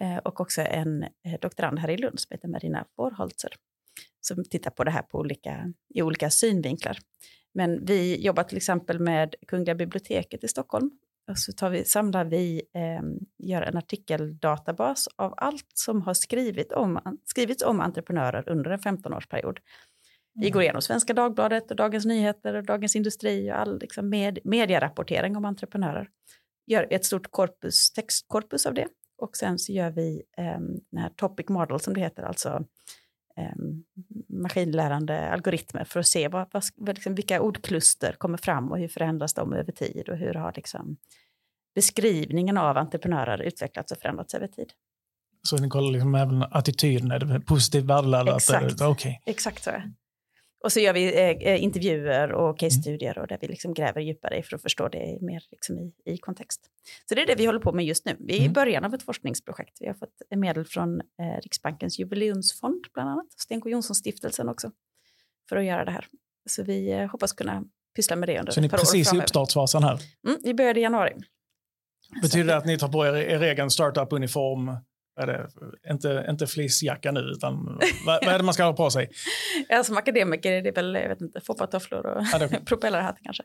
Eh, 0.00 0.16
och 0.16 0.40
också 0.40 0.60
en 0.60 1.02
eh, 1.02 1.40
doktorand 1.42 1.78
här 1.78 1.90
i 1.90 1.96
Lund 1.96 2.20
som 2.20 2.34
heter 2.34 2.48
Marina 2.48 2.84
Borholzer 2.96 3.50
som 4.20 4.44
tittar 4.44 4.70
på 4.70 4.84
det 4.84 4.90
här 4.90 5.02
på 5.02 5.18
olika, 5.18 5.72
i 5.94 6.02
olika 6.02 6.30
synvinklar. 6.30 6.98
Men 7.54 7.84
vi 7.84 8.24
jobbar 8.24 8.42
till 8.42 8.56
exempel 8.56 9.00
med 9.00 9.34
Kungliga 9.46 9.74
biblioteket 9.74 10.44
i 10.44 10.48
Stockholm. 10.48 10.90
Och 11.28 11.38
så 11.38 11.52
tar 11.52 11.70
vi, 11.70 11.84
samlar 11.84 12.24
vi, 12.24 12.62
eh, 12.74 13.02
gör 13.48 13.62
en 13.62 13.76
artikeldatabas 13.76 15.08
av 15.16 15.34
allt 15.36 15.70
som 15.74 16.02
har 16.02 16.14
skrivit 16.14 16.72
om, 16.72 17.18
skrivits 17.24 17.62
om 17.62 17.80
entreprenörer 17.80 18.48
under 18.48 18.70
en 18.70 18.78
15-årsperiod. 18.78 19.58
Vi 20.34 20.46
mm. 20.46 20.52
går 20.52 20.62
igenom 20.62 20.82
Svenska 20.82 21.14
Dagbladet 21.14 21.70
och 21.70 21.76
Dagens 21.76 22.04
Nyheter 22.04 22.54
och 22.54 22.64
Dagens 22.64 22.96
Industri 22.96 23.50
och 23.50 23.58
all 23.58 23.78
liksom 23.78 24.08
med, 24.08 24.38
medierapportering 24.44 25.36
om 25.36 25.44
entreprenörer. 25.44 26.08
Gör 26.66 26.86
ett 26.90 27.04
stort 27.04 27.30
korpus, 27.30 27.92
textkorpus 27.92 28.66
av 28.66 28.74
det 28.74 28.88
och 29.20 29.36
sen 29.36 29.58
så 29.58 29.72
gör 29.72 29.90
vi 29.90 30.22
um, 30.38 30.80
den 30.90 31.00
här 31.00 31.10
topic 31.16 31.48
model 31.48 31.80
som 31.80 31.94
det 31.94 32.00
heter, 32.00 32.22
alltså 32.22 32.64
maskinlärande 34.28 35.30
algoritmer 35.30 35.84
för 35.84 36.00
att 36.00 36.06
se 36.06 36.28
vad, 36.28 36.46
vad, 36.52 36.64
liksom, 36.88 37.14
vilka 37.14 37.40
ordkluster 37.40 38.12
kommer 38.12 38.38
fram 38.38 38.72
och 38.72 38.78
hur 38.78 38.88
förändras 38.88 39.34
de 39.34 39.52
över 39.52 39.72
tid 39.72 40.08
och 40.08 40.16
hur 40.16 40.34
har 40.34 40.52
liksom, 40.56 40.96
beskrivningen 41.74 42.58
av 42.58 42.76
entreprenörer 42.76 43.42
utvecklats 43.42 43.92
och 43.92 43.98
förändrats 43.98 44.34
över 44.34 44.46
tid. 44.46 44.72
Så 45.42 45.56
ni 45.56 45.68
kollar 45.68 45.92
liksom 45.92 46.14
även 46.14 46.42
attityden, 46.42 47.10
är 47.10 47.18
det 47.18 47.40
positivt 47.40 47.84
värdeladdat? 47.84 48.36
Exakt, 48.36 48.80
okay. 48.80 49.16
exakt 49.26 49.64
så. 49.64 49.70
Och 50.64 50.72
så 50.72 50.80
gör 50.80 50.92
vi 50.92 51.14
eh, 51.14 51.52
eh, 51.52 51.62
intervjuer 51.62 52.32
och 52.32 52.58
case-studier 52.58 53.18
och 53.18 53.26
där 53.26 53.38
vi 53.40 53.48
liksom 53.48 53.74
gräver 53.74 54.00
djupare 54.00 54.42
för 54.42 54.56
att 54.56 54.62
förstå 54.62 54.88
det 54.88 55.18
mer 55.20 55.42
liksom 55.50 55.78
i, 55.78 55.92
i 56.04 56.18
kontext. 56.18 56.60
Så 57.08 57.14
det 57.14 57.22
är 57.22 57.26
det 57.26 57.34
vi 57.34 57.46
håller 57.46 57.60
på 57.60 57.72
med 57.72 57.84
just 57.84 58.04
nu. 58.04 58.16
Vi 58.18 58.32
är 58.32 58.38
i 58.38 58.40
mm. 58.40 58.52
början 58.52 58.84
av 58.84 58.94
ett 58.94 59.02
forskningsprojekt. 59.02 59.76
Vi 59.80 59.86
har 59.86 59.94
fått 59.94 60.22
medel 60.36 60.64
från 60.64 61.00
eh, 61.00 61.40
Riksbankens 61.42 61.98
jubileumsfond 61.98 62.84
bland 62.94 63.10
annat, 63.10 63.32
Sten 63.32 63.60
K. 63.60 63.68
Jonsson-stiftelsen 63.68 64.48
också, 64.48 64.70
för 65.48 65.56
att 65.56 65.64
göra 65.64 65.84
det 65.84 65.90
här. 65.90 66.06
Så 66.48 66.62
vi 66.62 66.92
eh, 66.92 67.10
hoppas 67.10 67.32
kunna 67.32 67.64
pyssla 67.96 68.16
med 68.16 68.28
det 68.28 68.38
under 68.38 68.52
Så 68.52 68.60
ni 68.60 68.66
är 68.66 68.70
precis 68.70 69.14
i 69.14 69.18
uppstartsfasen 69.18 69.82
här? 69.82 70.00
Mm, 70.26 70.40
vi 70.42 70.54
började 70.54 70.80
i 70.80 70.82
januari. 70.82 71.16
Betyder 72.22 72.44
det 72.44 72.56
att 72.56 72.66
ni 72.66 72.78
tar 72.78 72.88
på 72.88 73.06
er 73.06 73.14
er 73.14 73.42
egen 73.42 73.70
startup-uniform 73.70 74.76
det, 75.26 75.48
inte, 75.90 76.26
inte 76.30 76.46
fleecejacka 76.46 77.12
nu, 77.12 77.20
utan 77.20 77.78
vad, 78.06 78.24
vad, 78.24 78.34
är 78.34 78.38
det 78.38 78.44
man 78.44 78.54
ska 78.54 78.64
ha 78.64 78.72
på 78.72 78.90
sig? 78.90 79.10
Ja, 79.68 79.84
som 79.84 79.96
akademiker 79.96 80.52
är 80.52 80.62
det 80.62 80.70
väl 80.70 80.94
jag 80.94 81.08
vet 81.08 81.20
inte, 81.20 81.40
foppatofflor 81.40 82.06
och 82.06 82.22
ja, 82.32 82.38
det... 82.38 82.48
propellerhatt 82.64 83.18
kanske. 83.22 83.42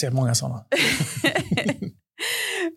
Ser 0.00 0.10
många 0.10 0.34
sådana. 0.34 0.64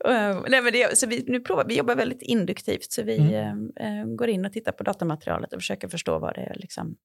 uh, 0.07 0.43
nej, 0.49 0.61
men 0.61 0.73
det, 0.73 0.97
så 0.97 1.07
vi, 1.07 1.23
nu 1.27 1.39
provar, 1.39 1.65
vi 1.67 1.77
jobbar 1.77 1.95
väldigt 1.95 2.21
induktivt, 2.21 2.91
så 2.91 3.03
vi 3.03 3.17
mm. 3.17 3.71
uh, 3.81 4.15
går 4.15 4.29
in 4.29 4.45
och 4.45 4.53
tittar 4.53 4.71
på 4.71 4.83
datamaterialet 4.83 5.53
och 5.53 5.59
försöker 5.59 5.87
förstå 5.87 6.19
vad 6.19 6.35
det, 6.35 6.53
liksom, 6.55 6.95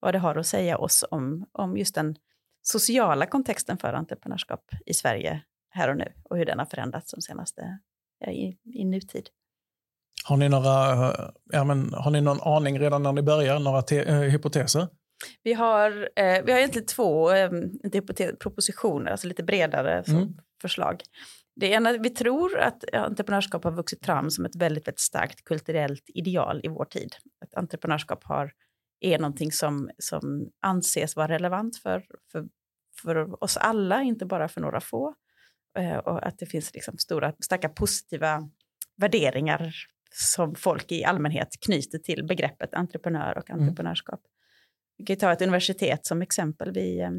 vad 0.00 0.14
det 0.14 0.18
har 0.18 0.36
att 0.36 0.46
säga 0.46 0.78
oss 0.78 1.04
om, 1.10 1.46
om 1.52 1.76
just 1.76 1.94
den 1.94 2.16
sociala 2.62 3.26
kontexten 3.26 3.78
för 3.78 3.92
entreprenörskap 3.92 4.70
i 4.86 4.94
Sverige 4.94 5.42
här 5.70 5.88
och 5.88 5.96
nu 5.96 6.12
och 6.24 6.36
hur 6.36 6.46
den 6.46 6.58
har 6.58 6.66
förändrats 6.66 7.10
de 7.10 7.20
senaste 7.20 7.78
i, 8.28 8.56
i 8.74 8.84
nutid. 8.84 9.28
Har 10.24 10.36
ni, 10.36 10.48
några, 10.48 10.70
ja, 11.44 11.64
men, 11.64 11.94
har 11.94 12.10
ni 12.10 12.20
någon 12.20 12.40
aning 12.40 12.78
redan 12.78 13.02
när 13.02 13.12
ni 13.12 13.22
börjar, 13.22 13.58
några 13.58 13.82
te, 13.82 14.08
eh, 14.08 14.16
hypoteser? 14.16 14.88
Vi 15.42 15.52
har, 15.52 16.08
eh, 16.16 16.44
vi 16.44 16.52
har 16.52 16.58
egentligen 16.58 16.86
två 16.86 17.32
eh, 17.32 17.50
propositioner, 18.40 19.10
alltså 19.10 19.26
lite 19.26 19.42
bredare 19.42 20.02
mm. 20.08 20.28
förslag. 20.62 21.02
Det 21.56 21.66
ena, 21.66 21.92
vi 21.92 22.10
tror 22.10 22.58
att 22.58 22.94
entreprenörskap 22.94 23.64
har 23.64 23.72
vuxit 23.72 24.06
fram 24.06 24.30
som 24.30 24.44
ett 24.44 24.56
väldigt, 24.56 24.88
väldigt 24.88 25.00
starkt 25.00 25.44
kulturellt 25.44 26.04
ideal 26.06 26.60
i 26.62 26.68
vår 26.68 26.84
tid. 26.84 27.16
Att 27.44 27.54
entreprenörskap 27.54 28.24
har, 28.24 28.52
är 29.00 29.18
någonting 29.18 29.52
som, 29.52 29.90
som 29.98 30.50
anses 30.60 31.16
vara 31.16 31.28
relevant 31.28 31.76
för, 31.76 32.04
för, 32.32 32.44
för 33.02 33.44
oss 33.44 33.56
alla, 33.56 34.02
inte 34.02 34.26
bara 34.26 34.48
för 34.48 34.60
några 34.60 34.80
få. 34.80 35.14
Eh, 35.78 35.96
och 35.96 36.26
att 36.26 36.38
det 36.38 36.46
finns 36.46 36.74
liksom 36.74 36.98
stora, 36.98 37.32
starka 37.40 37.68
positiva 37.68 38.48
värderingar 38.96 39.74
som 40.12 40.54
folk 40.54 40.92
i 40.92 41.04
allmänhet 41.04 41.48
knyter 41.60 41.98
till 41.98 42.26
begreppet 42.26 42.74
entreprenör 42.74 43.38
och 43.38 43.50
mm. 43.50 43.62
entreprenörskap. 43.62 44.20
Mm. 44.20 44.30
Vi 44.98 45.04
kan 45.04 45.16
ta 45.16 45.32
ett 45.32 45.42
universitet 45.42 46.06
som 46.06 46.22
exempel. 46.22 46.72
Vi 46.72 47.00
eh, 47.00 47.10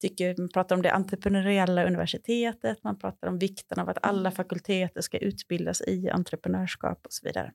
tycker, 0.00 0.34
man 0.38 0.48
pratar 0.48 0.76
om 0.76 0.82
det 0.82 0.92
entreprenöriella 0.92 1.84
universitetet, 1.84 2.84
man 2.84 2.98
pratar 2.98 3.28
om 3.28 3.38
vikten 3.38 3.78
av 3.78 3.88
att 3.88 3.98
alla 4.02 4.30
fakulteter 4.30 5.00
ska 5.00 5.18
utbildas 5.18 5.80
i 5.80 6.10
entreprenörskap 6.10 7.06
och 7.06 7.12
så 7.12 7.26
vidare. 7.26 7.52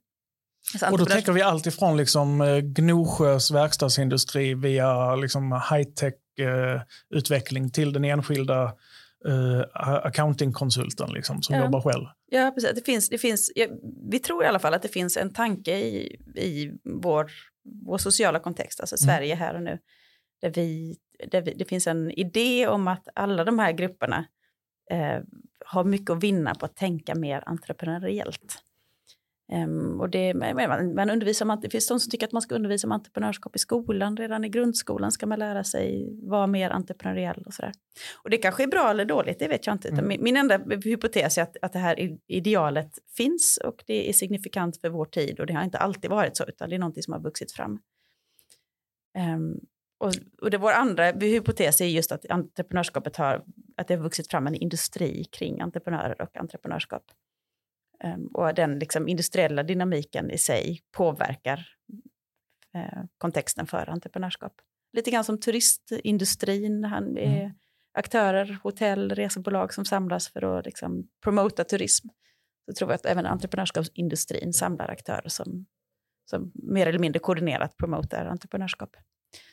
Alltså 0.74 0.92
och 0.92 0.98
då 0.98 1.06
tänker 1.06 1.32
vi 1.32 1.42
allt 1.42 1.66
ifrån 1.66 1.98
liksom 1.98 2.42
eh, 2.42 2.58
Gnosjös 2.58 3.52
verkstadsindustri 3.52 4.54
via 4.54 5.16
liksom 5.16 5.62
high-tech-utveckling 5.72 7.72
till 7.72 7.94
den 7.94 8.06
enskilda 8.06 8.74
uh, 9.26 9.64
accountingkonsulten 10.04 11.10
liksom, 11.14 11.42
som 11.42 11.56
ja. 11.56 11.64
jobbar 11.64 11.82
själv. 11.82 12.06
Ja, 12.32 12.52
precis. 12.56 12.72
Det 12.76 12.86
finns, 12.86 13.10
det 13.10 13.18
finns, 13.18 13.52
ja, 13.56 13.68
vi 14.12 14.20
tror 14.20 14.44
i 14.44 14.48
alla 14.48 14.60
fall 14.60 14.74
att 14.74 14.82
det 14.82 14.88
finns 14.88 15.18
en 15.18 15.34
tanke 15.34 15.78
i, 15.78 16.22
i 16.36 16.72
vår, 16.84 17.32
vår 17.86 17.98
sociala 17.98 18.40
kontext, 18.40 18.80
alltså 18.80 18.96
mm. 19.04 19.16
Sverige 19.16 19.36
här 19.36 19.56
och 19.56 19.62
nu, 19.62 19.80
där, 20.42 20.50
vi, 20.50 20.98
där 21.32 21.42
vi, 21.42 21.54
det 21.54 21.66
finns 21.66 21.88
en 21.88 22.12
idé 22.12 22.68
om 22.68 22.88
att 22.88 23.08
alla 23.16 23.44
de 23.44 23.60
här 23.60 23.72
grupperna 23.72 24.26
eh, 24.92 25.20
har 25.66 25.84
mycket 25.84 26.10
att 26.10 26.24
vinna 26.24 26.56
på 26.56 26.66
att 26.66 26.76
tänka 26.76 27.16
mer 27.16 27.44
entreprenöriellt. 27.46 28.64
Um, 29.52 30.02
och 30.02 30.10
det, 30.10 30.34
man, 30.34 30.96
man 30.96 31.10
undervisar 31.10 31.46
om, 31.46 31.60
det 31.62 31.70
finns 31.70 31.88
de 31.88 32.00
som 32.00 32.10
tycker 32.12 32.26
att 32.26 32.32
man 32.32 32.42
ska 32.42 32.56
undervisa 32.56 32.88
om 32.88 32.92
entreprenörskap 32.92 33.56
i 33.56 33.60
skolan. 33.60 34.18
Redan 34.18 34.44
i 34.44 34.50
grundskolan 34.50 35.12
ska 35.12 35.26
man 35.26 35.40
lära 35.40 35.64
sig 35.64 36.10
vara 36.22 36.48
mer 36.48 36.70
entreprenöriell 36.70 37.44
och 37.46 37.54
sådär. 37.54 37.72
Och 38.24 38.30
det 38.30 38.38
kanske 38.38 38.64
är 38.64 38.68
bra 38.68 38.90
eller 38.90 39.06
dåligt, 39.06 39.40
det 39.40 39.48
vet 39.48 39.68
jag 39.68 39.76
inte. 39.76 39.90
Mm. 39.90 40.08
Min, 40.08 40.24
min, 40.24 40.38
enda 40.38 40.58
hypotes 40.84 41.38
är 41.38 41.42
att, 41.42 41.58
att 41.62 41.74
det 41.74 41.80
här 41.80 42.18
idealet 42.28 42.92
finns 43.18 43.60
och 43.64 43.84
det 43.88 44.10
är 44.10 44.14
signifikant 44.14 44.82
för 44.82 44.90
vår 44.90 45.06
tid 45.06 45.40
och 45.40 45.46
det 45.46 45.54
har 45.54 45.64
inte 45.64 45.78
alltid 45.78 46.10
varit 46.10 46.38
så, 46.38 46.46
utan 46.48 46.70
det 46.70 46.76
är 46.76 46.80
någonting 46.80 47.04
som 47.04 47.14
har 47.14 47.20
vuxit 47.20 47.52
fram. 47.52 47.80
Um, 49.36 49.60
och, 50.00 50.12
och 50.42 50.52
det, 50.52 50.58
vår 50.58 50.72
andra 50.72 51.12
hypotes 51.12 51.82
är 51.82 51.86
just 51.86 52.12
att 52.12 52.26
entreprenörskapet 52.30 53.18
har, 53.18 53.44
att 53.78 53.88
det 53.88 53.96
har 53.96 54.04
vuxit 54.04 54.28
fram 54.28 54.48
en 54.48 54.56
industri 54.56 55.24
kring 55.24 55.62
entreprenörer 55.62 56.22
och 56.22 56.38
entreprenörskap. 56.38 57.04
Um, 58.04 58.28
och 58.28 58.54
den 58.54 58.80
liksom, 58.80 59.08
industriella 59.08 59.64
dynamiken 59.64 60.32
i 60.32 60.38
sig 60.38 60.82
påverkar 60.92 61.68
uh, 62.76 63.04
kontexten 63.18 63.68
för 63.68 63.90
entreprenörskap. 63.90 64.54
Lite 64.94 65.12
grann 65.12 65.24
som 65.24 65.40
turistindustrin. 65.40 66.84
Han 66.84 67.18
är 67.18 67.42
mm. 67.42 67.52
aktörer, 67.94 68.60
hotell, 68.64 69.12
resebolag 69.12 69.74
som 69.74 69.86
samlas 69.86 70.28
för 70.28 70.58
att 70.60 70.66
liksom, 70.66 71.08
promota 71.24 71.64
turism. 71.64 72.08
så 72.66 72.74
tror 72.74 72.92
jag 72.92 72.96
att 72.96 73.06
även 73.06 73.26
entreprenörskapsindustrin 73.26 74.54
samlar 74.54 74.88
aktörer 74.92 75.30
som, 75.30 75.66
som 76.30 76.52
mer 76.54 76.88
eller 76.88 77.00
mindre 77.00 77.20
koordinerat 77.20 77.78
promotar 77.78 78.26
entreprenörskap. 78.26 78.96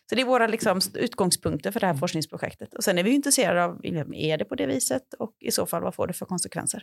Så 0.08 0.14
det 0.14 0.20
är 0.20 0.26
våra 0.26 0.46
liksom, 0.46 0.80
utgångspunkter 0.94 1.70
för 1.70 1.80
det 1.80 1.86
här 1.86 1.94
forskningsprojektet. 1.94 2.74
Och 2.74 2.84
sen 2.84 2.98
är 2.98 3.02
vi 3.02 3.10
intresserade 3.10 3.64
av, 3.64 3.80
är 4.12 4.38
det 4.38 4.44
på 4.44 4.54
det 4.54 4.66
viset 4.66 5.14
och 5.18 5.36
i 5.40 5.50
så 5.50 5.66
fall 5.66 5.82
vad 5.82 5.94
får 5.94 6.06
det 6.06 6.12
för 6.12 6.26
konsekvenser? 6.26 6.82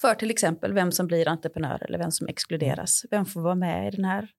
För 0.00 0.14
till 0.14 0.30
exempel 0.30 0.72
vem 0.72 0.92
som 0.92 1.06
blir 1.06 1.28
entreprenör 1.28 1.84
eller 1.84 1.98
vem 1.98 2.10
som 2.10 2.28
exkluderas. 2.28 3.04
Vem 3.10 3.24
får 3.24 3.40
vara 3.40 3.54
med 3.54 3.88
i 3.88 3.96
den 3.96 4.04
här? 4.04 4.30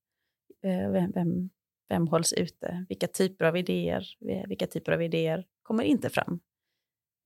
Eh, 0.64 0.92
vem, 0.92 1.12
vem, 1.12 1.50
vem 1.90 2.08
hålls 2.08 2.34
ute? 2.34 2.86
Vilka 2.90 3.08
typer 3.08 3.46
av 3.46 3.58
idéer, 3.58 4.06
vilka 4.48 4.68
typer 4.68 4.92
av 4.92 5.02
idéer 5.02 5.46
kommer 5.64 5.84
inte 5.84 6.10
fram 6.10 6.40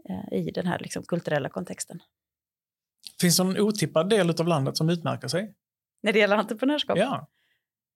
eh, 0.10 0.40
i 0.40 0.52
den 0.52 0.68
här 0.68 0.80
liksom 0.80 1.04
kulturella 1.04 1.50
kontexten? 1.50 2.00
Finns 3.22 3.38
det 3.38 3.44
någon 3.44 3.60
otippad 3.60 4.10
del 4.10 4.30
av 4.30 4.48
landet 4.48 4.78
som 4.78 4.90
utmärker 4.90 5.28
sig? 5.28 5.56
När 6.04 6.14
det 6.14 6.20
gäller 6.20 6.38
entreprenörskap? 6.38 6.98
Ja. 6.98 7.28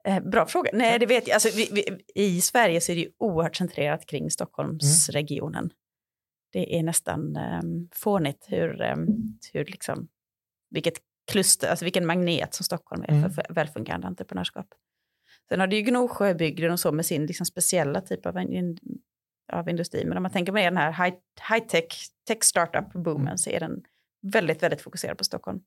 Eh, 0.05 0.19
bra 0.19 0.45
fråga. 0.45 0.71
Nej, 0.73 0.99
det 0.99 1.05
vet 1.05 1.27
jag. 1.27 1.33
Alltså, 1.33 1.49
vi, 1.55 1.69
vi, 1.71 2.03
I 2.15 2.41
Sverige 2.41 2.81
så 2.81 2.91
är 2.91 2.95
det 2.95 3.01
ju 3.01 3.11
oerhört 3.17 3.55
centrerat 3.55 4.05
kring 4.05 4.31
Stockholmsregionen. 4.31 5.63
Mm. 5.63 5.75
Det 6.51 6.77
är 6.77 6.83
nästan 6.83 7.37
um, 7.37 7.89
fånigt 7.93 8.45
hur, 8.47 8.81
um, 8.81 9.07
hur 9.53 9.65
liksom, 9.65 10.07
vilket 10.69 10.97
kluster, 11.31 11.69
alltså 11.69 11.85
vilken 11.85 12.05
magnet 12.05 12.53
som 12.53 12.63
Stockholm 12.63 13.03
är 13.03 13.11
mm. 13.13 13.31
för, 13.31 13.45
välfungerande 13.49 14.07
entreprenörskap. 14.07 14.67
Sen 15.49 15.59
har 15.59 15.67
du 15.67 15.75
ju 15.75 15.81
Gnosjöbygden 15.81 16.71
och 16.71 16.79
så 16.79 16.91
med 16.91 17.05
sin 17.05 17.25
liksom 17.25 17.45
speciella 17.45 18.01
typ 18.01 18.25
av, 18.25 18.37
in, 18.37 18.77
av 19.53 19.69
industri. 19.69 20.05
Men 20.05 20.17
om 20.17 20.23
man 20.23 20.31
tänker 20.31 20.51
på 20.51 20.57
den 20.57 20.77
här 20.77 20.91
high, 20.91 21.17
high 21.49 21.67
tech, 21.67 21.85
tech 22.27 22.43
startup-boomen 22.43 23.27
mm. 23.27 23.37
så 23.37 23.49
är 23.49 23.59
den 23.59 23.83
väldigt, 24.21 24.63
väldigt 24.63 24.81
fokuserad 24.81 25.17
på 25.17 25.23
Stockholm. 25.23 25.61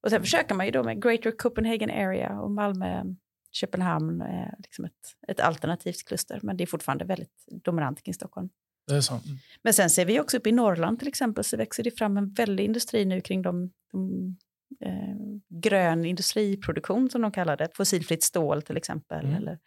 Och 0.00 0.10
sen 0.10 0.20
försöker 0.20 0.54
man 0.54 0.66
ju 0.66 0.72
då 0.72 0.82
med 0.82 1.02
Greater 1.02 1.30
Copenhagen 1.30 1.90
Area 1.90 2.40
och 2.40 2.50
Malmö, 2.50 3.04
Köpenhamn, 3.50 4.20
är 4.20 4.54
liksom 4.58 4.84
ett, 4.84 5.16
ett 5.28 5.40
alternativt 5.40 6.04
kluster. 6.08 6.40
Men 6.42 6.56
det 6.56 6.64
är 6.64 6.66
fortfarande 6.66 7.04
väldigt 7.04 7.44
dominant 7.64 8.02
kring 8.02 8.14
Stockholm. 8.14 8.48
Det 8.86 8.96
är 8.96 9.00
så. 9.00 9.14
Mm. 9.14 9.38
Men 9.62 9.74
sen 9.74 9.90
ser 9.90 10.04
vi 10.04 10.20
också 10.20 10.36
uppe 10.36 10.48
i 10.48 10.52
Norrland 10.52 10.98
till 10.98 11.08
exempel 11.08 11.44
så 11.44 11.56
växer 11.56 11.82
det 11.82 11.98
fram 11.98 12.16
en 12.16 12.32
väldig 12.32 12.64
industri 12.64 13.04
nu 13.04 13.20
kring 13.20 13.42
de, 13.42 13.70
de 13.92 14.36
eh, 14.84 15.16
grön 15.62 16.04
industriproduktion 16.04 17.10
som 17.10 17.22
de 17.22 17.32
kallar 17.32 17.56
det. 17.56 17.68
Fossilfritt 17.74 18.22
stål 18.22 18.62
till 18.62 18.76
exempel 18.76 19.24
mm. 19.24 19.36
eller 19.36 19.58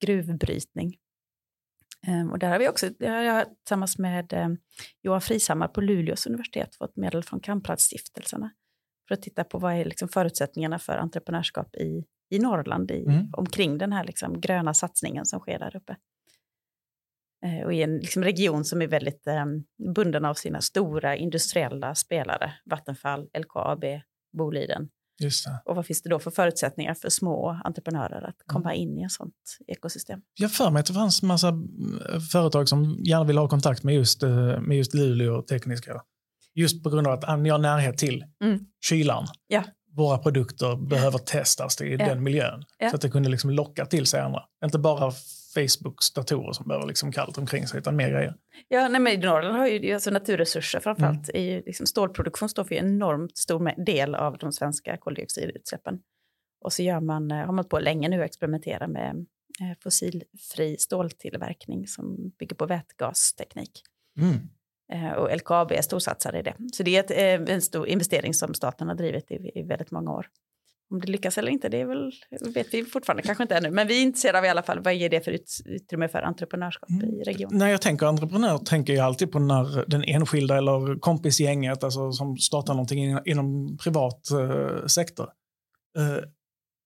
gruvbrytning. 0.00 0.96
Um, 2.08 2.30
och 2.30 2.38
där 2.38 2.48
har 2.48 2.58
vi 2.58 2.68
också, 2.68 2.86
har 3.00 3.22
jag 3.22 3.46
tillsammans 3.64 3.98
med 3.98 4.32
um, 4.32 4.58
Johan 5.02 5.20
Frisammar 5.20 5.68
på 5.68 5.80
Luleås 5.80 6.26
universitet 6.26 6.74
fått 6.74 6.96
medel 6.96 7.22
från 7.22 7.40
Kampradstiftelserna 7.40 8.50
för 9.08 9.14
att 9.14 9.22
titta 9.22 9.44
på 9.44 9.58
vad 9.58 9.74
är 9.74 9.84
liksom 9.84 10.08
förutsättningarna 10.08 10.78
för 10.78 10.96
entreprenörskap 10.98 11.76
i, 11.76 12.04
i 12.30 12.38
Norrland, 12.38 12.90
i, 12.90 13.04
mm. 13.04 13.30
omkring 13.32 13.78
den 13.78 13.92
här 13.92 14.04
liksom 14.04 14.40
gröna 14.40 14.74
satsningen 14.74 15.26
som 15.26 15.40
sker 15.40 15.58
där 15.58 15.76
uppe. 15.76 15.96
Uh, 17.46 17.64
och 17.64 17.74
i 17.74 17.82
en 17.82 17.98
liksom 17.98 18.24
region 18.24 18.64
som 18.64 18.82
är 18.82 18.86
väldigt 18.86 19.26
um, 19.26 19.64
bunden 19.94 20.24
av 20.24 20.34
sina 20.34 20.60
stora 20.60 21.16
industriella 21.16 21.94
spelare, 21.94 22.52
Vattenfall, 22.64 23.28
LKAB, 23.38 23.84
Boliden. 24.38 24.88
Och 25.64 25.76
vad 25.76 25.86
finns 25.86 26.02
det 26.02 26.10
då 26.10 26.18
för 26.18 26.30
förutsättningar 26.30 26.94
för 26.94 27.08
små 27.08 27.60
entreprenörer 27.64 28.28
att 28.28 28.36
komma 28.46 28.74
mm. 28.74 28.82
in 28.82 28.98
i 28.98 29.04
ett 29.04 29.12
sånt 29.12 29.34
ekosystem? 29.66 30.20
Jag 30.34 30.52
för 30.52 30.70
mig 30.70 30.80
att 30.80 30.86
det 30.86 30.94
fanns 30.94 31.22
massa 31.22 31.48
eh, 31.48 32.20
företag 32.32 32.68
som 32.68 32.98
gärna 33.04 33.24
vill 33.24 33.38
ha 33.38 33.48
kontakt 33.48 33.82
med 33.82 33.94
just, 33.94 34.22
eh, 34.22 34.60
med 34.60 34.76
just 34.76 34.94
Luleå 34.94 35.42
Tekniska. 35.42 36.02
Just 36.54 36.82
på 36.82 36.90
grund 36.90 37.06
av 37.06 37.12
att 37.12 37.40
ni 37.40 37.48
har 37.48 37.58
närhet 37.58 37.98
till 37.98 38.24
mm. 38.44 38.60
kylan. 38.88 39.26
Ja. 39.46 39.64
Våra 39.96 40.18
produkter 40.18 40.76
behöver 40.76 41.18
testas 41.18 41.80
i 41.80 41.92
ja. 41.92 42.06
den 42.06 42.22
miljön. 42.22 42.64
Ja. 42.78 42.90
Så 42.90 42.96
att 42.96 43.02
det 43.02 43.10
kunde 43.10 43.28
liksom 43.28 43.50
locka 43.50 43.86
till 43.86 44.06
sig 44.06 44.20
andra. 44.20 44.42
Inte 44.64 44.78
bara 44.78 45.12
Facebooks 45.54 46.12
datorer 46.12 46.52
som 46.52 46.68
behöver 46.68 46.86
liksom 46.86 47.12
kallt 47.12 47.38
omkring 47.38 47.66
sig, 47.66 47.78
utan 47.78 47.96
mer 47.96 48.10
grejer. 48.10 48.34
Ja, 48.68 48.88
nej, 48.88 49.00
men 49.00 49.20
Norrland 49.20 49.56
har 49.56 49.66
ju 49.66 49.94
alltså 49.94 50.10
naturresurser 50.10 50.80
framförallt. 50.80 51.28
Mm. 51.28 51.42
I, 51.42 51.62
liksom, 51.66 51.86
stålproduktion 51.86 52.48
står 52.48 52.64
för 52.64 52.74
en 52.74 52.86
enormt 52.86 53.36
stor 53.36 53.84
del 53.84 54.14
av 54.14 54.38
de 54.38 54.52
svenska 54.52 54.96
koldioxidutsläppen. 54.96 55.98
Och 56.64 56.72
så 56.72 56.82
gör 56.82 57.00
man, 57.00 57.30
eh, 57.30 57.46
har 57.46 57.52
man 57.52 57.64
på 57.64 57.78
länge 57.78 58.08
nu 58.08 58.20
att 58.20 58.26
experimentera 58.26 58.88
med 58.88 59.26
eh, 59.60 59.78
fossilfri 59.82 60.76
ståltillverkning 60.78 61.86
som 61.86 62.32
bygger 62.38 62.56
på 62.56 62.66
vätgasteknik. 62.66 63.82
Mm. 64.18 64.38
Eh, 64.92 65.12
och 65.12 65.36
LKAB 65.36 65.72
är 65.72 65.82
storsatsare 65.82 66.38
i 66.38 66.42
det. 66.42 66.54
Så 66.72 66.82
det 66.82 66.96
är 67.10 67.40
ett, 67.40 67.48
en 67.48 67.62
stor 67.62 67.86
investering 67.86 68.34
som 68.34 68.54
staten 68.54 68.88
har 68.88 68.94
drivit 68.94 69.30
i, 69.30 69.50
i 69.54 69.62
väldigt 69.62 69.90
många 69.90 70.12
år. 70.12 70.26
Om 70.92 71.00
det 71.00 71.06
lyckas 71.06 71.38
eller 71.38 71.50
inte, 71.50 71.68
det 71.68 71.84
väl, 71.84 72.12
vet 72.54 72.74
vi 72.74 72.84
fortfarande 72.84 73.22
kanske 73.22 73.42
inte 73.44 73.56
ännu. 73.56 73.70
Men 73.70 73.86
vi 73.86 73.98
är 73.98 74.02
intresserade 74.02 74.38
av 74.38 74.44
i 74.44 74.48
alla 74.48 74.62
fall 74.62 74.80
vad 74.82 74.94
ger 74.94 75.10
det 75.10 75.20
för 75.20 75.38
utrymme 75.64 76.08
för 76.08 76.22
entreprenörskap 76.22 76.90
mm. 76.90 77.20
i 77.20 77.22
regionen. 77.22 77.58
När 77.58 77.68
jag 77.68 77.80
tänker 77.82 78.06
entreprenör 78.06 78.58
tänker 78.58 78.92
jag 78.92 79.04
alltid 79.04 79.32
på 79.32 79.38
när 79.38 79.84
den 79.90 80.04
enskilda 80.04 80.58
eller 80.58 81.00
kompisgänget 81.00 81.84
alltså, 81.84 82.12
som 82.12 82.36
startar 82.36 82.74
någonting 82.74 83.04
inom, 83.04 83.22
inom 83.24 83.76
privat 83.76 84.30
eh, 84.30 84.86
sektor. 84.86 85.28
Eh, 85.98 86.24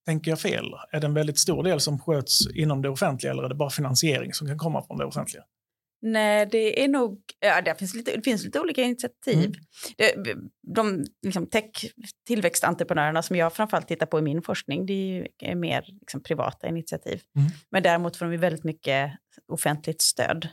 tänker 0.06 0.30
jag 0.30 0.40
fel? 0.40 0.64
Är 0.92 1.00
det 1.00 1.06
en 1.06 1.14
väldigt 1.14 1.38
stor 1.38 1.62
del 1.62 1.80
som 1.80 1.98
sköts 1.98 2.50
inom 2.54 2.82
det 2.82 2.88
offentliga 2.88 3.32
eller 3.32 3.42
är 3.42 3.48
det 3.48 3.54
bara 3.54 3.70
finansiering 3.70 4.32
som 4.32 4.46
kan 4.46 4.58
komma 4.58 4.82
från 4.86 4.98
det 4.98 5.04
offentliga? 5.04 5.42
Nej, 6.02 6.46
det 6.46 6.84
är 6.84 6.88
nog, 6.88 7.20
ja, 7.40 7.62
det, 7.62 7.78
finns 7.78 7.94
lite, 7.94 8.16
det 8.16 8.22
finns 8.22 8.44
lite 8.44 8.60
olika 8.60 8.82
initiativ. 8.82 9.44
Mm. 9.44 9.52
Det, 9.96 10.36
de 10.74 11.04
liksom, 11.22 11.46
tech, 11.46 11.70
tillväxtentreprenörerna 12.26 13.22
som 13.22 13.36
jag 13.36 13.52
framförallt 13.52 13.88
tittar 13.88 14.06
på 14.06 14.18
i 14.18 14.22
min 14.22 14.42
forskning, 14.42 14.86
det 14.86 14.92
är, 14.92 15.28
är 15.38 15.54
mer 15.54 15.84
liksom, 16.00 16.22
privata 16.22 16.68
initiativ. 16.68 17.22
Mm. 17.36 17.50
Men 17.70 17.82
däremot 17.82 18.16
får 18.16 18.26
de 18.26 18.36
väldigt 18.36 18.64
mycket 18.64 19.12
offentligt 19.52 20.02
stöd 20.02 20.48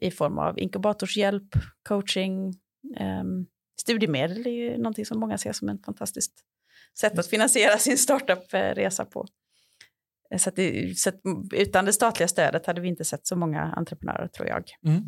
i 0.00 0.10
form 0.10 0.38
av 0.38 0.58
inkubatorshjälp, 0.58 1.48
coaching, 1.88 2.54
um, 3.00 3.46
studiemedel 3.80 4.46
är 4.46 4.50
ju 4.50 4.76
någonting 4.76 5.06
som 5.06 5.20
många 5.20 5.38
ser 5.38 5.52
som 5.52 5.68
ett 5.68 5.84
fantastiskt 5.84 6.32
sätt 7.00 7.18
att 7.18 7.26
finansiera 7.26 7.78
sin 7.78 7.98
startup-resa 7.98 9.04
på. 9.04 9.26
Så, 10.36 10.50
det, 10.50 10.98
så 10.98 11.10
utan 11.54 11.84
det 11.84 11.92
statliga 11.92 12.28
stödet 12.28 12.66
hade 12.66 12.80
vi 12.80 12.88
inte 12.88 13.04
sett 13.04 13.26
så 13.26 13.36
många 13.36 13.62
entreprenörer 13.62 14.28
tror 14.28 14.48
jag. 14.48 14.64
Mm. 14.86 15.02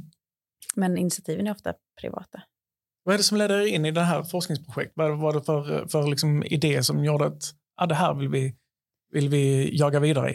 Men 0.76 0.98
initiativen 0.98 1.46
är 1.46 1.50
ofta 1.50 1.74
privata. 2.00 2.42
Vad 3.04 3.14
är 3.14 3.18
det 3.18 3.24
som 3.24 3.38
leder 3.38 3.66
in 3.66 3.84
i 3.84 3.90
det 3.90 4.00
här 4.00 4.22
forskningsprojektet? 4.22 4.96
Vad 4.96 5.18
var 5.18 5.32
det 5.32 5.42
för, 5.42 5.88
för 5.88 6.10
liksom 6.10 6.42
idé 6.42 6.82
som 6.82 7.04
gjorde 7.04 7.26
att 7.26 7.42
ah, 7.76 7.86
det 7.86 7.94
här 7.94 8.14
vill 8.14 8.28
vi, 8.28 8.56
vill 9.12 9.28
vi 9.28 9.76
jaga 9.78 10.00
vidare 10.00 10.30
i? 10.30 10.34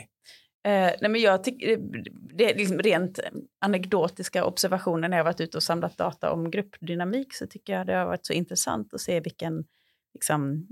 Eh, 0.65 0.91
nej 1.01 1.09
men 1.09 1.21
jag 1.21 1.43
tycker, 1.43 1.77
det 2.37 2.51
är 2.51 2.57
liksom 2.57 2.79
rent 2.79 3.19
anekdotiska 3.59 4.45
observationer 4.45 5.09
när 5.09 5.17
jag 5.17 5.23
varit 5.23 5.41
ute 5.41 5.57
och 5.57 5.63
samlat 5.63 5.97
data 5.97 6.31
om 6.31 6.51
gruppdynamik 6.51 7.33
så 7.33 7.47
tycker 7.47 7.73
jag 7.73 7.87
det 7.87 7.93
har 7.93 8.05
varit 8.05 8.25
så 8.25 8.33
intressant 8.33 8.93
att 8.93 9.01
se 9.01 9.19
vilken 9.19 9.65
liksom, 10.13 10.67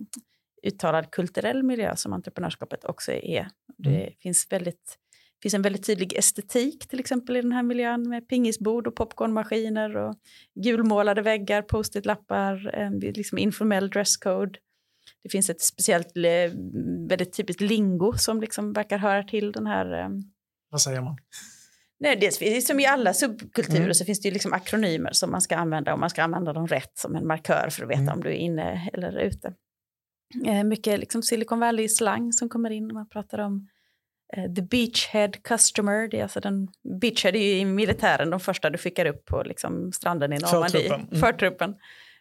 uttalad 0.64 1.12
kulturell 1.12 1.64
miljö 1.64 1.96
som 1.96 2.14
entreprenörskapet 2.14 2.86
också 2.86 3.12
är. 3.12 3.48
Det 3.78 4.02
mm. 4.02 4.14
finns, 4.20 4.48
väldigt, 4.50 4.98
finns 5.42 5.54
en 5.54 5.62
väldigt 5.62 5.86
tydlig 5.86 6.14
estetik 6.14 6.88
till 6.88 7.00
exempel 7.00 7.38
i 7.38 7.42
den 7.42 7.52
här 7.52 7.64
miljön 7.64 8.10
med 8.10 8.28
pingisbord 8.28 8.88
och 8.88 8.96
popcornmaskiner 8.96 9.98
och 9.98 10.16
gulmålade 10.64 11.22
väggar, 11.22 11.62
post-it-lappar, 11.62 12.82
liksom 13.14 13.38
informell 13.38 13.90
dresscode. 13.90 14.60
Det 15.24 15.30
finns 15.30 15.50
ett 15.50 15.62
speciellt, 15.62 16.12
väldigt 17.10 17.34
typiskt 17.34 17.62
lingo 17.62 18.14
som 18.18 18.42
liksom 18.42 18.74
verkar 18.74 18.98
höra 18.98 19.24
till 19.24 19.52
den 19.52 19.68
här... 19.68 20.00
Eh, 20.00 20.10
Vad 20.70 20.82
säger 20.82 21.02
man? 21.02 21.18
Nej, 22.00 22.18
det, 22.40 22.62
som 22.62 22.80
i 22.80 22.86
alla 22.86 23.14
subkulturer 23.14 23.82
mm. 23.82 23.94
så 23.94 24.06
finns 24.06 24.22
det 24.22 24.28
ju 24.28 24.34
liksom 24.34 24.54
akronymer 24.54 25.12
som 25.12 25.32
man 25.32 25.42
ska 25.42 25.56
använda 25.56 25.94
och 25.94 26.00
man 26.00 26.10
ska 26.10 26.24
använda 26.24 26.54
dem 26.54 26.68
rätt 26.68 26.98
som 26.98 27.16
en 27.16 27.28
markör 27.28 27.70
för 27.72 27.84
att 27.84 27.90
veta 27.90 28.02
mm. 28.02 28.14
om 28.14 28.22
du 28.24 28.30
är 28.30 28.34
inne 28.34 28.90
eller 28.94 29.18
ute. 29.18 29.54
Eh, 30.46 30.64
mycket 30.64 31.00
liksom 31.00 31.24
Silicon 31.24 31.60
Valley-slang 31.60 32.34
som 32.34 32.50
kommer 32.50 32.70
in. 32.70 32.94
Man 32.94 33.10
pratar 33.10 33.40
om 33.40 33.68
eh, 34.34 34.54
the 34.54 34.62
beachhead 34.62 35.32
customer. 35.44 36.08
Det 36.08 36.20
är 36.20 36.24
alltså 36.24 36.40
den, 36.40 36.68
beachhead 37.02 37.36
är 37.36 37.44
ju 37.44 37.58
i 37.58 37.66
militären 37.66 38.30
de 38.30 38.40
första 38.40 38.70
du 38.70 38.78
skickar 38.78 39.06
upp 39.06 39.26
på 39.26 39.44
liksom, 39.44 39.92
stranden 39.92 40.34
i 40.34 40.38
Normandie. 40.38 40.70
Förtruppen. 40.70 41.08
Mm. 41.08 41.22
Förtruppen. 41.22 41.76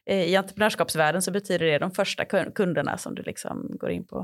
Eh, 0.07 0.23
I 0.23 0.37
entreprenörskapsvärlden 0.37 1.23
så 1.23 1.31
betyder 1.31 1.67
det 1.67 1.79
de 1.79 1.91
första 1.91 2.25
kunderna 2.55 2.99
som 2.99 3.15
du 3.15 3.23
liksom 3.23 3.77
går 3.81 3.91
in 3.91 4.05
på. 4.05 4.17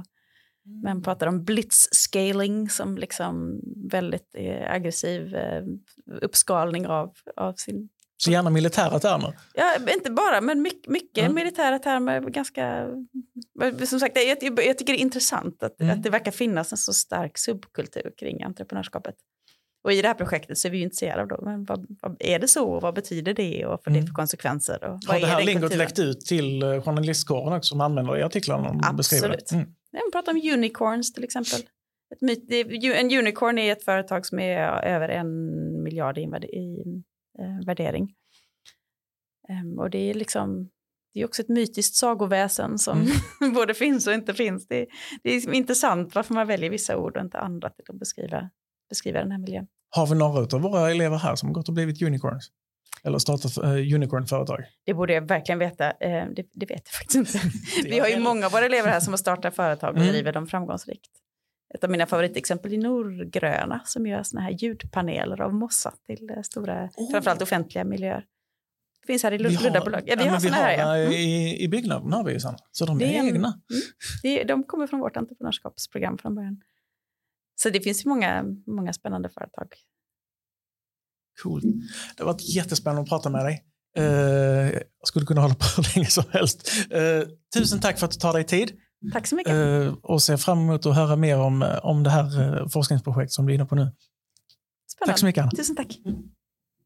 Mm. 0.66 0.80
Man 0.82 1.02
pratar 1.02 1.26
om 1.26 1.44
blitzscaling 1.44 2.70
som 2.70 2.98
liksom 2.98 3.60
väldigt 3.90 4.36
aggressiv 4.68 5.36
uppskalning 6.20 6.86
av, 6.86 7.14
av 7.36 7.52
sin 7.52 7.88
så 8.22 8.30
gärna 8.30 8.50
militära 8.50 8.98
termer? 8.98 9.38
Ja, 9.54 9.92
inte 9.94 10.10
bara, 10.10 10.40
men 10.40 10.62
mycket, 10.62 10.88
mycket 10.92 11.24
mm. 11.24 11.34
militära 11.34 11.78
termer. 11.78 12.20
Ganska, 12.20 12.86
som 13.86 14.00
sagt, 14.00 14.16
jag, 14.16 14.58
jag 14.66 14.78
tycker 14.78 14.92
det 14.92 14.98
är 14.98 15.02
intressant 15.02 15.62
att, 15.62 15.80
mm. 15.80 15.98
att 15.98 16.02
det 16.02 16.10
verkar 16.10 16.30
finnas 16.30 16.72
en 16.72 16.78
så 16.78 16.92
stark 16.92 17.38
subkultur 17.38 18.12
kring 18.18 18.42
entreprenörskapet. 18.42 19.14
Och 19.84 19.92
i 19.92 20.02
det 20.02 20.08
här 20.08 20.14
projektet 20.14 20.58
så 20.58 20.68
är 20.68 20.72
vi 20.72 20.78
ju 20.78 20.84
intresserade 20.84 21.22
av 21.22 21.28
då, 21.28 21.38
men 21.44 21.64
vad, 21.64 21.86
vad, 22.02 22.16
är 22.20 22.38
det 22.38 22.48
så 22.48 22.68
och 22.70 22.82
vad 22.82 22.94
betyder 22.94 23.34
det 23.34 23.64
och 23.64 23.70
vad 23.70 23.84
får 23.84 23.90
det 23.90 23.96
Mm. 23.96 24.06
för 24.06 24.14
konsekvenser? 24.14 24.84
Och 24.84 24.90
Har 25.06 25.14
det 25.14 25.26
är 25.26 25.26
här 25.26 25.44
lingot 25.44 25.76
läckt 25.76 25.98
ut 25.98 26.20
till 26.20 26.62
eh, 26.62 26.82
journalistkåren 26.82 27.52
också 27.52 27.68
som 27.68 27.80
använder 27.80 28.12
det 28.12 28.20
i 28.20 28.22
artiklarna? 28.22 28.88
och 28.88 28.94
beskriver 28.94 29.28
det? 29.28 29.34
Absolut. 29.34 29.52
Mm. 29.52 29.74
Man 29.92 30.12
pratar 30.12 30.32
om 30.32 30.40
unicorns 30.54 31.12
till 31.12 31.24
exempel. 31.24 31.60
Myt, 32.20 32.44
det, 32.48 32.60
en 33.00 33.18
unicorn 33.18 33.58
är 33.58 33.72
ett 33.72 33.84
företag 33.84 34.26
som 34.26 34.38
är 34.38 34.84
över 34.84 35.08
en 35.08 35.82
miljard 35.82 36.18
i 36.18 36.26
eh, 37.40 37.66
värdering. 37.66 38.14
Ehm, 39.48 39.78
och 39.78 39.90
det 39.90 40.10
är 40.10 40.14
liksom 40.14 40.70
det 41.14 41.20
är 41.20 41.24
också 41.24 41.42
ett 41.42 41.48
mytiskt 41.48 41.94
sagoväsen 41.96 42.78
som 42.78 43.06
både 43.54 43.74
finns 43.74 44.06
och 44.06 44.12
inte 44.12 44.34
finns. 44.34 44.66
Det, 44.68 44.86
det 45.22 45.30
är 45.30 45.54
intressant 45.54 46.14
varför 46.14 46.34
man 46.34 46.46
väljer 46.46 46.70
vissa 46.70 46.96
ord 46.96 47.16
och 47.16 47.22
inte 47.22 47.38
andra 47.38 47.70
till 47.70 47.84
att 47.88 47.98
beskriva, 47.98 48.50
beskriva 48.88 49.18
den 49.20 49.30
här 49.30 49.38
miljön. 49.38 49.66
Har 49.90 50.06
vi 50.06 50.14
några 50.14 50.56
av 50.56 50.62
våra 50.62 50.90
elever 50.90 51.16
här 51.16 51.36
som 51.36 51.52
gått 51.52 51.68
och 51.68 51.74
blivit 51.74 52.02
unicorns? 52.02 52.50
Eller 53.04 53.18
startat 53.18 53.58
uh, 53.64 53.94
unicorn-företag? 53.94 54.64
Det 54.86 54.94
borde 54.94 55.12
jag 55.12 55.28
verkligen 55.28 55.58
veta. 55.58 55.90
Eh, 55.90 56.26
det, 56.36 56.46
det 56.54 56.66
vet 56.66 56.82
jag 56.84 56.94
faktiskt 56.98 57.14
inte. 57.34 57.50
Vi 57.88 57.98
har 57.98 58.08
ju 58.08 58.14
är- 58.14 58.20
många 58.20 58.46
av 58.46 58.52
våra 58.52 58.64
elever 58.66 58.88
här 58.88 59.00
som 59.00 59.12
har 59.12 59.18
startat 59.18 59.56
företag 59.56 59.90
och 59.90 59.96
Mm. 59.96 60.08
driver 60.12 60.32
dem 60.32 60.46
framgångsrikt. 60.46 61.10
Ett 61.74 61.84
av 61.84 61.90
mina 61.90 62.06
favoritexempel 62.06 62.72
är 62.72 62.78
Norgröna 62.78 63.80
som 63.84 64.06
gör 64.06 64.22
såna 64.22 64.40
här 64.42 64.50
ljudpaneler 64.50 65.40
av 65.40 65.54
mossa 65.54 65.94
till 66.06 66.30
eh, 66.30 66.42
stora, 66.42 66.90
Oh. 66.96 67.10
framförallt 67.10 67.42
offentliga 67.42 67.84
miljöer. 67.84 68.24
Det 69.00 69.06
finns 69.06 69.22
här 69.22 69.32
i 69.32 69.42
har- 69.54 69.62
Luddabolag. 69.64 70.02
Ja, 70.06 70.14
vi 70.18 70.24
ja, 70.24 70.30
har 70.30 70.30
men 70.30 70.40
vi 70.40 70.48
såna 70.48 70.56
här. 70.56 70.84
har 70.84 70.96
Ja. 70.96 71.02
eh, 71.02 71.06
Mm. 71.06 71.12
i, 71.18 71.62
I 71.62 71.68
byggnaden 71.68 72.12
har 72.12 72.24
vi 72.24 72.32
ju 72.32 72.40
sådana. 72.40 72.58
Så 72.72 72.86
de 72.86 73.00
är, 73.00 73.04
är 73.04 73.26
egna. 73.26 73.60
Det, 74.22 74.44
de 74.44 74.64
kommer 74.64 74.86
från 74.86 75.00
vårt 75.00 75.16
entreprenörskapsprogram 75.16 76.18
från 76.18 76.34
början. 76.34 76.60
Så 77.54 77.70
det 77.70 77.80
finns 77.80 78.04
ju 78.06 78.08
många, 78.08 78.44
många 78.66 78.92
spännande 78.92 79.28
företag. 79.28 79.66
Coolt. 81.42 81.64
Det 82.16 82.22
har 82.22 82.32
varit 82.32 82.54
jättespännande 82.54 83.02
att 83.02 83.08
prata 83.08 83.30
med 83.30 83.44
dig. 83.44 83.64
Eh, 83.96 84.04
jag 84.72 84.82
skulle 85.08 85.26
kunna 85.26 85.40
hålla 85.40 85.54
på 85.54 85.64
hur 85.76 85.94
länge 85.96 86.06
som 86.08 86.24
helst. 86.30 86.70
Eh, 86.90 87.22
tusen 87.54 87.80
tack 87.80 87.98
för 87.98 88.06
att 88.06 88.12
du 88.12 88.18
tar 88.18 88.32
dig 88.32 88.44
tid 88.44 88.72
Tack 89.12 89.26
så 89.26 89.36
mycket. 89.36 89.52
eh, 89.52 89.94
och 90.02 90.22
ser 90.22 90.36
fram 90.36 90.58
emot 90.58 90.86
att 90.86 90.94
höra 90.96 91.16
mer 91.16 91.38
om, 91.38 91.78
om 91.82 92.02
det 92.02 92.10
här 92.10 92.58
eh, 92.60 92.68
forskningsprojektet 92.68 93.32
som 93.32 93.46
du 93.46 93.52
är 93.52 93.54
inne 93.54 93.66
på 93.66 93.74
nu. 93.74 93.92
Spännande. 94.92 95.12
Tack 95.12 95.18
så 95.18 95.26
mycket 95.26 95.42
Anna. 95.42 95.50
Tusen 95.50 95.76
tack. 95.76 95.98